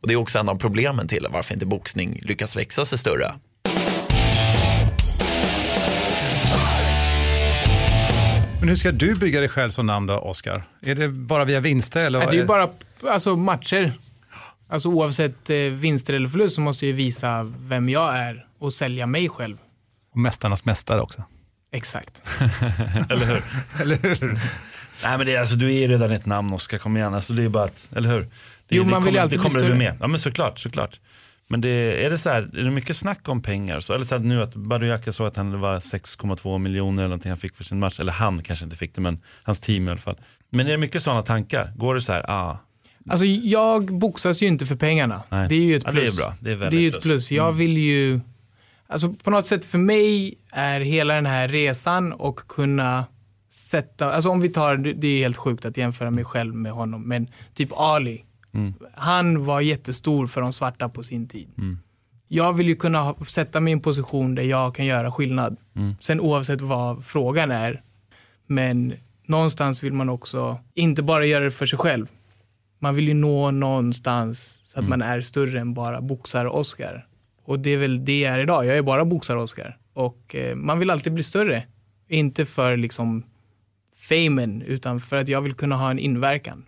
Och 0.02 0.08
det 0.08 0.14
är 0.14 0.18
också 0.18 0.38
en 0.38 0.48
av 0.48 0.54
problemen 0.54 1.08
till 1.08 1.26
varför 1.30 1.54
inte 1.54 1.66
boxning 1.66 2.18
lyckas 2.22 2.56
växa 2.56 2.84
sig 2.84 2.98
större. 2.98 3.34
Men 8.62 8.68
hur 8.68 8.76
ska 8.76 8.92
du 8.92 9.14
bygga 9.14 9.40
dig 9.40 9.48
själv 9.48 9.70
som 9.70 9.86
namn 9.86 10.06
då, 10.06 10.18
Oskar? 10.18 10.62
Är 10.82 10.94
det 10.94 11.08
bara 11.08 11.44
via 11.44 11.60
vinster? 11.60 12.00
Eller 12.02 12.18
Nej, 12.18 12.26
vad 12.26 12.34
det 12.34 12.38
är 12.38 12.40
ju 12.40 12.46
bara 12.46 12.68
alltså, 13.12 13.36
matcher. 13.36 13.92
Alltså 14.68 14.88
oavsett 14.88 15.50
eh, 15.50 15.56
vinster 15.56 16.14
eller 16.14 16.28
förlust 16.28 16.54
så 16.54 16.60
måste 16.60 16.86
jag 16.86 16.90
ju 16.90 16.96
visa 16.96 17.52
vem 17.58 17.88
jag 17.88 18.16
är 18.18 18.46
och 18.58 18.72
sälja 18.72 19.06
mig 19.06 19.28
själv. 19.28 19.56
Och 20.12 20.18
Mästarnas 20.18 20.64
mästare 20.64 21.00
också. 21.00 21.24
Exakt. 21.72 22.22
Eller 23.10 23.26
hur? 23.26 23.42
Eller 23.80 23.96
hur? 24.02 24.20
Nej 25.02 25.18
men 25.18 25.26
det 25.26 25.34
är, 25.34 25.40
alltså, 25.40 25.56
du 25.56 25.74
är 25.74 25.80
ju 25.80 25.88
redan 25.88 26.12
ett 26.12 26.26
namn 26.26 26.52
Oskar, 26.52 26.78
kom 26.78 26.96
igen. 26.96 27.14
Alltså, 27.14 27.32
det 27.32 27.42
är 27.42 27.48
bara 27.48 27.64
att, 27.64 27.88
eller 27.96 28.08
hur? 28.10 28.20
Det, 28.20 28.28
Jo, 28.68 28.84
det 28.84 28.90
man 28.90 29.02
vill 29.02 29.06
kommer, 29.06 29.18
ju 29.18 29.22
alltid 29.22 29.38
det 29.38 29.42
bli 29.42 29.50
kommer 29.50 29.60
du 29.68 29.74
bli 29.74 29.84
större. 29.86 29.92
med. 29.92 30.02
Ja 30.02 30.06
men 30.06 30.20
såklart, 30.20 30.58
såklart. 30.58 31.00
Men 31.48 31.60
det, 31.60 32.04
är 32.06 32.10
det 32.10 32.18
så 32.18 32.30
här, 32.30 32.42
är 32.58 32.64
det 32.64 32.70
mycket 32.70 32.96
snack 32.96 33.28
om 33.28 33.42
pengar? 33.42 33.80
Så, 33.80 33.92
eller 33.94 34.04
så 34.04 34.14
här, 34.18 34.22
nu 34.24 34.42
att 34.42 34.54
Badoujac 34.54 35.16
sa 35.16 35.26
att 35.26 35.36
han 35.36 35.60
var 35.60 35.78
6,2 35.80 36.58
miljoner 36.58 37.02
eller 37.02 37.08
någonting 37.08 37.30
han 37.30 37.38
fick 37.38 37.56
för 37.56 37.64
sin 37.64 37.78
match. 37.78 38.00
Eller 38.00 38.12
han 38.12 38.42
kanske 38.42 38.64
inte 38.64 38.76
fick 38.76 38.94
det, 38.94 39.00
men 39.00 39.18
hans 39.42 39.60
team 39.60 39.88
i 39.88 39.90
alla 39.90 40.00
fall. 40.00 40.16
Men 40.50 40.66
är 40.66 40.70
det 40.70 40.78
mycket 40.78 41.02
sådana 41.02 41.22
tankar? 41.22 41.72
Går 41.76 41.94
det 41.94 42.02
så 42.02 42.12
här, 42.12 42.30
ah, 42.30 42.58
Alltså 43.10 43.24
jag 43.26 43.98
boxas 43.98 44.42
ju 44.42 44.46
inte 44.46 44.66
för 44.66 44.76
pengarna. 44.76 45.22
Nej. 45.28 45.48
Det 45.48 45.54
är 45.54 45.60
ju 45.60 45.76
ett 45.76 45.82
Ja, 45.86 45.92
det 45.92 45.98
är 46.00 46.02
plus. 46.02 46.16
bra. 46.16 46.34
Det 46.40 46.50
är 46.52 46.56
väldigt 46.56 46.70
det 46.70 46.76
är 46.76 46.80
ju 46.80 46.88
ett 46.88 46.92
plus. 46.92 47.02
plus. 47.04 47.30
Jag 47.30 47.46
Mm. 47.46 47.58
vill 47.58 47.76
ju, 47.78 48.20
alltså 48.86 49.12
på 49.12 49.30
något 49.30 49.46
sätt 49.46 49.64
för 49.64 49.78
mig 49.78 50.34
är 50.52 50.80
hela 50.80 51.14
den 51.14 51.26
här 51.26 51.48
resan 51.48 52.12
och 52.12 52.36
kunna 52.48 53.04
sätta, 53.50 54.12
alltså 54.12 54.30
om 54.30 54.40
vi 54.40 54.48
tar, 54.48 54.76
det 54.76 55.06
är 55.06 55.18
helt 55.18 55.36
sjukt 55.36 55.64
att 55.64 55.76
jämföra 55.76 56.10
mig 56.10 56.24
själv 56.24 56.54
med 56.54 56.72
honom, 56.72 57.08
men 57.08 57.26
typ 57.54 57.68
Ali. 57.72 58.24
Mm. 58.54 58.74
Han 58.94 59.44
var 59.44 59.60
jättestor 59.60 60.26
för 60.26 60.40
de 60.40 60.52
svarta 60.52 60.88
på 60.88 61.02
sin 61.02 61.28
tid. 61.28 61.48
Mm. 61.58 61.78
Jag 62.28 62.52
vill 62.52 62.68
ju 62.68 62.76
kunna 62.76 63.14
sätta 63.14 63.60
mig 63.60 63.70
i 63.70 63.72
en 63.72 63.80
position 63.80 64.34
där 64.34 64.42
jag 64.42 64.74
kan 64.74 64.86
göra 64.86 65.12
skillnad. 65.12 65.56
Mm. 65.76 65.94
Sen 66.00 66.20
oavsett 66.20 66.60
vad 66.60 67.04
frågan 67.04 67.50
är. 67.50 67.82
Men 68.46 68.94
någonstans 69.26 69.82
vill 69.82 69.92
man 69.92 70.08
också 70.08 70.58
inte 70.74 71.02
bara 71.02 71.26
göra 71.26 71.44
det 71.44 71.50
för 71.50 71.66
sig 71.66 71.78
själv. 71.78 72.06
Man 72.78 72.94
vill 72.94 73.08
ju 73.08 73.14
nå 73.14 73.50
någonstans 73.50 74.62
så 74.64 74.78
att 74.78 74.86
Mm. 74.86 74.90
man 74.90 75.02
är 75.08 75.20
större 75.20 75.60
än 75.60 75.74
bara 75.74 76.00
boxar-Oscar. 76.00 77.06
Och 77.44 77.58
det 77.58 77.70
är 77.70 77.76
väl 77.76 78.04
det 78.04 78.20
jag 78.20 78.34
är 78.34 78.38
idag. 78.38 78.66
Jag 78.66 78.76
är 78.76 78.82
bara 78.82 79.04
boxar-Oscar. 79.04 79.78
Och 79.92 80.34
eh, 80.34 80.54
man 80.56 80.78
vill 80.78 80.90
alltid 80.90 81.12
bli 81.12 81.22
större. 81.22 81.64
Inte 82.08 82.44
för 82.44 82.76
liksom 82.76 83.22
famen, 83.96 84.62
utan 84.62 85.00
för 85.00 85.16
att 85.16 85.28
jag 85.28 85.40
vill 85.40 85.54
kunna 85.54 85.76
ha 85.76 85.90
en 85.90 85.98
inverkan. 85.98 86.64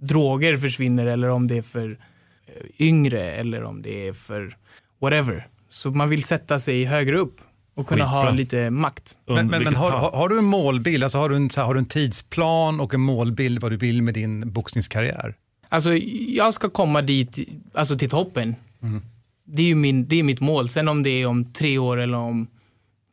Droger 0.00 0.56
försvinner 0.56 1.06
eller 1.06 1.28
om 1.28 1.46
det 1.46 1.58
är 1.58 1.62
för 1.62 1.98
eh, 2.46 2.86
yngre 2.86 3.30
eller 3.32 3.64
om 3.64 3.82
det 3.82 4.08
är 4.08 4.12
för 4.12 4.56
whatever. 5.00 5.48
Så 5.70 5.90
man 5.90 6.08
vill 6.08 6.24
sätta 6.24 6.60
sig 6.60 6.84
högre 6.84 7.18
upp 7.18 7.40
och 7.74 7.86
kunna 7.86 8.04
ha 8.04 8.22
Skitbra. 8.22 8.36
lite 8.36 8.70
makt. 8.70 9.18
Men, 9.26 9.46
men, 9.46 9.62
men 9.62 9.74
har, 9.74 9.90
har, 9.90 10.28
du 10.28 10.38
en 10.38 10.44
målbild, 10.44 11.04
alltså 11.04 11.18
har, 11.18 11.28
du 11.28 11.36
en, 11.36 11.50
så 11.50 11.60
här, 11.60 11.66
har 11.66 11.74
du 11.74 11.80
en 11.80 11.86
tidsplan 11.86 12.80
och 12.80 12.94
en 12.94 13.00
målbild 13.00 13.60
vad 13.62 13.72
du 13.72 13.76
vill 13.76 14.02
med 14.02 14.14
din 14.14 14.52
boxningskarriär? 14.52 15.34
Alltså, 15.68 15.94
jag 16.28 16.54
ska 16.54 16.70
komma 16.70 17.02
dit, 17.02 17.38
alltså 17.74 17.98
till 17.98 18.08
toppen. 18.08 18.54
Mm. 18.82 19.02
Det 19.44 19.62
är 19.62 19.66
ju 19.66 19.74
min, 19.74 20.08
det 20.08 20.16
är 20.16 20.22
mitt 20.22 20.40
mål. 20.40 20.68
Sen 20.68 20.88
om 20.88 21.02
det 21.02 21.10
är 21.10 21.26
om 21.26 21.52
tre 21.52 21.78
år 21.78 21.96
eller 21.96 22.18
om 22.18 22.46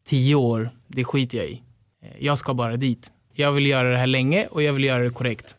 tio 0.07 0.35
år, 0.35 0.69
det 0.87 1.03
skiter 1.03 1.37
jag 1.37 1.47
i. 1.47 1.61
Eh, 2.03 2.09
Jag 2.19 2.37
ska 2.37 2.53
bara 2.53 2.77
dit. 2.77 3.11
Jag 3.33 3.51
vill 3.51 3.65
göra 3.65 3.91
det 3.91 3.97
här 3.97 4.07
länge 4.07 4.47
och 4.47 4.63
jag 4.63 4.73
vill 4.73 4.83
göra 4.83 5.03
det 5.03 5.09
korrekt. 5.09 5.55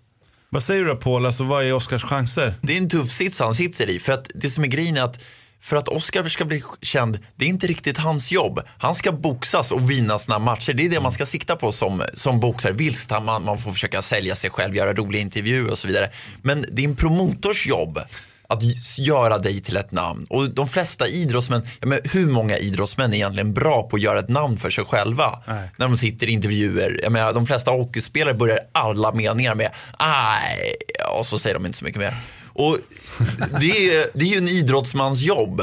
Vad 0.55 0.63
säger 0.63 0.81
du 0.81 0.89
då 0.89 0.97
Paul, 0.97 1.27
alltså, 1.27 1.45
vad 1.45 1.65
är 1.65 1.73
Oscars 1.73 2.05
chanser? 2.05 2.55
Det 2.63 2.73
är 2.73 2.79
en 2.79 2.89
tuff 2.89 3.11
sits 3.11 3.41
han 3.41 3.55
sitter 3.55 3.91
i. 3.91 3.99
För 3.99 4.13
att 4.13 4.31
det 4.35 4.51
som 4.51 4.65
är 4.65 4.69
grejen 4.69 4.97
är 4.97 5.03
att 5.03 5.21
för 5.61 5.77
att 5.77 5.89
Oscar 5.89 6.29
ska 6.29 6.45
bli 6.45 6.63
känd, 6.81 7.19
det 7.37 7.45
är 7.45 7.49
inte 7.49 7.67
riktigt 7.67 7.99
hans 7.99 8.33
jobb. 8.33 8.61
Han 8.79 8.95
ska 8.95 9.13
boxas 9.13 9.73
och 9.73 9.91
vinna 9.91 10.19
sina 10.19 10.39
matcher. 10.39 10.73
Det 10.73 10.85
är 10.85 10.91
det 10.91 11.01
man 11.01 11.13
ska 11.13 11.27
sikta 11.27 11.57
på 11.57 11.73
som, 11.73 12.03
som 12.15 12.41
boxare. 12.41 12.73
Visst, 12.73 13.11
man, 13.11 13.45
man 13.45 13.59
får 13.59 13.73
försöka 13.73 14.03
sälja 14.03 14.35
sig 14.35 14.51
själv, 14.51 14.77
göra 14.77 14.93
roliga 14.93 15.23
intervjuer 15.23 15.71
och 15.71 15.79
så 15.79 15.89
vidare. 15.89 16.11
Men 16.43 16.67
det 16.73 16.83
är 16.83 16.89
en 16.89 16.97
promotors 16.97 17.67
jobb 17.67 18.01
att 18.55 18.99
göra 18.99 19.39
dig 19.39 19.63
till 19.63 19.77
ett 19.77 19.93
namn. 19.93 20.27
Och 20.31 20.51
de 20.51 20.69
flesta 20.69 21.09
idrottsmän, 21.09 21.69
ja, 21.81 21.87
men 21.87 21.99
hur 22.05 22.27
många 22.27 22.59
idrottsmän 22.59 23.13
är 23.13 23.17
egentligen 23.17 23.55
bra 23.55 23.83
på 23.83 23.97
att 23.97 24.03
göra 24.03 24.19
ett 24.19 24.29
namn 24.29 24.59
för 24.59 24.71
sig 24.71 24.85
själva? 24.85 25.43
Nej. 25.47 25.71
När 25.77 25.87
de 25.87 25.97
sitter 25.97 26.27
i 26.27 26.33
intervjuer. 26.33 27.01
Jag 27.03 27.13
menar, 27.13 27.33
de 27.33 27.47
flesta 27.47 27.71
hockeyspelare 27.71 28.35
börjar 28.35 28.59
alla 28.73 29.13
meningar 29.13 29.55
med 29.55 29.71
aj, 29.99 30.75
och 31.19 31.27
så 31.27 31.39
säger 31.39 31.55
de 31.55 31.67
inte 31.67 31.79
så 31.79 31.85
mycket 31.85 32.01
mer. 32.01 32.15
Och 32.57 32.79
det 33.61 33.71
är, 33.71 34.07
det 34.15 34.25
är 34.25 34.29
ju 34.29 34.39
en 34.39 34.49
idrottsmans 34.49 35.21
jobb. 35.21 35.63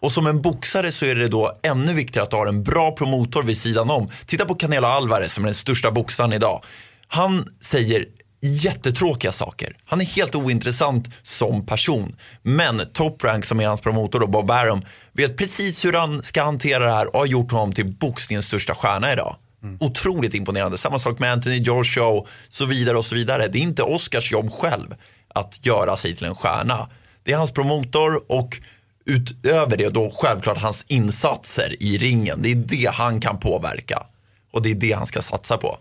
Och 0.00 0.12
som 0.12 0.26
en 0.26 0.42
boxare 0.42 0.92
så 0.92 1.06
är 1.06 1.14
det 1.14 1.28
då 1.28 1.52
ännu 1.62 1.94
viktigare 1.94 2.24
att 2.24 2.30
du 2.30 2.36
har 2.36 2.46
en 2.46 2.62
bra 2.62 2.92
promotor 2.92 3.42
vid 3.42 3.58
sidan 3.58 3.90
om. 3.90 4.10
Titta 4.26 4.44
på 4.44 4.54
Canelo 4.54 4.86
Alvarez 4.86 5.32
som 5.32 5.44
är 5.44 5.48
den 5.48 5.54
största 5.54 5.90
boxaren 5.90 6.32
idag. 6.32 6.64
Han 7.08 7.48
säger 7.60 8.06
jättetråkiga 8.40 9.32
saker. 9.32 9.76
Han 9.84 10.00
är 10.00 10.04
helt 10.04 10.34
ointressant 10.34 11.08
som 11.22 11.66
person. 11.66 12.16
Men 12.42 12.82
Top 12.92 13.24
Rank 13.24 13.44
som 13.44 13.60
är 13.60 13.66
hans 13.66 13.80
promotor 13.80 14.20
då, 14.20 14.26
Bob 14.26 14.50
Arum, 14.50 14.82
vet 15.12 15.36
precis 15.36 15.84
hur 15.84 15.92
han 15.92 16.22
ska 16.22 16.42
hantera 16.42 16.84
det 16.84 16.92
här 16.92 17.14
och 17.14 17.20
har 17.20 17.26
gjort 17.26 17.52
honom 17.52 17.72
till 17.72 17.86
boxningens 17.86 18.46
största 18.46 18.74
stjärna 18.74 19.12
idag. 19.12 19.36
Otroligt 19.80 20.34
imponerande. 20.34 20.78
Samma 20.78 20.98
sak 20.98 21.18
med 21.18 21.32
Anthony 21.32 21.56
Joshua 21.56 22.06
och 22.06 22.28
så 22.50 22.66
vidare 22.66 22.98
och 22.98 23.04
så 23.04 23.14
vidare. 23.14 23.48
Det 23.48 23.58
är 23.58 23.62
inte 23.62 23.82
Oscars 23.82 24.32
jobb 24.32 24.52
själv 24.52 24.94
att 25.28 25.66
göra 25.66 25.96
sig 25.96 26.16
till 26.16 26.26
en 26.26 26.34
stjärna. 26.34 26.88
Det 27.22 27.32
är 27.32 27.36
hans 27.36 27.50
promotor 27.50 28.32
och 28.32 28.58
utöver 29.04 29.76
det 29.76 29.88
då 29.88 30.12
självklart 30.14 30.58
hans 30.58 30.84
insatser 30.88 31.82
i 31.82 31.98
ringen. 31.98 32.42
Det 32.42 32.50
är 32.50 32.54
det 32.54 32.90
han 32.94 33.20
kan 33.20 33.40
påverka. 33.40 34.06
Och 34.52 34.62
det 34.62 34.70
är 34.70 34.74
det 34.74 34.92
han 34.92 35.06
ska 35.06 35.22
satsa 35.22 35.56
på. 35.56 35.78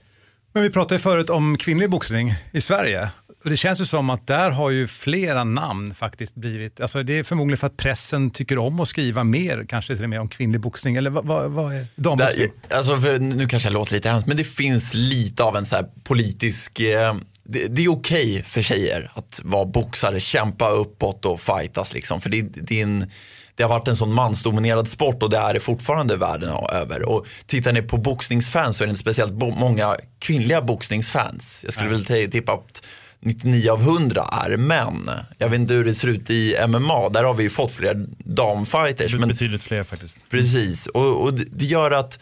Men 0.56 0.64
vi 0.64 0.70
pratade 0.70 0.95
ju 0.95 0.99
förut 0.99 1.30
om 1.30 1.58
kvinnlig 1.58 1.89
boxning 1.89 2.34
i 2.51 2.62
Sverige. 2.62 3.10
Och 3.43 3.49
det 3.49 3.58
känns 3.58 3.82
ju 3.82 3.86
som 3.86 4.10
att 4.10 4.28
där 4.28 4.49
har 4.49 4.70
ju 4.70 4.88
flera 4.88 5.43
namn 5.43 5.93
faktiskt 5.93 6.36
blivit, 6.36 6.80
alltså 6.80 7.03
det 7.03 7.20
är 7.20 7.24
förmodligen 7.24 7.58
för 7.58 7.68
att 7.68 7.78
pressen 7.78 8.30
tycker 8.30 8.58
om 8.58 8.80
att 8.80 8.88
skriva 8.88 9.24
mer, 9.24 9.66
kanske 9.70 9.95
till 9.95 10.03
och 10.03 10.10
med 10.10 10.22
om 10.22 10.28
kvinnlig 10.28 10.62
boxning, 10.62 10.95
eller 10.95 11.10
vad, 11.10 11.26
vad, 11.26 11.51
vad 11.51 11.76
är 11.76 11.86
damboxning? 11.95 12.49
Alltså 12.70 12.97
för, 12.97 13.20
nu 13.20 13.47
kanske 13.47 13.70
jag 13.70 13.74
låter 13.74 13.93
lite 13.93 14.10
hemskt, 14.10 14.28
men 14.28 14.38
det 14.38 14.43
finns 14.43 14.93
lite 14.93 15.43
av 15.43 15.58
en 15.58 15.66
så 15.66 15.76
politisk, 16.03 16.80
eh, 16.80 17.16
det, 17.43 17.68
det 17.68 17.86
är 17.86 17.91
okej 17.91 18.43
för 18.47 18.62
tjejer 18.62 19.12
att 19.14 19.41
vara 19.43 19.66
boxare, 19.66 20.20
kämpa 20.20 20.70
uppåt 20.70 21.26
och 21.26 21.41
fightas 21.41 21.93
liksom. 21.93 22.22
För 22.22 22.30
det, 22.30 22.41
det, 22.41 22.80
är 22.80 22.84
en, 22.84 23.12
det 23.56 23.64
har 23.64 23.70
varit 23.70 23.88
en 23.88 23.95
sån 23.95 24.14
mansdominerad 24.14 24.88
sport 24.88 25.24
och 25.24 25.30
det 25.30 25.38
är 25.38 25.53
det 25.53 25.60
fortfarande 25.60 26.16
världen 26.16 26.49
över. 26.72 27.10
Och 27.10 27.26
tittar 27.45 27.74
ni 27.74 27.82
på 27.82 27.97
boxningsfans 27.97 28.78
så 28.78 28.84
är 28.84 28.88
det 28.88 28.89
inte 28.89 29.01
speciellt 29.01 29.34
många 29.34 29.95
kvinnliga 30.20 30.62
boxningsfans. 30.62 31.62
Jag 31.64 31.74
skulle 31.74 31.89
vilja 31.89 32.06
t- 32.06 32.28
tippa 32.28 32.53
att 32.53 32.82
99 33.20 33.70
av 33.72 33.82
100 33.82 34.26
är 34.45 34.58
män. 34.58 35.10
Jag 35.38 35.49
vet 35.49 35.60
inte 35.60 35.74
hur 35.74 35.86
det 35.86 35.95
ser 35.95 36.08
ut 36.08 36.30
i 36.30 36.56
MMA, 36.68 37.10
där 37.10 37.24
har 37.24 37.34
vi 37.34 37.43
ju 37.43 37.49
fått 37.49 37.72
fler 37.72 38.06
damfighters. 38.18 39.16
Men 39.16 39.30
Betydligt 39.30 39.64
fler 39.64 39.84
faktiskt. 39.84 40.30
Precis, 40.30 40.88
och, 40.88 41.24
och 41.24 41.34
det 41.34 41.45
det 41.51 41.66
gör 41.66 41.91
att 41.91 42.20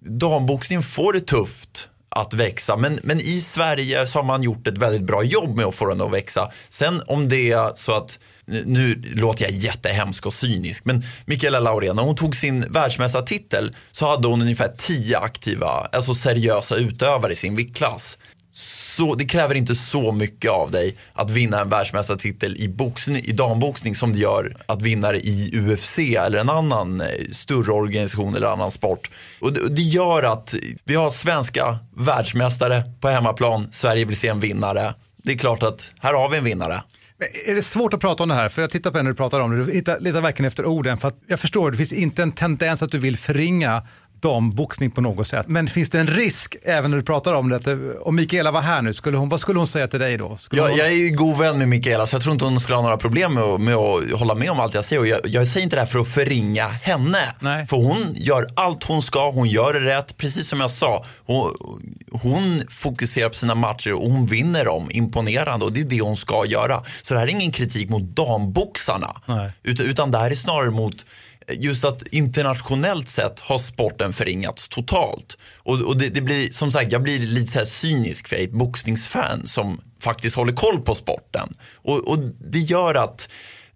damboxningen 0.00 0.82
får 0.82 1.12
det 1.12 1.20
tufft 1.20 1.88
att 2.08 2.34
växa. 2.34 2.76
Men, 2.76 3.00
men 3.02 3.20
i 3.20 3.40
Sverige 3.40 4.06
så 4.06 4.18
har 4.18 4.24
man 4.24 4.42
gjort 4.42 4.66
ett 4.66 4.78
väldigt 4.78 5.02
bra 5.02 5.22
jobb 5.22 5.56
med 5.56 5.64
att 5.66 5.74
få 5.74 5.86
den 5.86 6.00
att 6.00 6.12
växa. 6.12 6.50
Sen 6.68 7.02
om 7.06 7.28
det 7.28 7.52
är 7.52 7.72
så 7.74 7.92
att, 7.96 8.18
nu- 8.66 9.02
låter 9.14 9.44
jag 9.44 9.52
jättehemsk 9.52 10.26
och 10.26 10.32
cynisk, 10.32 10.84
men 10.84 11.02
Mikaela 11.24 11.60
Laurén, 11.60 11.96
när 11.96 12.02
hon 12.02 12.16
tog 12.16 12.36
sin 12.36 12.60
världsmästartitel 12.60 13.72
så 13.92 14.06
hade 14.06 14.28
hon 14.28 14.42
ungefär 14.42 14.68
tio 14.78 15.18
aktiva, 15.18 15.68
alltså 15.68 16.14
seriösa 16.14 16.76
utövare 16.76 17.32
i 17.32 17.36
sin 17.36 17.56
viktklass. 17.56 18.18
Så 18.52 19.14
det 19.14 19.24
kräver 19.24 19.54
inte 19.54 19.74
så 19.74 20.12
mycket 20.12 20.50
av 20.50 20.70
dig 20.70 20.96
att 21.12 21.30
vinna 21.30 21.60
en 21.60 21.68
världsmästartitel 21.68 22.56
i, 22.56 22.68
boxning, 22.68 23.24
i 23.24 23.32
damboxning 23.32 23.94
som 23.94 24.12
det 24.12 24.18
gör 24.18 24.56
att 24.66 24.82
vinna 24.82 25.12
det 25.12 25.18
i 25.18 25.50
UFC 25.54 25.98
eller 25.98 26.38
en 26.38 26.50
annan 26.50 27.00
eh, 27.00 27.06
större 27.32 27.72
organisation 27.72 28.34
eller 28.34 28.46
annan 28.46 28.70
sport. 28.70 29.10
Och 29.40 29.52
det, 29.52 29.60
och 29.60 29.70
det 29.70 29.82
gör 29.82 30.22
att 30.22 30.54
vi 30.84 30.94
har 30.94 31.10
svenska 31.10 31.78
världsmästare 31.96 32.82
på 33.00 33.08
hemmaplan, 33.08 33.68
Sverige 33.72 34.04
vill 34.04 34.16
se 34.16 34.28
en 34.28 34.40
vinnare. 34.40 34.94
Det 35.16 35.32
är 35.32 35.38
klart 35.38 35.62
att 35.62 35.90
här 36.00 36.14
har 36.14 36.28
vi 36.28 36.36
en 36.38 36.44
vinnare. 36.44 36.82
Är 37.46 37.54
det 37.54 37.62
svårt 37.62 37.94
att 37.94 38.00
prata 38.00 38.22
om 38.22 38.28
det 38.28 38.34
här? 38.34 38.48
För 38.48 38.62
jag 38.62 38.70
tittar 38.70 38.90
på 38.90 38.96
det 38.96 39.02
när 39.02 39.10
du 39.10 39.16
pratar 39.16 39.40
om 39.40 39.50
det, 39.50 39.64
du 39.64 39.72
letar 40.00 40.20
verkligen 40.20 40.48
efter 40.48 40.66
orden. 40.66 40.98
För 40.98 41.08
att 41.08 41.16
jag 41.26 41.40
förstår, 41.40 41.70
det 41.70 41.76
finns 41.76 41.92
inte 41.92 42.22
en 42.22 42.32
tendens 42.32 42.82
att 42.82 42.92
du 42.92 42.98
vill 42.98 43.16
förringa 43.16 43.82
damboxning 44.22 44.90
på 44.90 45.00
något 45.00 45.26
sätt. 45.26 45.48
Men 45.48 45.68
finns 45.68 45.90
det 45.90 46.00
en 46.00 46.06
risk, 46.06 46.56
även 46.62 46.90
när 46.90 46.98
du 46.98 47.04
pratar 47.04 47.32
om 47.32 47.48
det, 47.48 47.94
om 48.00 48.16
Mikaela 48.16 48.50
var 48.50 48.60
här 48.60 48.82
nu, 48.82 48.92
skulle 48.94 49.16
hon, 49.16 49.28
vad 49.28 49.40
skulle 49.40 49.58
hon 49.58 49.66
säga 49.66 49.88
till 49.88 50.00
dig 50.00 50.16
då? 50.18 50.38
Jag, 50.50 50.68
hon, 50.68 50.76
jag 50.78 50.86
är 50.86 50.90
ju 50.92 51.10
god 51.10 51.38
vän 51.38 51.58
med 51.58 51.68
Mikaela 51.68 52.06
så 52.06 52.14
jag 52.16 52.22
tror 52.22 52.32
inte 52.32 52.44
hon 52.44 52.60
skulle 52.60 52.76
ha 52.76 52.82
några 52.82 52.96
problem 52.96 53.34
med, 53.34 53.42
att- 53.44 53.60
med 53.60 53.74
att 53.74 54.10
hålla 54.18 54.34
med 54.34 54.50
om 54.50 54.60
allt 54.60 54.74
jag 54.74 54.84
säger. 54.84 55.00
Och 55.00 55.06
jag, 55.08 55.20
jag 55.24 55.48
säger 55.48 55.64
inte 55.64 55.76
det 55.76 55.80
här 55.80 55.86
för 55.86 55.98
att 55.98 56.08
förringa 56.08 56.68
henne. 56.68 57.34
Nej. 57.40 57.66
För 57.66 57.76
hon 57.76 58.06
gör 58.14 58.46
allt 58.56 58.84
hon 58.84 59.02
ska, 59.02 59.30
hon 59.30 59.48
gör 59.48 59.72
det 59.72 59.80
rätt. 59.80 60.16
Precis 60.16 60.48
som 60.48 60.60
jag 60.60 60.70
sa, 60.70 61.04
hon, 61.26 61.54
hon 62.12 62.62
fokuserar 62.68 63.28
på 63.28 63.34
sina 63.34 63.54
matcher 63.54 63.92
och 63.92 64.10
hon 64.10 64.26
vinner 64.26 64.64
dem 64.64 64.88
imponerande 64.90 65.64
och 65.64 65.72
det 65.72 65.80
är 65.80 65.84
det 65.84 66.00
hon 66.00 66.16
ska 66.16 66.46
göra. 66.46 66.82
Så 67.02 67.14
det 67.14 67.20
här 67.20 67.26
är 67.26 67.30
ingen 67.30 67.52
kritik 67.52 67.88
mot 67.90 68.02
damboxarna. 68.02 69.16
Nej. 69.26 69.50
Utan, 69.62 69.86
utan 69.86 70.10
det 70.10 70.18
här 70.18 70.30
är 70.30 70.34
snarare 70.34 70.70
mot 70.70 71.04
just 71.52 71.84
att 71.84 72.02
internationellt 72.02 73.08
sett 73.08 73.40
har 73.40 73.58
sporten 73.58 74.12
förringats 74.12 74.68
totalt. 74.68 75.38
Och, 75.58 75.80
och 75.80 75.96
det, 75.96 76.08
det 76.08 76.20
blir, 76.20 76.50
som 76.50 76.72
sagt, 76.72 76.92
jag 76.92 77.02
blir 77.02 77.18
lite 77.18 77.52
så 77.52 77.58
här 77.58 77.66
cynisk 77.66 78.28
för 78.28 78.36
jag 78.36 78.42
är 78.42 78.48
ett 78.48 78.52
boxningsfan 78.52 79.46
som 79.46 79.80
faktiskt 80.00 80.36
håller 80.36 80.52
koll 80.52 80.80
på 80.80 80.94
sporten. 80.94 81.52
Och, 81.74 82.08
och 82.08 82.18
det 82.50 82.58
gör 82.58 82.94
att 82.94 83.28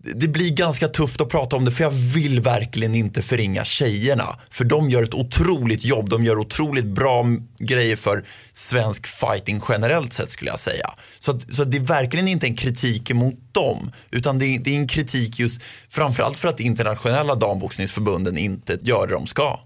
det 0.05 0.29
blir 0.29 0.51
ganska 0.51 0.89
tufft 0.89 1.21
att 1.21 1.29
prata 1.29 1.57
om 1.57 1.65
det 1.65 1.71
för 1.71 1.85
jag 1.85 1.91
vill 1.91 2.41
verkligen 2.41 2.95
inte 2.95 3.23
förringa 3.23 3.65
tjejerna. 3.65 4.39
För 4.51 4.65
de 4.65 4.91
gör 4.91 5.03
ett 5.03 5.15
otroligt 5.15 5.85
jobb, 5.85 6.09
de 6.09 6.25
gör 6.25 6.39
otroligt 6.39 6.85
bra 6.85 7.27
grejer 7.59 7.97
för 7.97 8.25
svensk 8.53 9.07
fighting 9.07 9.61
generellt 9.69 10.13
sett 10.13 10.31
skulle 10.31 10.51
jag 10.51 10.61
säga. 10.61 10.91
Så, 11.19 11.41
så 11.51 11.65
det 11.65 11.77
är 11.77 11.81
verkligen 11.81 12.29
inte 12.29 12.47
en 12.47 12.57
kritik 12.57 13.11
emot 13.11 13.35
dem, 13.53 13.93
utan 14.11 14.39
det 14.39 14.47
är, 14.47 14.59
det 14.59 14.71
är 14.71 14.77
en 14.77 14.89
kritik 14.89 15.39
just 15.39 15.63
framförallt 15.89 16.39
för 16.39 16.49
att 16.49 16.61
internationella 16.61 17.35
damboxningsförbunden 17.35 18.39
inte 18.39 18.79
gör 18.83 19.07
det 19.07 19.15
de 19.15 19.27
ska. 19.27 19.61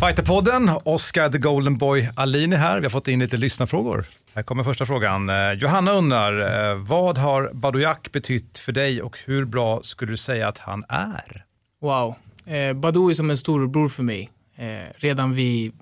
Fighterpodden, 0.00 0.70
Oscar 0.84 1.28
the 1.28 1.38
Golden 1.38 1.78
Boy 1.78 2.10
Alini 2.16 2.56
här. 2.56 2.78
Vi 2.78 2.84
har 2.84 2.90
fått 2.90 3.08
in 3.08 3.18
lite 3.18 3.36
lyssnarfrågor. 3.36 4.06
Här 4.38 4.42
kommer 4.42 4.64
första 4.64 4.86
frågan. 4.86 5.28
Eh, 5.28 5.52
Johanna 5.52 5.92
undrar, 5.92 6.70
eh, 6.70 6.76
vad 6.76 7.18
har 7.18 7.50
Badoujac 7.54 7.98
betytt 8.12 8.58
för 8.58 8.72
dig 8.72 9.02
och 9.02 9.18
hur 9.26 9.44
bra 9.44 9.82
skulle 9.82 10.12
du 10.12 10.16
säga 10.16 10.48
att 10.48 10.58
han 10.58 10.84
är? 10.88 11.44
Wow. 11.80 12.14
Eh, 12.46 12.72
Badou 12.72 13.10
är 13.10 13.14
som 13.14 13.30
en 13.30 13.38
storebror 13.38 13.88
för 13.88 14.02
mig. 14.02 14.30
Eh, 14.56 14.92
redan 14.96 15.34
vid 15.34 15.72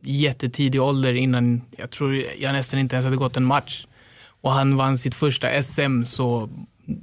jättetidig 0.00 0.82
ålder 0.82 1.14
innan, 1.14 1.62
jag 1.70 1.90
tror 1.90 2.24
jag 2.38 2.52
nästan 2.52 2.80
inte 2.80 2.96
ens 2.96 3.04
hade 3.04 3.16
gått 3.16 3.36
en 3.36 3.44
match. 3.44 3.86
Och 4.26 4.50
han 4.50 4.76
vann 4.76 4.98
sitt 4.98 5.14
första 5.14 5.62
SM 5.62 6.04
så 6.04 6.48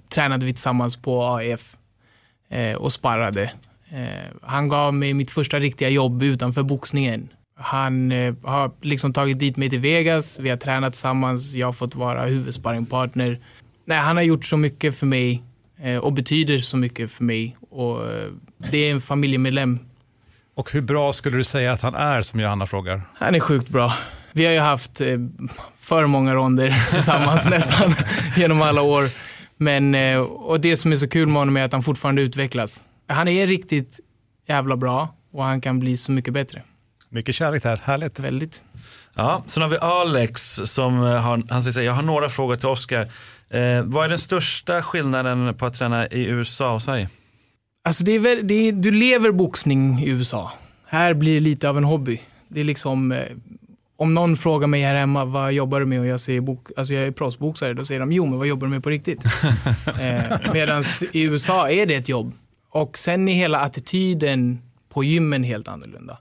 tränade 0.10 0.46
vi 0.46 0.54
tillsammans 0.54 0.98
på 0.98 1.24
AF 1.24 1.78
eh, 2.50 2.76
och 2.76 2.94
sparrade. 2.94 3.52
Eh, 3.90 4.38
han 4.42 4.68
gav 4.68 4.94
mig 4.94 5.14
mitt 5.14 5.32
första 5.32 5.60
riktiga 5.60 5.90
jobb 5.90 6.24
utanför 6.24 6.64
boxningen. 6.64 7.30
Han 7.62 8.12
eh, 8.12 8.34
har 8.44 8.72
liksom 8.82 9.14
tagit 9.14 9.40
dit 9.40 9.58
mig 9.58 9.70
till 9.70 9.80
Vegas, 9.80 10.40
vi 10.40 10.50
har 10.50 10.58
tränat 10.58 10.94
tillsammans, 10.94 11.54
jag 11.54 11.68
har 11.68 11.74
fått 11.74 11.96
vara 11.96 12.26
huvudsparringpartner. 12.26 13.40
Nej, 13.86 13.98
han 13.98 14.16
har 14.16 14.24
gjort 14.24 14.46
så 14.46 14.58
mycket 14.58 14.98
för 14.98 15.06
mig 15.06 15.44
eh, 15.82 15.98
och 15.98 16.14
betyder 16.14 16.60
så 16.60 16.78
mycket 16.78 17.12
för 17.12 17.24
mig. 17.24 17.58
Och, 17.70 18.12
eh, 18.12 18.30
det 18.58 18.78
är 18.78 18.92
en 18.92 19.02
familjemedlem. 19.02 19.80
Och 20.56 20.72
hur 20.72 20.82
bra 20.82 21.14
skulle 21.14 21.38
du 21.38 21.44
säga 21.44 21.72
att 21.72 21.82
han 21.82 21.96
är 21.96 22.22
som 22.22 22.40
Johanna 22.40 22.66
frågar? 22.66 23.02
Han 23.14 23.36
är 23.36 23.40
sjukt 23.40 23.70
bra. 23.70 23.94
Vi 24.32 24.46
har 24.46 24.54
ju 24.54 24.60
haft 24.60 25.02
eh, 25.02 25.18
för 25.76 26.06
många 26.06 26.36
ronder 26.36 26.76
tillsammans 26.92 27.46
nästan 27.50 27.96
genom 28.36 28.62
alla 28.62 28.82
år. 28.82 29.04
Men, 29.58 29.96
eh, 29.96 30.20
och 30.20 30.60
det 30.62 30.78
som 30.78 30.92
är 30.92 30.98
så 30.98 31.08
kul 31.08 31.28
med 31.28 31.38
honom 31.38 31.58
är 31.58 31.64
att 31.64 31.74
han 31.74 31.84
fortfarande 31.84 32.22
utvecklas. 32.22 32.84
Han 33.08 33.28
är 33.28 33.48
riktigt 33.48 34.00
jävla 34.48 34.78
bra 34.78 35.16
och 35.34 35.44
han 35.44 35.62
kan 35.62 35.80
bli 35.80 35.98
så 35.98 36.12
mycket 36.12 36.34
bättre. 36.34 36.64
Mycket 37.14 37.36
kärlek 37.36 37.64
här, 37.64 37.82
härligt. 37.84 38.20
Väldigt. 38.20 38.64
Ja, 39.16 39.44
sen 39.48 39.64
har 39.64 39.70
vi 39.70 39.78
Alex 39.78 40.42
som 40.66 41.04
eh, 41.04 41.22
har, 41.22 41.44
han 41.50 41.64
säger 41.64 41.82
jag 41.82 41.94
har 41.94 42.04
några 42.04 42.30
frågor 42.30 42.56
till 42.56 42.68
Oscar. 42.68 43.02
Eh, 43.50 43.84
vad 43.84 44.06
är 44.06 44.10
den 44.10 44.18
största 44.18 44.82
skillnaden 44.82 45.56
på 45.56 45.66
att 45.66 45.74
träna 45.74 46.08
i 46.08 46.26
USA 46.26 46.74
och 46.74 46.82
Sverige? 46.82 47.10
Alltså 47.86 48.04
det 48.04 48.12
är 48.12 48.20
väl, 48.20 48.48
det 48.48 48.54
är, 48.54 48.72
du 48.72 48.92
lever 48.92 49.32
boxning 49.32 50.00
i 50.04 50.10
USA. 50.10 50.52
Här 50.86 51.14
blir 51.14 51.34
det 51.34 51.40
lite 51.40 51.70
av 51.70 51.78
en 51.78 51.84
hobby. 51.84 52.22
Det 52.48 52.60
är 52.60 52.64
liksom, 52.64 53.12
eh, 53.12 53.26
om 53.98 54.14
någon 54.14 54.38
frågar 54.38 54.68
mig 54.68 54.82
här 54.82 54.96
hemma, 54.96 55.26
vad 55.26 55.54
jobbar 55.54 55.80
du 55.80 55.86
med? 55.86 56.00
Och 56.00 56.06
jag 56.06 56.22
säger, 56.22 56.42
bok, 56.42 56.68
alltså 56.78 56.94
jag 56.94 57.04
är 57.04 57.12
proffsboxare. 57.12 57.74
Då 57.74 57.86
säger 57.86 58.00
de, 58.00 58.12
jo 58.12 58.26
men 58.26 58.38
vad 58.38 58.48
jobbar 58.48 58.68
du 58.68 58.72
med 58.72 58.84
på 58.84 58.90
riktigt? 58.90 59.26
eh, 60.00 60.54
Medan 60.54 60.84
i 61.12 61.22
USA 61.22 61.70
är 61.70 61.86
det 61.86 61.96
ett 61.96 62.10
jobb. 62.10 62.34
Och 62.70 62.98
sen 62.98 63.30
är 63.30 63.34
hela 63.34 63.60
attityden 63.60 64.62
på 64.90 65.04
gymmen 65.04 65.44
helt 65.44 65.68
annorlunda. 65.68 66.18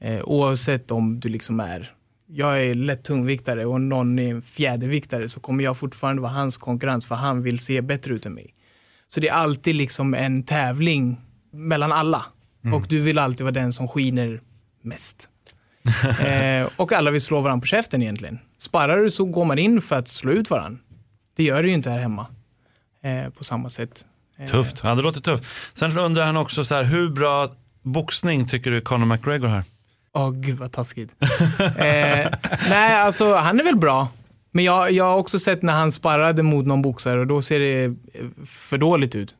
Eh, 0.00 0.20
oavsett 0.24 0.90
om 0.90 1.20
du 1.20 1.28
liksom 1.28 1.60
är, 1.60 1.92
jag 2.26 2.64
är 2.64 2.74
lätt 2.74 3.04
tungviktare 3.04 3.66
och 3.66 3.80
någon 3.80 4.18
är 4.18 4.30
en 4.30 4.42
fjäderviktare 4.42 5.28
så 5.28 5.40
kommer 5.40 5.64
jag 5.64 5.76
fortfarande 5.76 6.22
vara 6.22 6.32
hans 6.32 6.56
konkurrens 6.56 7.06
för 7.06 7.14
han 7.14 7.42
vill 7.42 7.58
se 7.58 7.80
bättre 7.80 8.14
ut 8.14 8.26
än 8.26 8.34
mig. 8.34 8.54
Så 9.08 9.20
det 9.20 9.28
är 9.28 9.32
alltid 9.32 9.74
liksom 9.74 10.14
en 10.14 10.42
tävling 10.42 11.16
mellan 11.52 11.92
alla. 11.92 12.24
Och 12.74 12.86
du 12.88 12.98
vill 13.00 13.18
alltid 13.18 13.40
vara 13.44 13.54
den 13.54 13.72
som 13.72 13.88
skiner 13.88 14.40
mest. 14.82 15.28
eh, 16.24 16.68
och 16.76 16.92
alla 16.92 17.10
vill 17.10 17.20
slå 17.20 17.40
varandra 17.40 17.60
på 17.60 17.66
käften 17.66 18.02
egentligen. 18.02 18.38
Sparrar 18.58 18.96
du 18.96 19.10
så 19.10 19.24
går 19.24 19.44
man 19.44 19.58
in 19.58 19.80
för 19.80 19.96
att 19.96 20.08
slå 20.08 20.32
ut 20.32 20.50
varandra. 20.50 20.80
Det 21.36 21.42
gör 21.42 21.62
det 21.62 21.68
ju 21.68 21.74
inte 21.74 21.90
här 21.90 21.98
hemma 21.98 22.26
eh, 23.02 23.30
på 23.30 23.44
samma 23.44 23.70
sätt. 23.70 24.04
Eh, 24.38 24.46
Tufft, 24.50 24.80
ja, 24.84 24.94
det 24.94 25.02
låter 25.02 25.20
tufft. 25.20 25.44
Sen 25.74 25.98
undrar 25.98 26.26
han 26.26 26.36
också 26.36 26.64
så 26.64 26.74
här, 26.74 26.84
hur 26.84 27.10
bra 27.10 27.52
boxning 27.82 28.48
tycker 28.48 28.70
du 28.70 28.80
Conor 28.80 29.06
McGregor 29.06 29.48
har? 29.48 29.64
Åh 30.18 30.30
gud 30.30 30.58
vad 30.58 30.72
taskigt. 30.72 31.14
eh, 31.60 32.26
nej, 32.70 32.94
alltså 32.94 33.34
han 33.34 33.60
är 33.60 33.64
väl 33.64 33.76
bra. 33.76 34.08
Men 34.50 34.64
jag, 34.64 34.92
jag 34.92 35.04
har 35.04 35.16
också 35.16 35.38
sett 35.38 35.62
när 35.62 35.72
han 35.72 35.92
sparrade 35.92 36.42
mot 36.42 36.66
någon 36.66 36.82
boxare 36.82 37.20
och 37.20 37.26
då 37.26 37.42
ser 37.42 37.58
det 37.58 37.84
eh, 37.84 37.92
för 38.46 38.78
dåligt 38.78 39.14
ut. 39.14 39.34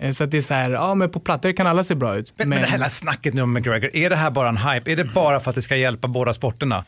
Eh, 0.00 0.12
så 0.12 0.24
att 0.24 0.30
det 0.30 0.36
är 0.36 0.42
så 0.42 0.54
här, 0.54 0.70
ja 0.70 0.94
men 0.94 1.10
på 1.10 1.20
plattor 1.20 1.52
kan 1.52 1.66
alla 1.66 1.84
se 1.84 1.94
bra 1.94 2.16
ut. 2.16 2.32
Men, 2.36 2.48
men 2.48 2.60
det 2.60 2.66
här 2.66 2.88
snacket 2.88 3.34
nu 3.34 3.42
om 3.42 3.52
McGregor, 3.52 3.96
är 3.96 4.10
det 4.10 4.16
här 4.16 4.30
bara 4.30 4.48
en 4.48 4.56
hype? 4.56 4.92
Är 4.92 4.96
det 4.96 5.04
bara 5.04 5.40
för 5.40 5.50
att 5.50 5.54
det 5.54 5.62
ska 5.62 5.76
hjälpa 5.76 6.08
båda 6.08 6.34
sporterna? 6.34 6.84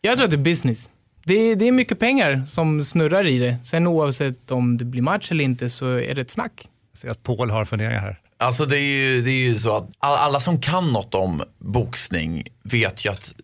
Jag 0.00 0.16
tror 0.16 0.24
att 0.24 0.30
det 0.30 0.36
är 0.36 0.38
business. 0.38 0.90
Det 1.24 1.34
är, 1.34 1.56
det 1.56 1.68
är 1.68 1.72
mycket 1.72 1.98
pengar 1.98 2.44
som 2.46 2.82
snurrar 2.82 3.26
i 3.26 3.38
det. 3.38 3.56
Sen 3.64 3.86
oavsett 3.86 4.50
om 4.50 4.76
det 4.76 4.84
blir 4.84 5.02
match 5.02 5.30
eller 5.30 5.44
inte 5.44 5.70
så 5.70 5.86
är 5.98 6.14
det 6.14 6.20
ett 6.20 6.30
snack. 6.30 6.68
Jag 6.92 6.98
ser 6.98 7.10
att 7.10 7.22
Paul 7.22 7.50
har 7.50 7.64
funderingar 7.64 8.00
här. 8.00 8.20
Alltså 8.38 8.66
det 8.66 8.78
är 8.78 8.96
ju, 9.08 9.22
det 9.22 9.30
är 9.30 9.48
ju 9.48 9.58
så 9.58 9.76
att 9.76 9.90
all- 9.98 10.16
alla 10.18 10.40
som 10.40 10.60
kan 10.60 10.92
något 10.92 11.14
om 11.14 11.42
boxning 11.58 12.44
vet 12.62 13.04
ju 13.04 13.10
att 13.10 13.34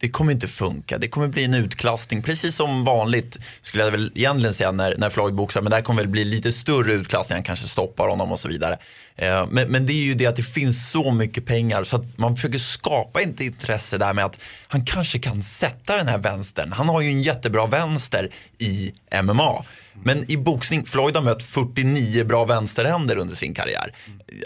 det 0.00 0.08
kommer 0.10 0.32
inte 0.32 0.48
funka. 0.48 0.98
Det 0.98 1.08
kommer 1.08 1.28
bli 1.28 1.44
en 1.44 1.54
utklassning, 1.54 2.22
precis 2.22 2.56
som 2.56 2.84
vanligt 2.84 3.38
skulle 3.62 3.84
jag 3.84 3.90
väl 3.90 4.12
egentligen 4.14 4.54
säga 4.54 4.72
när, 4.72 4.96
när 4.98 5.10
Floyd 5.10 5.34
boxar. 5.34 5.62
Men 5.62 5.70
det 5.70 5.76
här 5.76 5.82
kommer 5.82 6.02
väl 6.02 6.10
bli 6.10 6.24
lite 6.24 6.52
större 6.52 6.92
utklassning, 6.92 7.36
han 7.36 7.42
kanske 7.42 7.68
stoppar 7.68 8.08
honom 8.08 8.32
och 8.32 8.38
så 8.40 8.48
vidare. 8.48 8.78
Eh, 9.16 9.46
men, 9.50 9.68
men 9.68 9.86
det 9.86 9.92
är 9.92 10.04
ju 10.04 10.14
det 10.14 10.26
att 10.26 10.36
det 10.36 10.42
finns 10.42 10.90
så 10.90 11.10
mycket 11.10 11.46
pengar 11.46 11.84
så 11.84 11.96
att 11.96 12.18
man 12.18 12.36
försöker 12.36 12.58
skapa 12.58 13.20
ett 13.20 13.40
intresse 13.40 13.98
där 13.98 14.12
med 14.14 14.24
att 14.24 14.40
han 14.68 14.84
kanske 14.84 15.18
kan 15.18 15.42
sätta 15.42 15.96
den 15.96 16.08
här 16.08 16.18
vänstern. 16.18 16.72
Han 16.72 16.88
har 16.88 17.00
ju 17.00 17.08
en 17.08 17.22
jättebra 17.22 17.66
vänster 17.66 18.30
i 18.58 18.92
MMA. 19.22 19.64
Men 20.02 20.30
i 20.30 20.36
boxning, 20.36 20.86
Floyd 20.86 21.16
har 21.16 21.22
mött 21.22 21.42
49 21.42 22.24
bra 22.24 22.44
vänsterhänder 22.44 23.16
under 23.16 23.34
sin 23.34 23.54
karriär. 23.54 23.94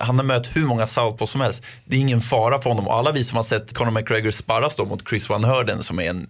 Han 0.01 0.17
har 0.17 0.25
mött 0.25 0.57
hur 0.57 0.67
många 0.67 0.87
southpaws 0.87 1.31
som 1.31 1.41
helst. 1.41 1.63
Det 1.85 1.97
är 1.97 2.01
ingen 2.01 2.21
fara 2.21 2.61
för 2.61 2.71
honom. 2.71 2.89
Och 2.89 2.95
alla 2.95 3.13
vi 3.13 3.25
som 3.25 3.37
har 3.37 3.43
sett 3.43 3.73
Conor 3.75 3.91
McGregor 3.91 4.31
sparras 4.31 4.77
då 4.77 4.85
mot 4.85 5.09
Chris 5.09 5.29
Van 5.29 5.45
Hörden 5.45 5.83
som 5.83 6.01
är 6.01 6.11
en 6.11 6.27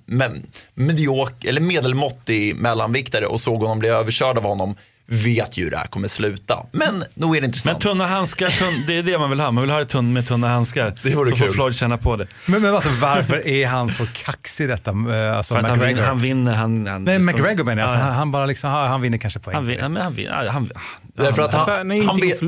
mediok 0.75 1.45
eller 1.45 1.61
medelmåttig 1.61 2.57
mellanviktare 2.57 3.27
och 3.27 3.41
såg 3.41 3.61
honom 3.61 3.79
bli 3.79 3.89
överkörd 3.89 4.39
av 4.39 4.45
honom 4.45 4.77
vet 5.07 5.57
ju 5.59 5.65
hur 5.65 5.71
det 5.71 5.77
här 5.77 5.87
kommer 5.87 6.09
sluta. 6.09 6.67
Men 6.73 7.05
nog 7.15 7.37
är 7.37 7.41
det 7.41 7.45
intressant. 7.47 7.75
Men 7.75 7.81
tunna 7.93 8.07
handskar, 8.07 8.47
tunn, 8.47 8.85
det 8.87 8.99
är 8.99 9.03
det 9.03 9.19
man 9.19 9.31
vill 9.31 9.41
ha. 9.41 9.51
Man 9.51 9.63
vill 9.63 9.71
ha 9.71 9.79
det 9.79 9.85
tunn, 9.87 10.13
med 10.13 10.27
tunna 10.29 10.49
handskar. 10.49 10.99
Det 11.03 11.15
vore 11.15 11.31
så 11.31 11.37
får 11.37 11.45
kul. 11.45 11.55
Floyd 11.55 11.75
känna 11.75 11.99
på 11.99 12.17
det. 12.17 12.27
Men, 12.47 12.63
men 12.63 12.75
alltså, 12.75 12.91
varför 13.01 13.47
är 13.49 13.67
han 13.67 13.89
så 13.89 14.07
kaxig 14.13 14.69
detta? 14.69 14.91
eh, 14.91 15.37
Alltså, 15.37 15.55
För 15.55 15.61
att 15.61 15.69
han, 15.69 15.81
vinner, 15.81 16.03
han 16.07 16.21
vinner. 16.21 16.55
Han, 16.55 16.87
han, 16.87 17.05
Nej, 17.05 17.19
McGregor 17.19 17.65
menar 17.65 17.83
jag. 17.83 17.91
Alltså, 17.91 18.05
han, 18.05 18.15
han 18.15 18.33
bara 18.33 18.47
liksom, 18.47 18.71
han, 18.71 18.89
han 18.89 19.01
vinner 19.01 19.19
kanske 19.19 19.39
poäng. 19.41 19.55
Han 19.57 19.67
vinner, 19.67 19.89
men 19.89 20.03
han 20.03 20.15
vinner. 20.15 20.47
Han, 20.49 20.71
Därför 21.17 21.43
att 21.43 21.55
Alltså, 21.55 21.71
han, 21.71 21.91
han 21.91 21.97
ju 21.97 22.07
han, 22.07 22.17
vet, 22.17 22.41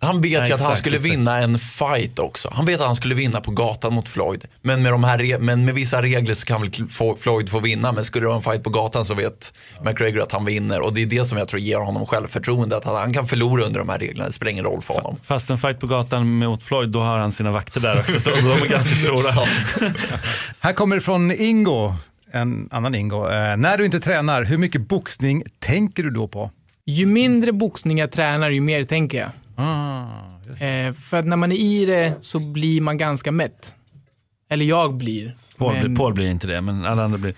han 0.00 0.20
vet 0.20 0.22
Nej, 0.22 0.30
ju 0.30 0.36
att 0.36 0.48
han 0.48 0.52
exakt, 0.52 0.78
skulle 0.78 0.96
exakt. 0.96 1.12
vinna 1.14 1.38
en 1.38 1.58
fight 1.58 2.18
också. 2.18 2.50
Han 2.54 2.66
vet 2.66 2.80
att 2.80 2.86
han 2.86 2.96
skulle 2.96 3.14
vinna 3.14 3.40
på 3.40 3.50
gatan 3.50 3.92
mot 3.92 4.08
Floyd. 4.08 4.44
Men 4.62 4.82
med, 4.82 4.92
de 4.92 5.04
här 5.04 5.38
men 5.38 5.64
med 5.64 5.74
vissa 5.74 6.02
regler 6.02 6.34
så 6.34 6.46
kan 6.46 6.60
väl 6.60 6.70
Floyd 7.20 7.50
få 7.50 7.58
vinna. 7.58 7.92
Men 7.92 8.04
skulle 8.04 8.22
det 8.24 8.28
vara 8.28 8.36
en 8.36 8.42
fight 8.42 8.62
på 8.64 8.70
gatan 8.70 9.04
så 9.04 9.14
vet 9.14 9.52
McGregor 9.84 10.22
att 10.22 10.32
han 10.32 10.44
vinner. 10.44 10.80
Och 10.80 10.92
det 10.94 11.02
är 11.02 11.06
det 11.06 11.24
som 11.24 11.38
jag 11.38 11.48
tror 11.48 11.60
ger 11.60 11.78
honom 11.78 11.93
självförtroende. 12.06 12.76
Att 12.76 12.84
han, 12.84 13.12
kan 13.12 13.26
förlora 13.26 13.64
under 13.64 13.78
de 13.78 13.88
här 13.88 13.98
reglerna. 13.98 14.26
Det 14.26 14.32
spelar 14.32 14.52
ingen 14.52 14.64
roll 14.64 14.82
för 14.82 14.94
honom. 14.94 15.16
Fast 15.22 15.50
en 15.50 15.58
fight 15.58 15.80
på 15.80 15.86
gatan 15.86 16.38
mot 16.38 16.62
Floyd, 16.62 16.90
då 16.90 17.00
har 17.00 17.18
han 17.18 17.32
sina 17.32 17.50
vakter 17.50 17.80
där 17.80 18.00
också. 18.00 18.20
Så 18.20 18.30
de 18.30 18.36
är 18.36 18.68
ganska 18.68 18.94
stora. 18.94 19.30
Här 20.60 20.72
kommer 20.72 20.96
det 20.96 21.02
från 21.02 21.32
Ingo, 21.32 21.94
en 22.32 22.68
annan 22.72 22.94
Ingo. 22.94 23.28
Eh, 23.28 23.56
när 23.56 23.78
du 23.78 23.84
inte 23.84 24.00
tränar, 24.00 24.44
hur 24.44 24.58
mycket 24.58 24.88
boxning 24.88 25.42
tänker 25.58 26.02
du 26.02 26.10
då 26.10 26.28
på? 26.28 26.50
Ju 26.86 27.06
mindre 27.06 27.52
boxning 27.52 27.98
jag 27.98 28.10
tränar, 28.10 28.50
ju 28.50 28.60
mer 28.60 28.84
tänker 28.84 29.18
jag. 29.18 29.30
Ah. 29.56 30.64
Eh, 30.64 30.92
för 30.92 31.16
att 31.16 31.26
när 31.26 31.36
man 31.36 31.52
är 31.52 31.56
i 31.56 31.84
det 31.84 32.12
så 32.20 32.38
blir 32.38 32.80
man 32.80 32.98
ganska 32.98 33.32
mätt. 33.32 33.74
Eller 34.50 34.64
jag 34.64 34.94
blir. 34.94 35.36
Paul, 35.58 35.72
Men- 35.74 35.84
blir, 35.84 35.96
Paul 35.96 36.14
blir 36.14 36.26
inte 36.30 36.46
det, 36.46 36.60
men 36.60 36.84
alla 36.86 37.04
andra 37.04 37.18
blir. 37.18 37.34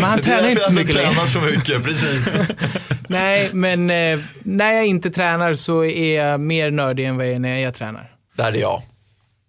Men 0.00 0.10
han 0.10 0.20
tränar 0.20 0.48
inte 0.48 0.62
så 0.62 0.72
mycket 0.72 0.94
längre. 0.94 1.08
tränar 1.14 1.26
så 1.26 1.40
mycket, 1.40 1.84
precis. 1.84 2.28
Nej, 3.08 3.50
men 3.52 3.90
eh, 3.90 4.18
när 4.42 4.72
jag 4.72 4.86
inte 4.86 5.10
tränar 5.10 5.54
så 5.54 5.84
är 5.84 6.22
jag 6.22 6.40
mer 6.40 6.70
nördig 6.70 7.04
än 7.06 7.16
vad 7.16 7.26
jag 7.26 7.34
är 7.34 7.38
när 7.38 7.58
jag 7.58 7.74
tränar. 7.74 8.10
Där 8.36 8.52
är 8.52 8.56
jag. 8.60 8.82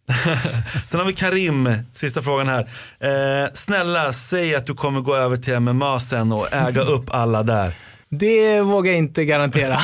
Sen 0.87 0.99
har 0.99 1.07
vi 1.07 1.13
Karim, 1.13 1.69
sista 1.91 2.21
frågan 2.21 2.47
här. 2.47 2.61
Eh, 2.99 3.49
snälla, 3.53 4.13
säg 4.13 4.55
att 4.55 4.65
du 4.65 4.73
kommer 4.73 5.01
gå 5.01 5.15
över 5.15 5.37
till 5.37 5.59
MMA 5.59 5.99
sen 5.99 6.31
och 6.31 6.53
äga 6.53 6.81
upp 6.95 7.09
alla 7.13 7.43
där. 7.43 7.75
Det 8.09 8.61
vågar 8.61 8.91
jag 8.91 8.97
inte 8.97 9.25
garantera. 9.25 9.81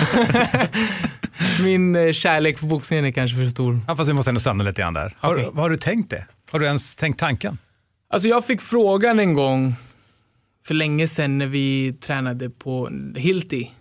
Min 1.63 1.95
eh, 1.95 2.11
kärlek 2.13 2.57
för 2.59 2.65
boxningen 2.65 3.05
är 3.05 3.11
kanske 3.11 3.37
för 3.37 3.45
stor. 3.45 3.79
Ja, 3.87 3.95
fast 3.95 4.09
vi 4.09 4.13
måste 4.13 4.31
ändå 4.31 4.39
stanna 4.41 4.63
lite 4.63 4.81
grann 4.81 4.93
där. 4.93 5.15
Har, 5.19 5.33
Okej. 5.33 5.49
har 5.55 5.69
du 5.69 5.77
tänkt 5.77 6.09
det? 6.09 6.25
Har 6.51 6.59
du 6.59 6.65
ens 6.65 6.95
tänkt 6.95 7.19
tanken? 7.19 7.57
Alltså 8.13 8.27
jag 8.27 8.45
fick 8.45 8.61
frågan 8.61 9.19
en 9.19 9.33
gång 9.33 9.75
för 10.65 10.73
länge 10.73 11.07
sedan 11.07 11.37
när 11.37 11.47
vi 11.47 11.93
tränade 11.93 12.49
på 12.49 12.89
Hilti. 13.15 13.71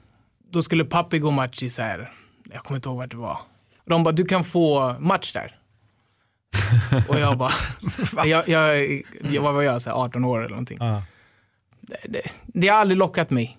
Då 0.50 0.62
skulle 0.62 0.84
Pappi 0.84 1.18
gå 1.18 1.30
match 1.30 1.62
i 1.62 1.70
så 1.70 1.82
här, 1.82 2.10
jag 2.52 2.62
kommer 2.62 2.76
inte 2.78 2.88
ihåg 2.88 2.98
vart 2.98 3.10
det 3.10 3.16
var. 3.16 3.38
De 3.84 4.04
bara, 4.04 4.12
du 4.12 4.24
kan 4.24 4.44
få 4.44 4.96
match 5.00 5.32
där. 5.32 5.56
Och 7.08 7.18
jag 7.18 7.38
bara, 7.38 7.52
jag, 8.24 8.48
jag, 8.48 9.02
jag, 9.30 9.42
vad 9.42 9.54
var 9.54 9.62
jag, 9.62 9.82
så 9.82 9.90
här 9.90 9.96
18 9.96 10.24
år 10.24 10.38
eller 10.38 10.50
någonting. 10.50 10.78
Ja. 10.80 11.02
Det, 11.80 11.96
det, 12.08 12.22
det 12.46 12.68
har 12.68 12.78
aldrig 12.78 12.98
lockat 12.98 13.30
mig. 13.30 13.58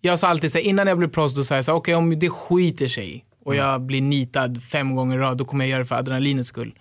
Jag 0.00 0.18
sa 0.18 0.28
alltid 0.28 0.52
så 0.52 0.58
här, 0.58 0.64
innan 0.64 0.86
jag 0.86 0.98
blev 0.98 1.10
proffs, 1.10 1.34
då 1.34 1.44
sa 1.44 1.54
jag 1.54 1.64
så 1.64 1.70
här, 1.70 1.78
okej 1.78 1.94
om 1.94 2.18
det 2.18 2.30
skiter 2.30 2.88
sig 2.88 3.24
och 3.44 3.54
jag 3.54 3.80
blir 3.80 4.00
nitad 4.00 4.62
fem 4.62 4.94
gånger 4.94 5.16
i 5.16 5.20
rad, 5.20 5.36
då 5.36 5.44
kommer 5.44 5.64
jag 5.64 5.70
göra 5.70 5.78
det 5.78 5.86
för 5.86 5.96
adrenalinets 5.96 6.48
skull. 6.48 6.78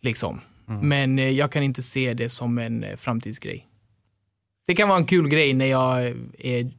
Liksom. 0.00 0.40
Men 0.66 1.18
eh, 1.18 1.30
jag 1.30 1.52
kan 1.52 1.62
inte 1.62 1.82
se 1.82 2.12
det 2.12 2.28
som 2.28 2.58
en 2.58 2.84
eh, 2.84 2.96
framtidsgrej. 2.96 3.66
Det 4.66 4.74
kan 4.74 4.88
vara 4.88 4.98
en 4.98 5.06
kul 5.06 5.28
grej 5.28 5.52
när 5.54 5.66
jag 5.66 6.06
är 6.38 6.70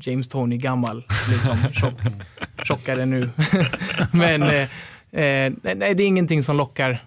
James 0.00 0.28
Tony 0.28 0.56
gammal, 0.56 1.04
liksom, 1.30 1.58
tjock, 1.72 2.00
tjockare 2.64 3.06
nu. 3.06 3.30
Men 4.12 4.42
eh, 4.42 4.62
eh, 5.24 5.52
nej, 5.62 5.94
det 5.94 6.02
är 6.02 6.06
ingenting 6.06 6.42
som 6.42 6.56
lockar 6.56 7.02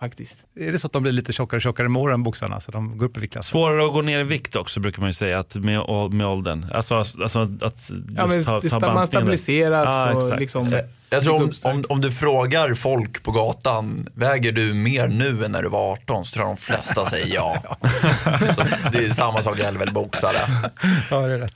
faktiskt. 0.00 0.44
Är 0.60 0.72
det 0.72 0.78
så 0.78 0.86
att 0.86 0.92
de 0.92 1.02
blir 1.02 1.12
lite 1.12 1.32
tjockare 1.32 1.58
och 1.58 1.62
tjockare 1.62 1.88
med 1.88 2.02
åren, 2.02 2.22
boxarna, 2.22 2.60
så 2.60 2.70
de 2.72 2.98
går 2.98 3.06
upp 3.06 3.16
i 3.16 3.20
viktklass? 3.20 3.46
Svårare 3.46 3.86
att 3.86 3.92
gå 3.92 4.02
ner 4.02 4.18
i 4.20 4.22
vikt 4.22 4.56
också 4.56 4.80
brukar 4.80 5.00
man 5.00 5.08
ju 5.08 5.14
säga 5.14 5.38
att 5.38 5.54
med, 5.54 5.80
med 6.12 6.26
åldern. 6.26 6.66
Alltså, 6.74 6.94
alltså 6.94 7.40
att 7.60 7.90
Ja, 8.16 8.26
men 8.26 8.44
ta, 8.44 8.60
det, 8.60 8.68
ta 8.68 8.78
sta- 8.78 8.94
man 8.94 9.06
stabiliseras 9.06 9.86
Ja, 9.86 10.12
och 10.12 10.22
exakt. 10.22 10.40
liksom... 10.40 10.80
Jag 11.10 11.22
tror 11.22 11.42
om, 11.42 11.52
om, 11.62 11.84
om 11.88 12.00
du 12.00 12.10
frågar 12.12 12.74
folk 12.74 13.22
på 13.22 13.30
gatan, 13.30 14.08
väger 14.14 14.52
du 14.52 14.74
mer 14.74 15.08
nu 15.08 15.44
än 15.44 15.52
när 15.52 15.62
du 15.62 15.68
var 15.68 15.92
18? 15.92 16.24
Så 16.24 16.34
tror 16.34 16.46
jag 16.46 16.56
de 16.56 16.60
flesta 16.60 17.06
säger 17.06 17.34
ja. 17.34 17.62
Så 18.54 18.62
det 18.92 18.98
är 19.04 19.12
samma 19.14 19.42
sak 19.42 19.58
gäller 19.58 19.78
väl 19.78 19.92
boxare. 19.92 20.36
Ja, 21.10 21.20
det 21.20 21.34
är 21.34 21.38
rätt. 21.38 21.52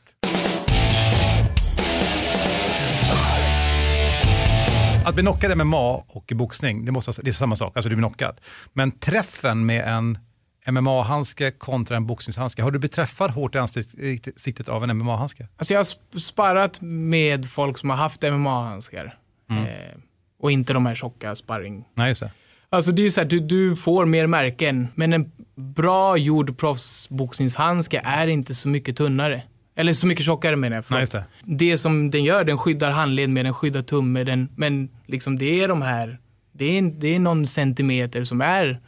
Att 5.06 5.14
bli 5.14 5.22
knockad 5.22 5.52
i 5.52 5.54
MMA 5.54 6.04
och 6.08 6.32
i 6.32 6.34
boxning, 6.34 6.84
det, 6.84 6.92
måste, 6.92 7.22
det 7.22 7.30
är 7.30 7.32
samma 7.32 7.56
sak, 7.56 7.72
alltså 7.76 7.88
du 7.88 7.96
blir 7.96 8.06
knockad. 8.08 8.40
Men 8.72 8.90
träffen 8.90 9.66
med 9.66 9.88
en 9.88 10.18
MMA-handske 10.66 11.50
kontra 11.50 11.96
en 11.96 12.06
boxningshandske, 12.06 12.62
har 12.62 12.70
du 12.70 12.78
blivit 12.78 12.92
träffad 12.94 13.30
hårt 13.30 13.54
i 13.54 13.58
ansiktet 13.58 14.68
av 14.68 14.84
en 14.84 14.90
MMA-handske? 14.98 15.48
Alltså 15.56 15.74
jag 15.74 15.78
har 15.78 15.84
sp- 15.84 16.18
sparrat 16.18 16.80
med 16.80 17.50
folk 17.50 17.78
som 17.78 17.90
har 17.90 17.96
haft 17.96 18.22
MMA-handskar. 18.22 19.14
Mm. 19.50 19.64
Eh, 19.64 19.96
och 20.40 20.52
inte 20.52 20.72
de 20.72 20.86
här 20.86 20.94
tjocka 20.94 21.34
sparring. 21.34 21.84
Nej, 21.94 22.08
just 22.08 22.20
det. 22.20 22.32
Alltså 22.70 22.92
det 22.92 23.02
är 23.02 23.04
ju 23.04 23.10
så 23.10 23.20
här, 23.20 23.28
du, 23.28 23.40
du 23.40 23.76
får 23.76 24.06
mer 24.06 24.26
märken, 24.26 24.88
men 24.94 25.12
en 25.12 25.32
bra 25.56 26.16
gjord 26.16 26.58
proffsboxningshandske 26.58 28.00
är 28.04 28.26
inte 28.26 28.54
så 28.54 28.68
mycket 28.68 28.96
tunnare. 28.96 29.42
Eller 29.76 29.92
så 29.92 30.06
mycket 30.06 30.24
tjockare 30.24 30.56
menar 30.56 30.76
jag. 30.76 30.84
Nej, 30.90 31.06
det. 31.12 31.24
det 31.44 31.78
som 31.78 32.10
den 32.10 32.24
gör, 32.24 32.44
den 32.44 32.58
skyddar 32.58 32.90
handled 32.90 33.30
med 33.30 33.44
den 33.44 33.54
skyddar 33.54 33.82
tumme, 33.82 34.24
den, 34.24 34.48
men 34.56 34.88
liksom 35.06 35.38
det 35.38 35.62
är 35.62 35.68
de 35.68 35.82
här, 35.82 36.18
det 36.52 36.78
är, 36.78 36.82
det 36.82 37.14
är 37.14 37.18
någon 37.18 37.46
centimeter 37.46 38.24
som 38.24 38.40
är 38.40 38.80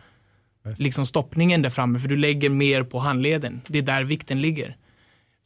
liksom 0.78 1.06
stoppningen 1.06 1.62
där 1.62 1.70
framme, 1.70 1.98
för 1.98 2.08
du 2.08 2.16
lägger 2.16 2.48
mer 2.48 2.82
på 2.82 2.98
handleden. 2.98 3.60
Det 3.66 3.78
är 3.78 3.82
där 3.82 4.04
vikten 4.04 4.40
ligger. 4.40 4.76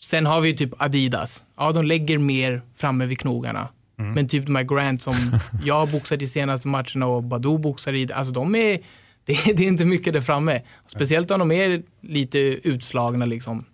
Sen 0.01 0.27
har 0.27 0.41
vi 0.41 0.57
typ 0.57 0.71
Adidas. 0.79 1.45
Ja, 1.57 1.73
de 1.73 1.85
lägger 1.85 2.19
mer 2.19 2.63
framme 2.77 3.07
vid 3.07 3.19
knogarna. 3.19 3.69
Mm. 3.99 4.13
Men 4.13 4.29
typ 4.29 4.47
de 4.47 4.57
här 4.57 4.63
Grant 4.63 5.03
som 5.03 5.15
jag 5.65 5.91
boxade 5.91 6.25
i 6.25 6.29
senaste 6.29 6.69
matcherna 6.69 7.07
och 7.07 7.23
Badou 7.23 7.59
boxar 7.59 7.93
i, 7.93 8.13
alltså 8.13 8.33
de 8.33 8.55
är, 8.55 8.79
det 9.25 9.33
är, 9.33 9.55
det 9.55 9.63
är 9.63 9.69
inte 9.69 9.85
mycket 9.85 10.13
där 10.13 10.21
framme. 10.21 10.63
Speciellt 10.87 11.31
om 11.31 11.39
de 11.39 11.53
är 11.53 11.83
lite 12.01 12.39
utslagna 12.39 13.25
liksom. 13.25 13.65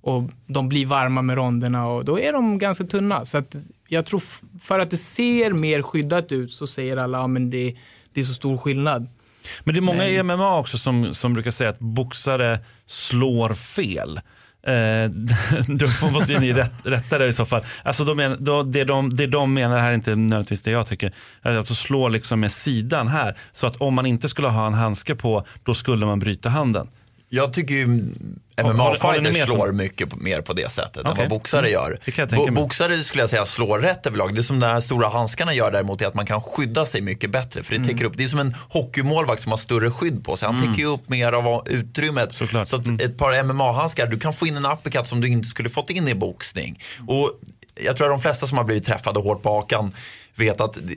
Och 0.00 0.30
de 0.46 0.68
blir 0.68 0.86
varma 0.86 1.22
med 1.22 1.36
ronderna 1.36 1.86
och 1.86 2.04
då 2.04 2.20
är 2.20 2.32
de 2.32 2.58
ganska 2.58 2.84
tunna. 2.84 3.26
Så 3.26 3.38
att 3.38 3.56
jag 3.88 4.06
tror 4.06 4.22
för 4.60 4.78
att 4.78 4.90
det 4.90 4.96
ser 4.96 5.52
mer 5.52 5.82
skyddat 5.82 6.32
ut 6.32 6.52
så 6.52 6.66
säger 6.66 6.96
alla, 6.96 7.18
ja 7.18 7.26
men 7.26 7.50
det, 7.50 7.76
det 8.14 8.20
är 8.20 8.24
så 8.24 8.34
stor 8.34 8.58
skillnad. 8.58 9.08
Men 9.64 9.74
det 9.74 9.78
är 9.78 9.82
många 9.82 10.08
i 10.08 10.22
MMA 10.22 10.58
också 10.58 10.78
som, 10.78 11.14
som 11.14 11.34
brukar 11.34 11.50
säga 11.50 11.70
att 11.70 11.78
boxare 11.78 12.58
slår 12.86 13.54
fel. 13.54 14.20
Eh, 14.62 15.10
då 15.68 16.10
måste 16.12 16.32
ju 16.32 16.38
ni 16.38 16.52
rätt, 16.52 16.72
rätta 16.84 17.18
det 17.18 17.26
i 17.26 17.32
så 17.32 17.44
fall. 17.44 17.62
Alltså 17.82 18.04
de 18.04 18.16
men, 18.16 18.44
då, 18.44 18.62
det, 18.62 18.84
de, 18.84 19.16
det 19.16 19.26
de 19.26 19.54
menar 19.54 19.78
här 19.78 19.90
är 19.90 19.94
inte 19.94 20.14
nödvändigtvis 20.14 20.62
det 20.62 20.70
jag 20.70 20.86
tycker. 20.86 21.12
Att 21.42 21.68
de 21.68 21.74
slår 21.74 22.10
liksom 22.10 22.40
med 22.40 22.52
sidan 22.52 23.08
här. 23.08 23.36
Så 23.52 23.66
att 23.66 23.76
om 23.76 23.94
man 23.94 24.06
inte 24.06 24.28
skulle 24.28 24.48
ha 24.48 24.66
en 24.66 24.74
handske 24.74 25.14
på, 25.14 25.46
då 25.64 25.74
skulle 25.74 26.06
man 26.06 26.18
bryta 26.18 26.48
handen. 26.48 26.88
Jag 27.32 27.52
tycker 27.52 27.74
ju 27.74 27.86
MMA-fighters 28.56 29.44
slår 29.46 29.66
som- 29.66 29.76
mycket 29.76 30.14
mer 30.16 30.40
på 30.40 30.52
det 30.52 30.72
sättet 30.72 30.96
än 30.96 31.06
Okej. 31.06 31.22
vad 31.22 31.28
boxare 31.30 31.60
Mm. 31.68 31.72
gör. 31.72 31.98
Mig. 32.40 32.50
boxare 32.50 32.96
skulle 32.98 33.22
jag 33.22 33.30
säga 33.30 33.44
slår 33.46 33.78
rätt 33.78 34.06
överlag. 34.06 34.34
Det 34.34 34.42
som 34.42 34.60
de 34.60 34.66
här 34.66 34.80
stora 34.80 35.08
handskarna 35.08 35.54
gör 35.54 35.70
däremot 35.72 36.02
är 36.02 36.06
att 36.06 36.14
man 36.14 36.26
kan 36.26 36.40
skydda 36.40 36.86
sig 36.86 37.00
mycket 37.00 37.30
bättre. 37.30 37.62
För 37.62 37.70
det, 37.70 37.76
Mm. 37.92 38.06
upp, 38.06 38.16
det 38.16 38.24
är 38.24 38.28
som 38.28 38.38
en 38.38 38.54
hockeymålvakt 38.68 39.42
som 39.42 39.52
har 39.52 39.56
större 39.56 39.90
skydd 39.90 40.24
på 40.24 40.36
sig. 40.36 40.46
Han 40.48 40.58
täcker 40.62 40.80
ju 40.80 40.86
upp 40.86 41.08
mer 41.08 41.32
av 41.32 41.68
utrymmet. 41.68 42.34
Så 42.34 42.44
att 42.44 42.72
Mm. 42.86 42.96
ett 43.00 43.18
par 43.18 43.32
MMA-handskar, 43.42 44.06
du 44.06 44.18
kan 44.18 44.32
få 44.32 44.46
in 44.46 44.56
en 44.56 44.66
uppercut 44.66 45.06
som 45.06 45.20
du 45.20 45.28
inte 45.28 45.48
skulle 45.48 45.68
fått 45.70 45.90
in 45.90 46.08
i 46.08 46.14
boxning. 46.14 46.80
Och 47.08 47.30
jag 47.84 47.96
tror 47.96 48.06
att 48.06 48.12
de 48.12 48.22
flesta 48.22 48.46
som 48.46 48.58
har 48.58 48.64
blivit 48.64 48.86
träffade 48.86 49.20
hårt 49.20 49.42
på 49.42 49.50
hakan 49.54 49.92
vet 50.40 50.60
att 50.60 50.72
det, 50.72 50.96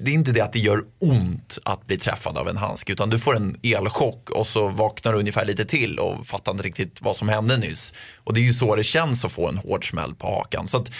det, 0.00 0.10
är 0.10 0.14
inte 0.14 0.32
det 0.32 0.40
att 0.40 0.52
det 0.52 0.58
gör 0.58 0.84
ont 0.98 1.58
att 1.64 1.86
bli 1.86 1.98
träffad 1.98 2.38
av 2.38 2.48
en 2.48 2.56
handske 2.56 2.92
utan 2.92 3.10
du 3.10 3.18
får 3.18 3.36
en 3.36 3.56
elchock 3.62 4.30
och 4.30 4.46
så 4.46 4.68
vaknar 4.68 5.12
du 5.12 5.18
ungefär 5.18 5.44
lite 5.44 5.64
till 5.64 5.98
och 5.98 6.26
fattar 6.26 6.52
inte 6.52 6.64
riktigt 6.64 7.02
vad 7.02 7.16
som 7.16 7.28
hände 7.28 7.56
nyss. 7.56 7.94
Och 8.24 8.34
det 8.34 8.40
är 8.40 8.42
ju 8.42 8.52
så 8.52 8.76
det 8.76 8.84
känns 8.84 9.24
att 9.24 9.32
få 9.32 9.48
en 9.48 9.58
hård 9.58 9.90
smäll 9.90 10.14
på 10.14 10.26
hakan. 10.26 10.68
Så 10.68 10.76
att, 10.76 10.90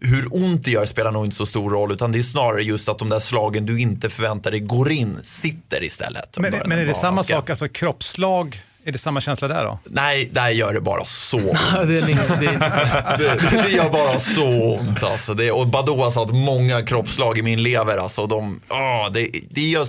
hur 0.00 0.34
ont 0.34 0.64
det 0.64 0.70
gör 0.70 0.84
spelar 0.84 1.12
nog 1.12 1.24
inte 1.24 1.36
så 1.36 1.46
stor 1.46 1.70
roll 1.70 1.92
utan 1.92 2.12
det 2.12 2.18
är 2.18 2.22
snarare 2.22 2.62
just 2.62 2.88
att 2.88 2.98
de 2.98 3.08
där 3.08 3.18
slagen 3.18 3.66
du 3.66 3.80
inte 3.80 4.10
förväntar 4.10 4.50
dig 4.50 4.60
går 4.60 4.90
in 4.90 5.18
sitter 5.22 5.84
istället. 5.84 6.38
Men, 6.38 6.54
men 6.66 6.78
är 6.78 6.86
det 6.86 6.94
samma 6.94 7.22
sak, 7.22 7.50
alltså 7.50 7.68
kroppslag, 7.68 8.62
är 8.86 8.92
det 8.92 8.98
samma 8.98 9.20
känsla 9.20 9.48
där 9.48 9.64
då? 9.64 9.78
Nej, 9.84 10.28
där 10.32 10.48
gör 10.48 10.74
det 10.74 10.80
bara 10.80 11.04
så 11.04 11.36
ont. 11.50 11.58
Det, 11.72 11.86
det, 13.18 13.62
det, 13.62 13.70
gör 13.70 13.90
bara 13.90 14.18
så 14.18 14.74
ont 14.78 15.02
alltså. 15.02 15.34
Det, 15.34 15.52
och 15.52 15.68
Badou 15.68 15.96
har 15.96 16.10
satt 16.10 16.34
många 16.34 16.82
kroppslag 16.82 17.38
i 17.38 17.42
min 17.42 17.62
lever 17.62 17.98
alltså. 17.98 18.26
De, 18.26 18.60
åh, 18.68 19.12
det, 19.12 19.30
det, 19.50 19.60
gör, 19.60 19.86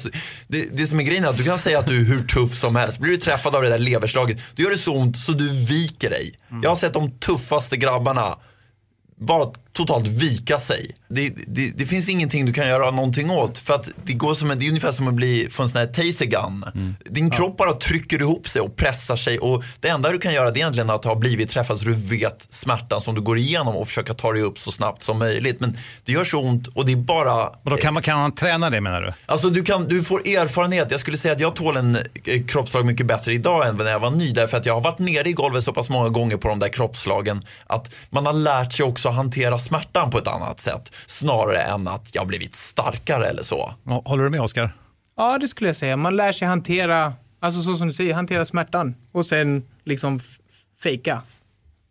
det, 0.47 0.77
det 0.77 0.87
som 0.87 0.99
är 0.99 1.03
grejen 1.03 1.23
är 1.25 1.29
att 1.29 1.37
du 1.37 1.43
kan 1.43 1.59
säga 1.59 1.79
att 1.79 1.87
du 1.87 2.01
är 2.01 2.05
hur 2.05 2.27
tuff 2.27 2.55
som 2.55 2.75
helst. 2.75 2.99
Blir 2.99 3.11
du 3.11 3.17
träffad 3.17 3.55
av 3.55 3.61
det 3.61 3.69
där 3.69 3.77
leverslaget, 3.77 4.37
då 4.55 4.63
gör 4.63 4.69
det 4.69 4.77
så 4.77 4.95
ont 4.95 5.17
så 5.17 5.31
du 5.31 5.65
viker 5.65 6.09
dig. 6.09 6.35
Jag 6.63 6.69
har 6.69 6.75
sett 6.75 6.93
de 6.93 7.11
tuffaste 7.19 7.77
grabbarna 7.77 8.37
bara 9.19 9.53
totalt 9.77 10.07
vika 10.07 10.59
sig. 10.59 10.91
Det, 11.07 11.33
det, 11.47 11.71
det 11.77 11.85
finns 11.85 12.09
ingenting 12.09 12.45
du 12.45 12.53
kan 12.53 12.67
göra 12.67 12.91
någonting 12.91 13.29
åt. 13.29 13.57
För 13.57 13.73
att 13.73 13.89
det, 14.05 14.13
går 14.13 14.33
som 14.33 14.51
en, 14.51 14.59
det 14.59 14.65
är 14.65 14.69
ungefär 14.69 14.91
som 14.91 15.07
att 15.07 15.13
bli 15.13 15.47
få 15.51 15.63
en 15.63 15.69
sån 15.69 15.79
här 15.79 15.87
taser 15.87 16.25
gun. 16.25 16.65
Din 17.05 17.29
kropp 17.29 17.57
bara 17.57 17.73
trycker 17.73 18.21
ihop 18.21 18.47
sig 18.47 18.61
och 18.61 18.75
pressar 18.75 19.15
sig. 19.15 19.39
Och 19.39 19.63
det 19.79 19.87
enda 19.87 20.11
du 20.11 20.17
kan 20.17 20.33
göra 20.33 20.51
det 20.51 20.57
är 20.57 20.61
egentligen 20.61 20.89
att 20.89 21.03
ha 21.03 21.15
blivit 21.15 21.49
träffad 21.49 21.79
så 21.79 21.85
du 21.85 21.93
vet 21.93 22.47
smärtan 22.49 23.01
som 23.01 23.15
du 23.15 23.21
går 23.21 23.37
igenom 23.37 23.75
och 23.75 23.87
försöka 23.87 24.13
ta 24.13 24.33
dig 24.33 24.41
upp 24.41 24.59
så 24.59 24.71
snabbt 24.71 25.03
som 25.03 25.19
möjligt. 25.19 25.59
Men 25.59 25.77
det 26.05 26.11
gör 26.11 26.23
så 26.23 26.39
ont 26.39 26.67
och 26.67 26.85
det 26.85 26.91
är 26.91 26.97
bara... 26.97 27.47
Och 27.47 27.69
då 27.69 27.77
kan 27.77 27.93
man, 27.93 28.03
kan 28.03 28.17
man 28.17 28.35
träna 28.35 28.69
det 28.69 28.81
menar 28.81 29.01
du? 29.01 29.13
Alltså 29.25 29.49
du, 29.49 29.63
kan, 29.63 29.87
du 29.87 30.03
får 30.03 30.19
erfarenhet. 30.19 30.91
Jag 30.91 30.99
skulle 30.99 31.17
säga 31.17 31.33
att 31.33 31.39
jag 31.39 31.55
tål 31.55 31.77
en 31.77 31.95
eh, 31.95 32.45
kroppsslag 32.47 32.85
mycket 32.85 33.05
bättre 33.05 33.33
idag 33.33 33.67
än 33.67 33.75
när 33.75 33.91
jag 33.91 33.99
var 33.99 34.11
ny. 34.11 34.31
Därför 34.31 34.57
att 34.57 34.65
jag 34.65 34.73
har 34.73 34.81
varit 34.81 34.99
nere 34.99 35.29
i 35.29 35.33
golvet 35.33 35.63
så 35.63 35.73
pass 35.73 35.89
många 35.89 36.09
gånger 36.09 36.37
på 36.37 36.47
de 36.47 36.59
där 36.59 36.69
kroppsslagen. 36.69 37.41
Att 37.67 37.93
man 38.09 38.25
har 38.25 38.33
lärt 38.33 38.73
sig 38.73 38.85
också 38.85 39.09
att 39.09 39.15
hantera 39.15 39.59
smärtan 39.67 40.11
på 40.11 40.17
ett 40.17 40.27
annat 40.27 40.59
sätt. 40.59 40.91
Snarare 41.05 41.61
än 41.61 41.87
att 41.87 42.15
jag 42.15 42.21
har 42.21 42.27
blivit 42.27 42.55
starkare 42.55 43.25
eller 43.27 43.43
så. 43.43 43.73
Håller 44.05 44.23
du 44.23 44.29
med 44.29 44.41
Oskar? 44.41 44.75
ja, 45.17 45.37
det 45.37 45.47
skulle 45.47 45.69
jag 45.69 45.75
säga. 45.75 45.97
Man 45.97 46.15
lär 46.15 46.33
sig 46.33 46.47
hantera, 46.47 47.13
alltså 47.39 47.61
så 47.61 47.75
som 47.75 47.87
du 47.87 47.93
säger, 47.93 48.13
hantera 48.13 48.45
smärtan 48.45 48.95
och 49.11 49.25
sen 49.25 49.63
liksom 49.83 50.19
fejka. 50.83 51.21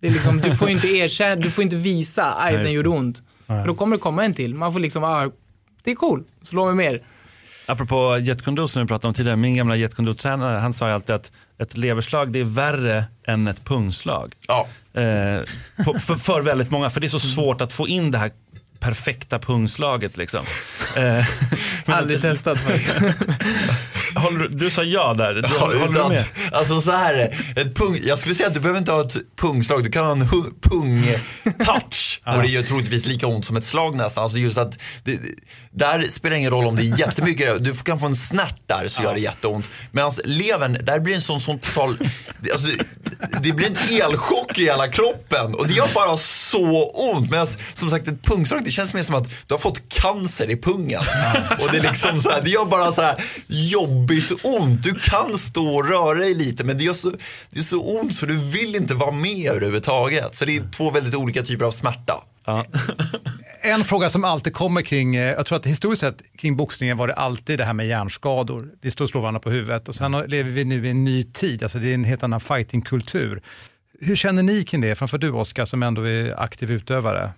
Det 0.00 0.06
är 0.06 0.10
liksom, 0.10 0.40
du 0.40 0.56
får 0.56 0.68
inte 0.70 0.86
erkänna, 0.88 1.36
du 1.36 1.50
får 1.50 1.64
inte 1.64 1.76
visa, 1.76 2.34
aj 2.38 2.56
den 2.56 2.72
gjorde 2.72 2.88
ont. 2.88 3.22
Nej. 3.46 3.60
För 3.62 3.68
då 3.68 3.74
kommer 3.74 3.96
det 3.96 4.00
komma 4.00 4.24
en 4.24 4.34
till. 4.34 4.54
Man 4.54 4.72
får 4.72 4.80
liksom, 4.80 5.04
ah, 5.04 5.30
det 5.82 5.90
är 5.90 5.94
cool, 5.94 6.24
slå 6.42 6.66
mig 6.66 6.74
mer. 6.74 7.02
Apropå 7.66 8.18
Jet 8.20 8.42
Kune 8.44 8.68
som 8.68 8.82
vi 8.82 8.88
pratade 8.88 9.08
om 9.08 9.14
tidigare, 9.14 9.36
min 9.36 9.54
gamla 9.54 9.76
Jet 9.76 9.94
Kune 9.94 10.14
tränare 10.14 10.58
han 10.58 10.72
sa 10.72 10.88
ju 10.88 10.94
alltid 10.94 11.14
att 11.14 11.32
ett 11.58 11.76
leverslag 11.76 12.32
det 12.32 12.40
är 12.40 12.44
värre 12.44 13.04
än 13.24 13.46
ett 13.46 13.64
pungslag. 13.64 14.34
Ja. 14.48 14.66
Eh, 14.96 15.42
på, 15.84 15.98
för, 15.98 16.16
för 16.16 16.40
väldigt 16.40 16.70
många, 16.70 16.90
för 16.90 17.00
det 17.00 17.06
är 17.06 17.08
så 17.08 17.20
svårt 17.20 17.60
att 17.60 17.72
få 17.72 17.88
in 17.88 18.10
det 18.10 18.18
här 18.18 18.30
perfekta 18.86 19.38
pungslaget. 19.38 20.16
Liksom. 20.16 20.44
Eh, 20.96 21.24
Aldrig 21.86 22.20
testat 22.20 22.58
faktiskt. 22.58 22.92
du- 24.38 24.48
du 24.48 24.70
sa 24.70 24.82
ja 24.82 25.14
där. 25.14 25.34
Du, 25.34 25.40
Ja, 25.40 25.48
håller 25.58 25.86
du 25.86 25.90
utan- 25.92 26.12
med? 26.12 26.24
Alltså 26.52 26.80
så 26.80 26.92
här 26.92 27.36
ett 27.56 27.74
pung, 27.74 28.00
Jag 28.04 28.18
skulle 28.18 28.34
säga 28.34 28.48
att 28.48 28.54
du 28.54 28.60
behöver 28.60 28.78
inte 28.78 28.92
ha 28.92 29.00
ett 29.06 29.16
pungslag, 29.40 29.84
du 29.84 29.90
kan 29.90 30.04
ha 30.04 30.12
en 30.12 30.22
pung-touch. 30.62 32.20
och 32.36 32.42
det 32.42 32.48
gör 32.48 32.62
troligtvis 32.62 33.06
lika 33.06 33.26
ont 33.26 33.44
som 33.44 33.56
ett 33.56 33.64
slag 33.64 33.94
nästan. 33.94 34.22
Alltså 34.24 34.38
just 34.38 34.58
att 34.58 34.78
det, 35.04 35.18
där 35.70 36.04
spelar 36.10 36.30
det 36.34 36.38
ingen 36.38 36.50
roll 36.50 36.66
om 36.66 36.76
det 36.76 36.82
är 36.82 36.98
jättemycket, 37.00 37.64
du 37.64 37.72
kan 37.74 37.98
få 38.00 38.06
en 38.06 38.16
snärt 38.16 38.60
där 38.66 38.88
så 38.88 39.02
gör 39.02 39.14
det 39.14 39.20
jätteont. 39.20 39.66
Medan 39.90 40.12
levern, 40.24 40.78
där 40.82 41.00
blir 41.00 41.14
en 41.14 41.20
sån, 41.20 41.40
sån 41.40 41.58
total, 41.58 41.96
det- 42.40 42.52
alltså, 42.52 42.68
det 43.42 43.52
blir 43.52 43.66
en 43.66 44.00
elchock 44.02 44.58
i 44.58 44.62
hela 44.64 44.88
kroppen 44.88 45.54
och 45.54 45.68
det 45.68 45.74
gör 45.74 45.88
bara 45.94 46.16
så 46.18 46.84
ont. 46.90 47.30
Medan 47.30 47.46
som 47.74 47.90
sagt 47.90 48.08
ett 48.08 48.22
pungslag, 48.22 48.64
det 48.64 48.70
känns 48.76 48.94
mer 48.94 49.02
som 49.02 49.14
att 49.14 49.30
du 49.46 49.54
har 49.54 49.58
fått 49.58 49.88
cancer 49.88 50.50
i 50.50 50.56
pungen. 50.56 51.00
Och 51.60 51.72
det 51.72 51.78
är 51.78 51.82
liksom 51.82 52.20
så 52.20 52.30
här, 52.30 52.42
det 52.42 52.50
gör 52.50 52.64
bara 52.64 52.92
så 52.92 53.02
här 53.02 53.24
jobbigt 53.46 54.32
ont. 54.42 54.82
Du 54.82 54.94
kan 54.94 55.38
stå 55.38 55.76
och 55.76 55.88
röra 55.88 56.14
dig 56.14 56.34
lite 56.34 56.64
men 56.64 56.78
det 56.78 56.84
gör 56.84 56.94
så, 56.94 57.12
det 57.50 57.58
är 57.58 57.64
så 57.64 57.98
ont 58.00 58.14
så 58.14 58.26
du 58.26 58.36
vill 58.36 58.76
inte 58.76 58.94
vara 58.94 59.10
med 59.10 59.50
överhuvudtaget. 59.50 60.34
Så 60.34 60.44
det 60.44 60.56
är 60.56 60.70
två 60.70 60.90
väldigt 60.90 61.14
olika 61.14 61.42
typer 61.42 61.64
av 61.64 61.70
smärta. 61.70 62.14
En 63.60 63.84
fråga 63.84 64.10
som 64.10 64.24
alltid 64.24 64.54
kommer 64.54 64.82
kring, 64.82 65.16
eh, 65.16 65.32
jag 65.32 65.46
tror 65.46 65.56
att 65.58 65.66
historiskt 65.66 66.00
sett 66.00 66.22
kring 66.38 66.56
boxningen 66.56 66.96
var 66.96 67.08
det 67.08 67.14
alltid 67.14 67.58
det 67.58 67.64
här 67.64 67.72
med 67.72 67.86
hjärnskador. 67.86 68.68
Det 68.82 68.90
står 68.90 69.04
och 69.04 69.10
slår 69.10 69.20
varandra 69.20 69.40
på 69.40 69.50
huvudet 69.50 69.88
och 69.88 69.94
sen 69.94 70.12
lever 70.12 70.50
vi 70.50 70.64
nu 70.64 70.86
i 70.86 70.90
en 70.90 71.04
ny 71.04 71.22
tid, 71.22 71.62
alltså 71.62 71.78
det 71.78 71.90
är 71.90 71.94
en 71.94 72.04
helt 72.04 72.22
annan 72.22 72.40
fightingkultur. 72.40 73.42
Hur 74.00 74.16
känner 74.16 74.42
ni 74.42 74.64
kring 74.64 74.80
det, 74.80 74.94
framför 74.94 75.18
du 75.18 75.30
Oskar 75.30 75.64
som 75.64 75.82
ändå 75.82 76.02
är 76.02 76.40
aktiv 76.40 76.70
utövare? 76.70 77.32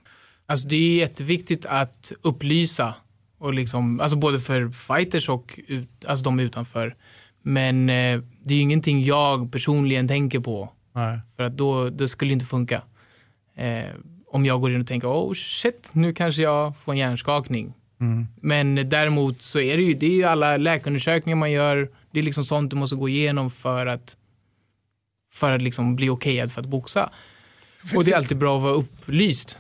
Alltså 0.49 0.69
det 0.69 0.77
är 0.77 0.95
jätteviktigt 0.97 1.67
att 1.67 2.13
upplysa, 2.23 2.95
och 3.39 3.55
liksom, 3.55 4.01
alltså 4.01 4.17
både 4.17 4.41
för 4.41 4.69
fighters 4.69 5.29
och 5.29 5.61
ut, 5.67 6.05
alltså 6.05 6.25
de 6.25 6.41
utanför. 6.41 6.97
Men 7.43 7.91
eh, 7.91 8.21
det 8.45 8.55
är 8.55 8.61
ingenting 8.61 9.05
jag 9.05 9.53
personligen 9.53 10.09
tänker 10.09 10.41
på, 10.41 10.73
Nej. 10.93 11.19
för 11.37 11.43
att 11.43 11.57
då 11.57 11.91
det 11.91 12.09
skulle 12.09 12.33
inte 12.33 12.47
funka. 12.47 12.83
Eh, 13.57 13.95
om 14.27 14.47
jag 14.47 14.61
går 14.61 14.75
in 14.75 14.81
och 14.81 14.87
tänker, 14.87 15.09
oh 15.09 15.35
shit, 15.35 15.91
nu 15.93 16.15
kanske 16.15 16.43
jag 16.43 16.77
får 16.77 16.93
en 16.93 16.99
hjärnskakning. 16.99 17.75
Men 18.41 18.89
däremot 18.89 19.43
så 19.43 19.61
är 19.61 19.77
det 19.77 19.83
ju, 19.83 19.95
det 19.95 20.07
är 20.07 20.11
ju 20.11 20.25
alla 20.25 20.57
läkarundersökningar 20.57 21.37
man 21.37 21.51
gör, 21.51 21.91
det 22.11 22.19
är 22.19 22.23
liksom 22.23 22.45
sånt 22.45 22.71
du 22.71 22.77
måste 22.77 22.97
gå 22.97 23.09
igenom 23.09 23.51
för 23.51 23.87
att, 23.87 24.17
för 25.33 25.53
att 25.53 25.63
liksom 25.63 25.97
bli 25.97 26.11
okejad 26.11 26.53
för 26.53 26.61
att 26.61 26.67
boxa. 26.67 27.11
Och 27.97 28.05
det 28.05 28.13
är 28.13 28.17
alltid 28.17 28.39
bra 28.39 28.57
att 28.57 28.63
vara 28.63 28.73
upplyst. 28.73 29.59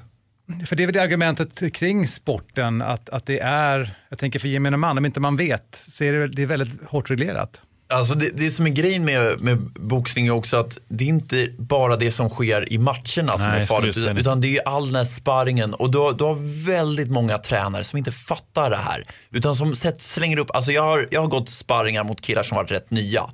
För 0.66 0.76
det 0.76 0.82
är 0.82 0.86
väl 0.86 0.94
det 0.94 1.02
argumentet 1.02 1.74
kring 1.74 2.08
sporten, 2.08 2.82
att, 2.82 3.08
att 3.08 3.26
det 3.26 3.40
är, 3.40 3.96
jag 4.08 4.18
tänker 4.18 4.38
för 4.38 4.48
gemene 4.48 4.76
man, 4.76 4.98
om 4.98 5.06
inte 5.06 5.20
man 5.20 5.36
vet, 5.36 5.84
så 5.88 6.04
är 6.04 6.12
det, 6.12 6.28
det 6.28 6.42
är 6.42 6.46
väldigt 6.46 6.82
hårt 6.86 7.10
reglerat. 7.10 7.60
Alltså 7.92 8.14
det, 8.14 8.30
det 8.30 8.50
som 8.50 8.66
är 8.66 8.70
grejen 8.70 9.04
med, 9.04 9.40
med 9.40 9.58
boxning 9.58 10.26
är 10.26 10.30
också 10.30 10.56
att 10.56 10.78
det 10.88 11.04
är 11.04 11.08
inte 11.08 11.48
bara 11.58 11.96
det 11.96 12.10
som 12.10 12.28
sker 12.30 12.72
i 12.72 12.78
matcherna 12.78 13.02
som 13.06 13.20
Nej, 13.20 13.28
är 13.28 13.34
jag 13.38 13.38
skulle 13.38 13.66
farligt. 13.66 13.96
Utan, 13.96 14.14
det. 14.14 14.20
utan 14.20 14.40
det 14.40 14.46
är 14.46 14.50
ju 14.50 14.60
all 14.64 14.86
den 14.86 14.94
här 14.94 15.04
sparringen 15.04 15.74
och 15.74 15.90
du 15.90 15.98
har, 15.98 16.12
du 16.12 16.24
har 16.24 16.64
väldigt 16.66 17.10
många 17.10 17.38
tränare 17.38 17.84
som 17.84 17.96
inte 17.96 18.12
fattar 18.12 18.70
det 18.70 18.76
här. 18.76 19.04
Utan 19.30 19.56
som 19.56 19.74
slänger 19.98 20.38
upp, 20.38 20.50
alltså 20.50 20.72
jag 20.72 20.82
har, 20.82 21.06
jag 21.10 21.20
har 21.20 21.28
gått 21.28 21.48
sparringar 21.48 22.04
mot 22.04 22.20
killar 22.20 22.42
som 22.42 22.56
varit 22.56 22.70
rätt 22.70 22.90
nya. 22.90 23.30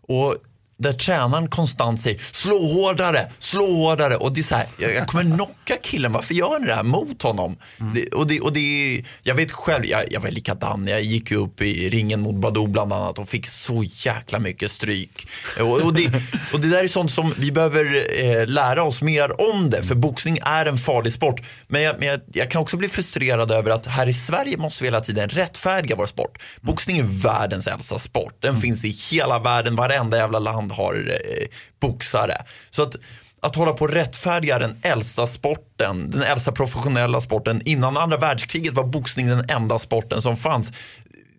Och 0.00 0.36
där 0.78 0.92
tränaren 0.92 1.48
konstant 1.48 2.00
säger 2.00 2.20
slå 2.32 2.58
hårdare, 2.58 3.28
slå 3.38 3.72
hårdare 3.72 4.16
och 4.16 4.32
det 4.32 4.40
är 4.40 4.42
så 4.42 4.54
här, 4.54 4.66
jag, 4.78 5.06
kommer 5.06 5.36
knocka 5.36 5.76
killen, 5.82 6.12
varför 6.12 6.34
gör 6.34 6.58
ni 6.60 6.66
det 6.66 6.74
här 6.74 6.82
mot 6.82 7.22
honom? 7.22 7.56
Det, 7.94 8.08
och 8.08 8.26
det, 8.26 8.40
och 8.40 8.52
det, 8.52 9.02
jag 9.22 9.34
vet 9.34 9.52
själv, 9.52 9.84
jag, 9.84 10.12
jag 10.12 10.20
var 10.20 10.30
likadan, 10.30 10.86
jag 10.86 11.02
gick 11.02 11.30
ju 11.30 11.36
upp 11.36 11.62
i 11.62 11.90
ringen 11.90 12.20
mot 12.20 12.34
Badou 12.34 12.66
bland 12.66 12.92
annat 12.92 13.18
och 13.18 13.28
fick 13.28 13.46
så 13.46 13.84
jäkla 13.84 14.38
mycket 14.38 14.70
stryk. 14.70 15.28
Och, 15.60 15.80
och, 15.80 15.94
det, 15.94 16.06
och 16.52 16.60
det 16.60 16.68
där 16.68 16.84
är 16.84 16.88
sånt 16.88 17.10
som 17.10 17.34
vi 17.38 17.52
behöver 17.52 17.84
eh, 18.24 18.46
lära 18.46 18.82
oss 18.82 19.02
mer 19.02 19.40
om 19.40 19.70
det, 19.70 19.82
för 19.82 19.94
boxning 19.94 20.38
är 20.42 20.66
en 20.66 20.78
farlig 20.78 21.12
sport. 21.12 21.40
Men, 21.66 21.82
jag, 21.82 21.98
men 21.98 22.08
jag, 22.08 22.20
jag 22.32 22.50
kan 22.50 22.62
också 22.62 22.76
bli 22.76 22.88
frustrerad 22.88 23.50
över 23.50 23.70
att 23.70 23.86
här 23.86 24.08
i 24.08 24.12
Sverige 24.12 24.56
måste 24.56 24.82
vi 24.82 24.86
hela 24.86 25.00
tiden 25.00 25.28
rättfärdiga 25.28 25.96
vår 25.96 26.06
sport. 26.06 26.38
Boxning 26.60 26.98
är 26.98 27.22
världens 27.22 27.66
äldsta 27.66 27.98
sport, 27.98 28.34
den 28.40 28.56
finns 28.56 28.84
i 28.84 28.88
hela 28.88 29.38
världen, 29.38 29.76
varenda 29.76 30.16
jävla 30.16 30.38
land 30.38 30.67
har 30.70 30.94
eh, 30.94 31.46
boxare. 31.80 32.42
Så 32.70 32.82
att 32.82 32.96
att 33.40 33.56
hålla 33.56 33.72
på 33.72 33.84
och 33.84 33.90
rättfärdiga 33.90 34.58
den 34.58 34.76
äldsta 34.82 35.26
sporten, 35.26 36.10
den 36.10 36.22
äldsta 36.22 36.52
professionella 36.52 37.20
sporten. 37.20 37.62
Innan 37.64 37.96
andra 37.96 38.16
världskriget 38.16 38.74
var 38.74 38.84
boxning 38.84 39.28
den 39.28 39.44
enda 39.48 39.78
sporten 39.78 40.22
som 40.22 40.36
fanns. 40.36 40.72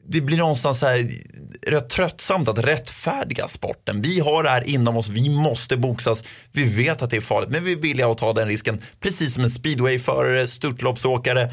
Det 0.08 0.22
blir 0.22 0.38
någonstans 0.38 0.80
så 0.80 0.86
här, 0.86 1.10
rätt 1.62 1.90
tröttsamt 1.90 2.48
att 2.48 2.58
rättfärdiga 2.60 3.48
sporten. 3.48 4.02
Vi 4.02 4.20
har 4.20 4.44
det 4.44 4.50
här 4.50 4.70
inom 4.70 4.98
oss, 4.98 5.08
vi 5.08 5.30
måste 5.30 5.78
boxas. 5.78 6.24
Vi 6.52 6.64
vet 6.64 7.02
att 7.02 7.10
det 7.10 7.18
är 7.18 7.22
farligt, 7.22 7.50
men 7.50 7.64
vi 7.64 7.72
är 7.72 7.76
villiga 7.76 8.08
att 8.08 8.18
ta 8.18 8.34
den 8.34 8.48
risken. 8.48 8.82
Precis 9.00 9.34
som 9.34 9.44
en 9.44 9.50
speedwayförare, 9.50 10.48
störtloppsåkare, 10.48 11.42
eh, 11.42 11.50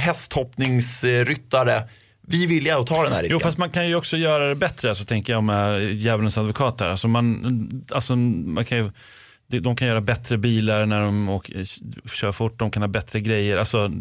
hästhoppningsryttare. 0.00 1.82
Vi 2.26 2.44
är 2.44 2.48
villiga 2.48 2.78
att 2.78 2.86
ta 2.86 3.02
den 3.02 3.12
här 3.12 3.22
risken. 3.22 3.38
Jo, 3.40 3.44
fast 3.44 3.58
man 3.58 3.70
kan 3.70 3.88
ju 3.88 3.94
också 3.94 4.16
göra 4.16 4.48
det 4.48 4.54
bättre, 4.54 4.88
alltså, 4.88 5.04
tänker 5.04 5.32
jag 5.32 5.48
är 5.50 5.78
djävulens 5.80 6.38
advokat 6.38 6.80
här. 6.80 6.88
Alltså, 6.88 7.08
man, 7.08 7.84
alltså, 7.90 8.16
man 8.16 8.64
kan 8.64 8.78
ju, 8.78 8.90
de- 9.46 9.60
de 9.60 9.76
kan 9.76 9.88
göra 9.88 10.00
bättre 10.00 10.38
bilar 10.38 10.86
när 10.86 11.00
de 11.00 11.28
åker, 11.28 11.64
kör 12.08 12.32
fort, 12.32 12.58
de 12.58 12.70
kan 12.70 12.82
ha 12.82 12.88
bättre 12.88 13.20
grejer. 13.20 13.56
Alltså, 13.56 13.92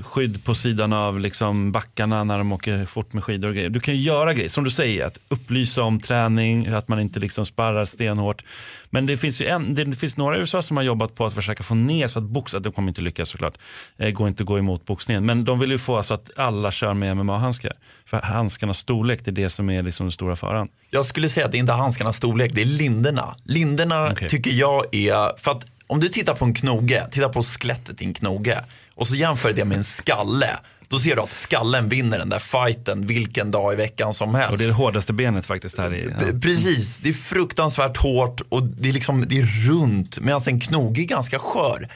skydd 0.00 0.44
på 0.44 0.54
sidan 0.54 0.92
av 0.92 1.20
liksom 1.20 1.72
backarna 1.72 2.24
när 2.24 2.38
de 2.38 2.52
åker 2.52 2.86
fort 2.86 3.12
med 3.12 3.24
skidor 3.24 3.48
och 3.48 3.54
grejer. 3.54 3.68
Du 3.68 3.80
kan 3.80 3.96
ju 3.96 4.00
göra 4.00 4.34
grejer, 4.34 4.48
som 4.48 4.64
du 4.64 4.70
säger, 4.70 5.06
att 5.06 5.18
upplysa 5.28 5.82
om 5.82 6.00
träning, 6.00 6.66
att 6.66 6.88
man 6.88 7.00
inte 7.00 7.20
liksom 7.20 7.46
sparrar 7.46 7.84
stenhårt. 7.84 8.44
Men 8.90 9.06
det 9.06 9.16
finns 9.16 9.40
ju 9.40 9.46
en, 9.46 9.74
det, 9.74 9.96
finns 9.96 10.16
några 10.16 10.36
i 10.36 10.40
USA 10.40 10.62
som 10.62 10.76
har 10.76 10.84
jobbat 10.84 11.14
på 11.14 11.26
att 11.26 11.34
försöka 11.34 11.62
få 11.62 11.74
ner 11.74 12.08
så 12.08 12.18
att 12.18 12.24
box, 12.24 12.54
att 12.54 12.62
de 12.62 12.72
kommer 12.72 12.88
inte 12.88 13.00
lyckas 13.00 13.28
såklart, 13.28 13.58
eh, 13.96 14.10
går 14.10 14.28
inte 14.28 14.42
att 14.42 14.46
gå 14.46 14.58
emot 14.58 14.84
boxningen. 14.84 15.26
Men 15.26 15.44
de 15.44 15.58
vill 15.58 15.70
ju 15.70 15.78
få 15.78 16.02
så 16.02 16.14
att 16.14 16.30
alla 16.36 16.70
kör 16.70 16.94
med 16.94 17.16
MMA-handskar. 17.16 17.72
För 18.04 18.20
handskarnas 18.20 18.78
storlek, 18.78 19.20
det 19.24 19.30
är 19.30 19.32
det 19.32 19.50
som 19.50 19.70
är 19.70 19.82
liksom 19.82 20.06
den 20.06 20.12
stora 20.12 20.36
faran. 20.36 20.68
Jag 20.90 21.04
skulle 21.04 21.28
säga 21.28 21.46
att 21.46 21.52
det 21.52 21.58
är 21.58 21.60
inte 21.60 21.72
handskarnas 21.72 22.16
storlek, 22.16 22.52
det 22.54 22.60
är 22.60 22.66
linderna. 22.66 23.34
Linderna 23.44 24.08
Okej. 24.12 24.28
tycker 24.28 24.50
jag 24.50 24.94
är, 24.94 25.38
för 25.38 25.50
att 25.50 25.66
om 25.86 26.00
du 26.00 26.08
tittar 26.08 26.34
på 26.34 26.44
en 26.44 26.54
knoge, 26.54 27.06
titta 27.10 27.28
på 27.28 27.42
skelettet 27.42 28.02
i 28.02 28.04
en 28.04 28.14
knoge 28.14 28.58
och 29.02 29.08
så 29.08 29.14
jämför 29.14 29.52
det 29.52 29.64
med 29.64 29.78
en 29.78 29.84
skalle. 29.84 30.50
Då 30.88 30.98
ser 30.98 31.16
du 31.16 31.22
att 31.22 31.32
skallen 31.32 31.88
vinner 31.88 32.18
den 32.18 32.28
där 32.28 32.38
fighten 32.38 33.06
vilken 33.06 33.50
dag 33.50 33.72
i 33.72 33.76
veckan 33.76 34.14
som 34.14 34.34
helst. 34.34 34.52
Och 34.52 34.58
det 34.58 34.64
är 34.64 34.68
det 34.68 34.74
hårdaste 34.74 35.12
benet 35.12 35.46
faktiskt 35.46 35.78
här 35.78 35.94
i. 35.94 36.02
P- 36.20 36.38
Precis, 36.42 36.98
det 36.98 37.08
är 37.08 37.12
fruktansvärt 37.12 37.96
hårt 37.96 38.40
och 38.48 38.62
det 38.62 38.88
är, 38.88 38.92
liksom, 38.92 39.24
det 39.28 39.38
är 39.38 39.68
runt 39.70 40.18
medan 40.20 40.40
en 40.46 40.60
knoge 40.60 41.00
är 41.00 41.04
ganska 41.04 41.38
skör. 41.38 41.88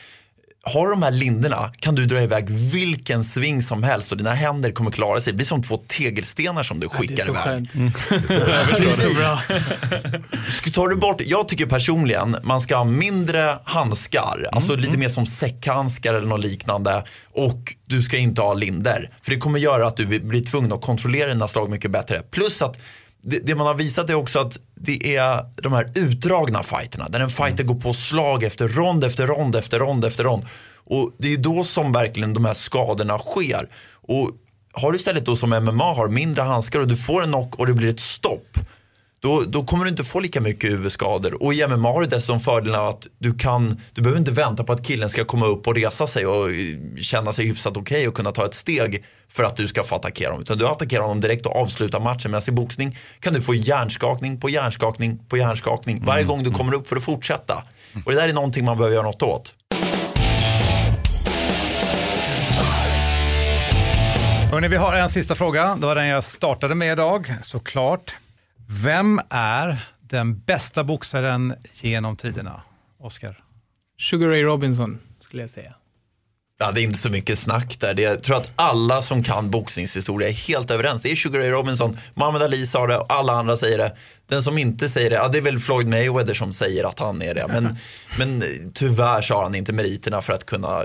Har 0.75 0.91
de 0.91 1.03
här 1.03 1.11
linderna 1.11 1.73
kan 1.81 1.95
du 1.95 2.07
dra 2.07 2.23
iväg 2.23 2.51
vilken 2.51 3.25
sving 3.25 3.63
som 3.63 3.83
helst 3.83 4.13
och 4.13 4.19
dina 4.19 4.35
händer 4.35 4.71
kommer 4.73 4.91
klara 4.91 5.21
sig. 5.21 5.33
Det 5.33 5.37
blir 5.37 5.47
som 5.47 5.63
två 5.63 5.77
tegelstenar 5.89 6.63
som 6.63 6.81
du 6.81 6.87
Det 6.87 6.95
är 6.95 6.99
skickar 6.99 7.25
så 7.25 7.31
iväg. 7.31 7.71
Precis. 8.77 9.19
Ska- 10.49 10.71
Tar 10.71 10.89
du 10.89 10.97
bort, 10.97 11.21
jag 11.21 11.49
tycker 11.49 11.67
personligen 11.67 12.37
man 12.43 12.61
ska 12.61 12.77
ha 12.77 12.85
mindre 12.85 13.59
handskar, 13.65 14.49
alltså 14.53 14.77
lite 14.77 14.99
mer 14.99 15.09
som 15.09 15.27
säckhandskar 15.27 16.15
eller 16.15 16.29
något 16.29 16.45
liknande. 16.45 17.05
Och 17.33 17.75
du 17.87 18.03
ska 18.03 18.17
inte 18.19 18.41
ha 18.41 18.55
linder. 18.55 19.11
För 19.23 19.31
det 19.31 19.37
kommer 19.39 19.59
göra 19.59 19.87
att 19.87 19.97
du 19.97 20.07
blir 20.07 20.45
tvungen 20.45 20.73
att 20.73 20.83
kontrollera 20.83 21.29
dina 21.29 21.49
slag 21.49 21.71
mycket 21.71 21.91
bättre. 21.91 22.23
Plus 22.31 22.63
att 22.63 22.79
det, 23.27 23.39
det 23.39 23.55
man 23.55 23.67
har 23.67 23.75
visat 23.75 24.11
är 24.11 24.15
också 24.15 24.39
att 24.39 24.59
det 24.75 25.17
är 25.17 25.45
de 25.63 25.73
här 25.73 25.91
utdragna 25.95 26.63
fighterna. 26.63 27.09
Där 27.09 27.21
en 27.21 27.31
fighter 27.31 27.65
går 27.65 27.75
på 27.75 27.95
slag 27.95 28.43
efter 28.43 28.69
rond 28.69 29.05
efter 29.05 29.27
rond 29.27 29.57
efter 29.57 29.79
rond 29.79 30.05
efter 30.05 30.25
rond. 30.25 30.47
Och 30.85 31.13
det 31.19 31.33
är 31.33 31.37
då 31.37 31.65
som 31.65 31.93
verkligen 31.93 32.35
de 32.35 32.45
här 32.45 32.55
skadorna 32.55 33.19
sker. 33.19 33.69
Och 33.93 34.31
har 34.73 34.93
du 34.93 34.97
istället 34.97 35.25
då 35.25 35.37
som 35.37 35.51
MMA 35.51 35.95
har 35.95 36.09
mindre 36.09 36.43
handskar 36.43 36.81
och 36.81 36.89
du 36.89 36.97
får 36.97 37.23
en 37.23 37.29
knock 37.29 37.59
och 37.59 37.67
det 37.67 37.73
blir 37.73 37.89
ett 37.89 38.01
stopp. 38.01 38.59
Då, 39.21 39.41
då 39.41 39.63
kommer 39.63 39.85
du 39.85 39.91
inte 39.91 40.05
få 40.05 40.21
lika 40.21 40.41
mycket 40.41 40.71
huvudskador. 40.71 41.43
Och 41.43 41.55
i 41.55 41.67
MMA 41.67 41.93
har 41.93 42.01
du 42.01 42.07
dessutom 42.07 42.41
fördelen 42.41 42.81
av 42.81 42.89
att 42.89 43.07
du 43.19 43.35
kan, 43.35 43.81
du 43.93 44.03
behöver 44.03 44.19
inte 44.19 44.33
vänta 44.33 44.65
på 44.65 44.73
att 44.73 44.87
killen 44.87 45.11
ska 45.11 45.25
komma 45.25 45.47
upp 45.47 45.67
och 45.67 45.75
resa 45.75 46.07
sig 46.07 46.27
och 46.27 46.51
eh, 46.51 46.57
känna 47.01 47.33
sig 47.33 47.47
hyfsat 47.47 47.77
okej 47.77 48.09
och 48.09 48.15
kunna 48.15 48.33
ta 48.33 48.47
ett 48.47 48.55
steg 48.55 49.05
för 49.29 49.45
att 49.45 49.57
du 49.57 49.69
ska 49.69 49.83
få 49.83 49.95
attackera 49.95 50.29
honom. 50.29 50.43
Utan 50.43 50.59
du 50.59 50.67
attackerar 50.67 51.03
honom 51.03 51.21
direkt 51.21 51.47
och 51.47 51.57
avslutar 51.57 52.01
matchen. 52.01 52.31
Medan 52.31 52.43
i 52.49 52.51
boxning 52.51 52.99
kan 53.21 53.33
du 53.33 53.43
få 53.43 53.55
hjärnskakning 53.55 54.41
på 54.41 54.51
hjärnskakning 54.51 55.19
på 55.29 55.37
hjärnskakning 55.37 56.05
varje 56.05 56.25
gång 56.25 56.43
du 56.43 56.51
kommer 56.51 56.75
upp 56.75 56.89
för 56.89 56.97
att 56.97 57.05
fortsätta. 57.05 57.65
Och 58.05 58.13
det 58.13 58.21
där 58.21 58.29
är 58.29 58.33
någonting 58.33 58.65
man 58.65 58.79
behöver 58.79 58.97
göra 58.97 59.07
något 59.07 59.23
åt. 59.23 59.55
Hörrni, 64.51 64.69
vi 64.69 64.77
har 64.77 64.97
en 64.97 65.09
sista 65.09 65.35
fråga. 65.35 65.77
Det 65.81 65.87
var 65.87 65.95
den 65.95 66.07
jag 66.07 66.25
startade 66.25 66.75
med 66.75 66.93
idag, 66.93 67.35
såklart. 67.43 68.17
Vem 68.69 69.21
är 69.31 69.89
den 70.01 70.39
bästa 70.39 70.85
boxaren 70.85 71.55
genom 71.73 72.17
tiderna? 72.17 72.63
Oskar? 72.99 73.45
Sugar 73.99 74.29
Ray 74.29 74.43
Robinson 74.43 74.99
skulle 75.21 75.43
jag 75.43 75.51
säga. 75.51 75.75
Ja, 76.59 76.73
det 76.73 76.81
är 76.81 76.83
inte 76.83 76.99
så 76.99 77.11
mycket 77.11 77.39
snack 77.39 77.77
där. 77.81 77.95
Det, 77.95 78.03
jag 78.03 78.23
tror 78.23 78.37
att 78.37 78.53
alla 78.57 79.03
som 79.03 79.23
kan 79.23 79.51
boxningshistoria 79.51 80.29
är 80.29 80.33
helt 80.33 80.71
överens. 80.71 81.03
Det 81.03 81.11
är 81.11 81.17
Sugar 81.17 81.41
Ray 81.41 81.51
Robinson, 81.51 81.99
Muhammad 82.15 82.43
Ali 82.43 82.67
sa 82.67 82.87
det 82.87 82.99
och 82.99 83.13
alla 83.13 83.33
andra 83.33 83.57
säger 83.57 83.79
det. 83.79 83.97
Den 84.27 84.43
som 84.43 84.59
inte 84.59 84.89
säger 84.89 85.11
det, 85.11 85.17
ja, 85.17 85.29
det 85.29 85.39
är 85.39 85.43
väl 85.43 85.59
Floyd 85.59 85.87
Mayweather 85.87 86.35
som 86.35 86.53
säger 86.53 86.85
att 86.85 86.99
han 86.99 87.23
är 87.23 87.35
det. 87.35 87.47
Men, 87.49 87.77
men 88.19 88.43
tyvärr 88.75 89.23
så 89.23 89.35
har 89.35 89.43
han 89.43 89.55
inte 89.55 89.73
meriterna 89.73 90.23
för 90.23 90.33
att 90.33 90.47
kunna 90.47 90.83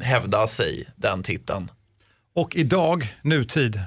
hävda 0.00 0.46
sig 0.46 0.88
den 0.96 1.22
titeln. 1.22 1.70
Och 2.34 2.56
idag, 2.56 3.14
nutid, 3.22 3.80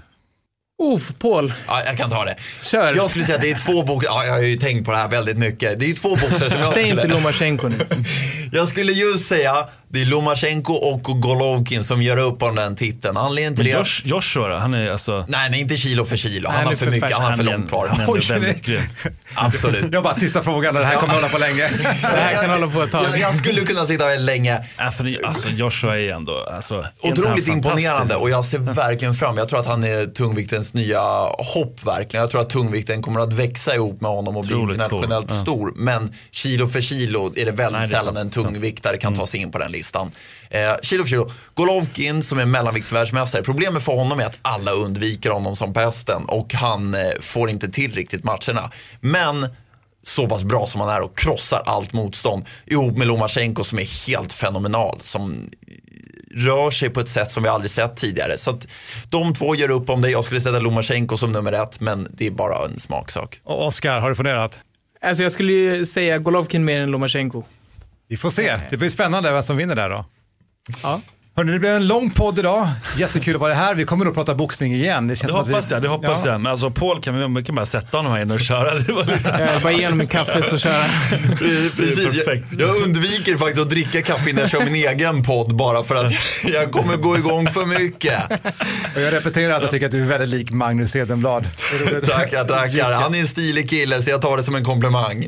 Uff, 0.80 1.12
Paul. 1.20 1.54
Ja, 1.68 1.82
jag 1.86 1.98
kan 1.98 2.10
ta 2.10 2.26
det. 2.26 2.36
Kör. 2.62 2.94
Jag 2.94 3.10
skulle 3.10 3.26
säga 3.26 3.36
att 3.36 3.42
det 3.42 3.52
är 3.52 3.60
två 3.60 3.84
boxare, 3.84 4.14
ja, 4.14 4.26
jag 4.26 4.34
har 4.34 4.40
ju 4.40 4.56
tänkt 4.56 4.86
på 4.86 4.92
det 4.92 4.98
här 4.98 5.08
väldigt 5.08 5.38
mycket. 5.38 5.80
Det 5.80 5.86
är 5.90 5.94
två 5.94 6.10
boxare 6.10 6.50
som 6.50 6.60
jag 6.60 6.74
Säg 6.74 6.84
skulle... 6.84 7.02
inte 7.02 7.08
Lomachenko 7.16 7.68
nu. 7.68 7.86
Jag 8.52 8.68
skulle 8.68 8.92
just 8.92 9.26
säga, 9.26 9.68
det 9.88 10.02
är 10.02 10.06
Lomachenko 10.06 10.74
och 10.74 11.02
Golovkin 11.02 11.84
som 11.84 12.02
gör 12.02 12.18
upp 12.18 12.44
om 12.44 12.56
den 12.56 12.76
titeln. 12.76 13.18
Anledningen 13.18 13.56
till 13.56 13.66
Men 13.66 13.74
det... 13.74 13.80
Josh, 13.80 14.02
Joshua 14.04 14.48
då? 14.48 14.56
Han 14.56 14.74
är 14.74 14.92
alltså... 14.92 15.26
Nej, 15.28 15.50
nej, 15.50 15.60
inte 15.60 15.78
kilo 15.78 16.06
för 16.06 16.18
kilo. 16.18 16.50
Han 16.50 16.66
har 16.66 16.76
för 16.76 16.86
för 16.86 16.92
mycket, 16.92 17.12
han 17.12 17.26
har 17.26 17.34
för 17.34 17.44
långt 17.44 17.70
kvar. 17.70 17.88
han 17.88 18.00
är 18.02 18.30
väldigt 18.40 18.66
grym. 18.66 18.82
Absolut. 19.36 19.86
jag 19.94 20.04
bara 20.04 20.16
sista 20.16 20.44
frågan, 20.44 20.76
det 20.76 20.86
här 20.86 20.96
kommer 20.96 21.14
hålla 21.14 21.28
på 21.28 21.38
länge. 21.38 21.70
Det 22.02 22.08
här 22.08 22.34
kan 22.42 22.50
hålla 22.50 22.68
på 22.68 22.82
ett 22.84 22.92
tag. 22.92 23.06
Jag, 23.12 23.20
jag 23.20 23.36
skulle 23.36 23.62
kunna 23.62 23.86
sitta 23.86 24.06
väldigt 24.06 24.26
länge. 24.26 24.64
Ja, 24.78 24.92
för 24.92 25.04
det- 25.04 25.24
alltså, 25.24 25.50
Joshua 25.50 26.00
är 26.00 26.14
ändå... 26.14 26.46
Alltså, 26.52 26.86
Otroligt 27.02 27.48
imponerande 27.48 28.16
och 28.16 28.30
jag 28.30 28.46
ser 28.46 28.58
verkligen 28.58 29.16
fram 29.16 29.38
Jag 29.38 29.50
tror 29.50 29.60
att 29.60 29.66
han 29.68 29.84
är 29.84 30.06
tungviktens 30.06 30.69
nya 30.74 31.02
hopp 31.56 31.84
verkligen. 31.84 32.22
Jag 32.22 32.32
tror 32.32 32.42
att 32.42 32.50
tungvikten 32.50 33.02
kommer 33.02 33.20
att 33.20 33.34
växa 33.34 33.76
ihop 33.76 34.02
med 34.02 34.12
honom 34.12 34.38
och 34.38 34.46
bli 34.46 34.56
Otroligt 34.56 34.74
internationellt 34.74 35.30
cool. 35.30 35.38
Stor. 35.38 35.74
Men 35.76 36.14
kilo 36.32 36.68
för 36.68 36.82
kilo 36.82 37.34
är 37.36 37.46
det 37.46 37.52
väldigt 37.52 37.80
Nej, 37.80 37.82
det 37.82 37.88
sällan 37.88 38.04
sant. 38.04 38.18
Mm. 38.18 38.28
en 38.28 38.30
tungviktare 38.54 38.98
kan 38.98 39.16
ta 39.16 39.28
sig 39.28 39.40
in 39.40 39.52
på 39.52 39.58
den 39.58 39.72
listan. 39.72 40.12
Eh, 40.50 40.76
kilo 40.82 41.04
för 41.04 41.10
kilo. 41.10 41.32
Golovkin 41.54 42.24
som 42.24 42.40
är 42.40 42.46
mellanviktsvärldsmästare. 42.46 43.44
Problemet 43.44 43.84
för 43.84 43.94
honom 43.94 44.20
är 44.20 44.26
att 44.26 44.38
alla 44.42 44.72
undviker 44.72 45.30
honom 45.30 45.56
som 45.56 45.74
pesten 45.74 46.26
och 46.26 46.54
han 46.54 46.96
eh, 46.96 47.02
får 47.22 47.50
inte 47.50 47.70
till 47.70 47.94
riktigt 47.94 48.24
matcherna. 48.24 48.72
Men 49.00 49.48
så 50.04 50.28
pass 50.30 50.44
bra 50.44 50.68
som 50.68 50.82
han 50.82 50.90
är 50.90 51.02
och 51.02 51.18
krossar 51.18 51.62
allt 51.66 51.94
motstånd 51.94 52.46
ihop 52.66 52.98
med 52.98 53.08
Lomachenko 53.08 53.64
som 53.64 53.80
är 53.80 54.08
helt 54.08 54.34
fenomenal. 54.34 55.00
Som 55.02 55.50
rör 56.36 56.72
sig 56.72 56.90
på 56.90 57.00
ett 57.00 57.10
sätt 57.10 57.32
som 57.32 57.44
vi 57.44 57.50
aldrig 57.50 57.72
sett 57.72 57.96
tidigare. 57.98 58.38
Så 58.38 58.50
att 58.52 58.68
de 59.10 59.34
två 59.34 59.56
gör 59.56 59.72
upp 59.72 59.90
om 59.90 60.02
det. 60.02 60.10
Jag 60.10 60.24
skulle 60.24 60.42
sätta 60.42 60.60
Lomachenko 60.60 61.18
som 61.18 61.32
nummer 61.32 61.52
ett, 61.52 61.80
men 61.80 62.08
det 62.12 62.28
är 62.28 62.32
bara 62.32 62.66
en 62.66 62.80
smaksak. 62.80 63.42
Och 63.44 63.68
Oskar, 63.68 64.00
har 64.00 64.10
du 64.10 64.16
funderat? 64.16 64.60
Alltså 65.02 65.24
jag 65.24 65.32
skulle 65.32 65.54
ju 65.54 65.86
säga 65.86 66.18
Golovkin 66.18 66.66
mer 66.66 66.80
än 66.80 66.92
Lomachenko. 66.92 67.44
Vi 68.08 68.18
får 68.18 68.30
se. 68.30 68.56
Det 68.70 68.78
blir 68.78 68.90
spännande 68.90 69.32
vem 69.32 69.44
som 69.44 69.58
vinner 69.58 69.76
där 69.76 69.90
då. 69.90 70.06
Ja. 70.84 71.02
Hörrni, 71.40 71.52
det 71.52 71.60
blev 71.60 71.76
en 71.76 71.88
lång 71.88 72.10
podd 72.10 72.40
idag. 72.40 72.70
Jättekul 72.98 73.36
att 73.36 73.42
vara 73.42 73.54
här. 73.54 73.76
Vi 73.76 73.86
kommer 73.86 74.06
nog 74.06 74.14
prata 74.14 74.36
boxning 74.36 74.74
igen. 74.74 75.08
Det, 75.08 75.16
känns 75.16 75.32
Det 75.34 75.40
att 75.40 75.48
vi- 75.48 75.52
hoppas 75.54 75.72
jag, 75.72 75.82
det 75.82 75.88
hoppas 75.88 76.22
Ja. 76.26 76.32
jag. 76.32 76.42
Men 76.42 76.52
alltså 76.52 76.72
Paul 76.72 77.02
kan 77.02 77.36
vi, 77.36 77.44
kan 77.44 77.56
bara 77.56 77.66
sätta 77.66 77.98
honom 77.98 78.12
här 78.12 78.22
inne 78.22 78.34
och 78.34 78.40
köra. 78.40 78.76
Det 78.80 78.94
var 78.94 79.04
liksom... 79.06 79.32
Jag 79.40 79.62
bara 79.62 79.72
ge 79.74 79.86
honom 79.86 80.02
en 80.02 80.08
kaffe 80.08 80.42
så 80.42 80.58
kör 80.58 80.72
han. 80.72 80.90
Precis, 81.78 82.24
jag, 82.26 82.44
jag 82.60 82.76
undviker 82.86 83.38
faktiskt 83.38 83.62
att 83.62 83.70
dricka 83.70 84.02
kaffe 84.02 84.30
innan 84.30 84.42
jag 84.42 84.50
kör 84.50 84.64
min 84.64 84.76
egen 84.76 85.24
podd 85.24 85.56
bara 85.56 85.84
för 85.84 86.06
att 86.06 86.12
jag 86.54 86.72
kommer 86.72 86.98
gå 86.98 87.18
igång 87.18 87.48
för 87.48 87.66
mycket. 87.66 88.32
Och 88.96 89.02
jag 89.02 89.14
repeterar 89.14 89.54
att 89.54 89.62
jag 89.62 89.72
tycker 89.72 89.86
att 89.86 89.92
du 89.92 90.02
är 90.04 90.08
väldigt 90.08 90.30
lik 90.30 90.52
Magnus 90.52 90.96
Hedenblad. 90.96 91.46
Tackar, 92.08 92.44
tackar. 92.48 92.92
Han 92.94 93.16
är 93.16 93.20
en 93.20 93.28
stilig 93.28 93.70
kille 93.70 94.02
så 94.02 94.10
jag 94.10 94.22
tar 94.22 94.38
det 94.38 94.44
som 94.44 94.56
en 94.56 94.66
komplimang. 94.66 95.28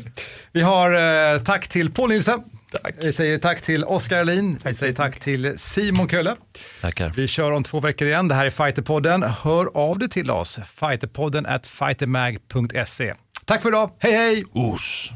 Vi 0.52 0.60
har 0.60 0.92
eh, 1.34 1.40
tack 1.42 1.68
till 1.68 1.90
Paul 1.92 2.08
Nilsson. 2.08 2.40
Tack. 2.82 2.94
Vi 3.00 3.12
säger 3.12 3.38
tack 3.38 3.62
till 3.62 3.84
Oskar 3.84 4.20
Alin. 4.20 4.58
Vi 4.64 4.74
säger 4.74 4.92
tack 4.92 5.20
till 5.20 5.58
Simon 5.58 6.08
Kölle. 6.08 6.36
Tackar. 6.80 7.12
Vi 7.16 7.28
kör 7.28 7.52
om 7.52 7.64
två 7.64 7.80
veckor 7.80 8.08
igen. 8.08 8.28
Det 8.28 8.34
här 8.34 8.46
är 8.46 8.50
Fighterpodden. 8.50 9.22
Hör 9.22 9.70
av 9.74 9.98
dig 9.98 10.08
till 10.08 10.30
oss. 10.30 10.58
Fighterpodden 10.66 11.46
at 11.46 11.66
fightermag.se. 11.66 13.14
Tack 13.44 13.62
för 13.62 13.68
idag. 13.68 13.90
Hej 13.98 14.12
hej! 14.12 14.44
Usch. 14.74 15.12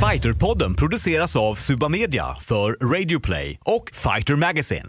Fighterpodden 0.00 0.74
produceras 0.74 1.36
av 1.36 1.54
Suba 1.54 1.88
Media 1.88 2.36
för 2.42 2.72
Radio 2.72 3.20
Play 3.20 3.58
och 3.64 3.90
Fighter 3.94 4.36
Magazine. 4.36 4.88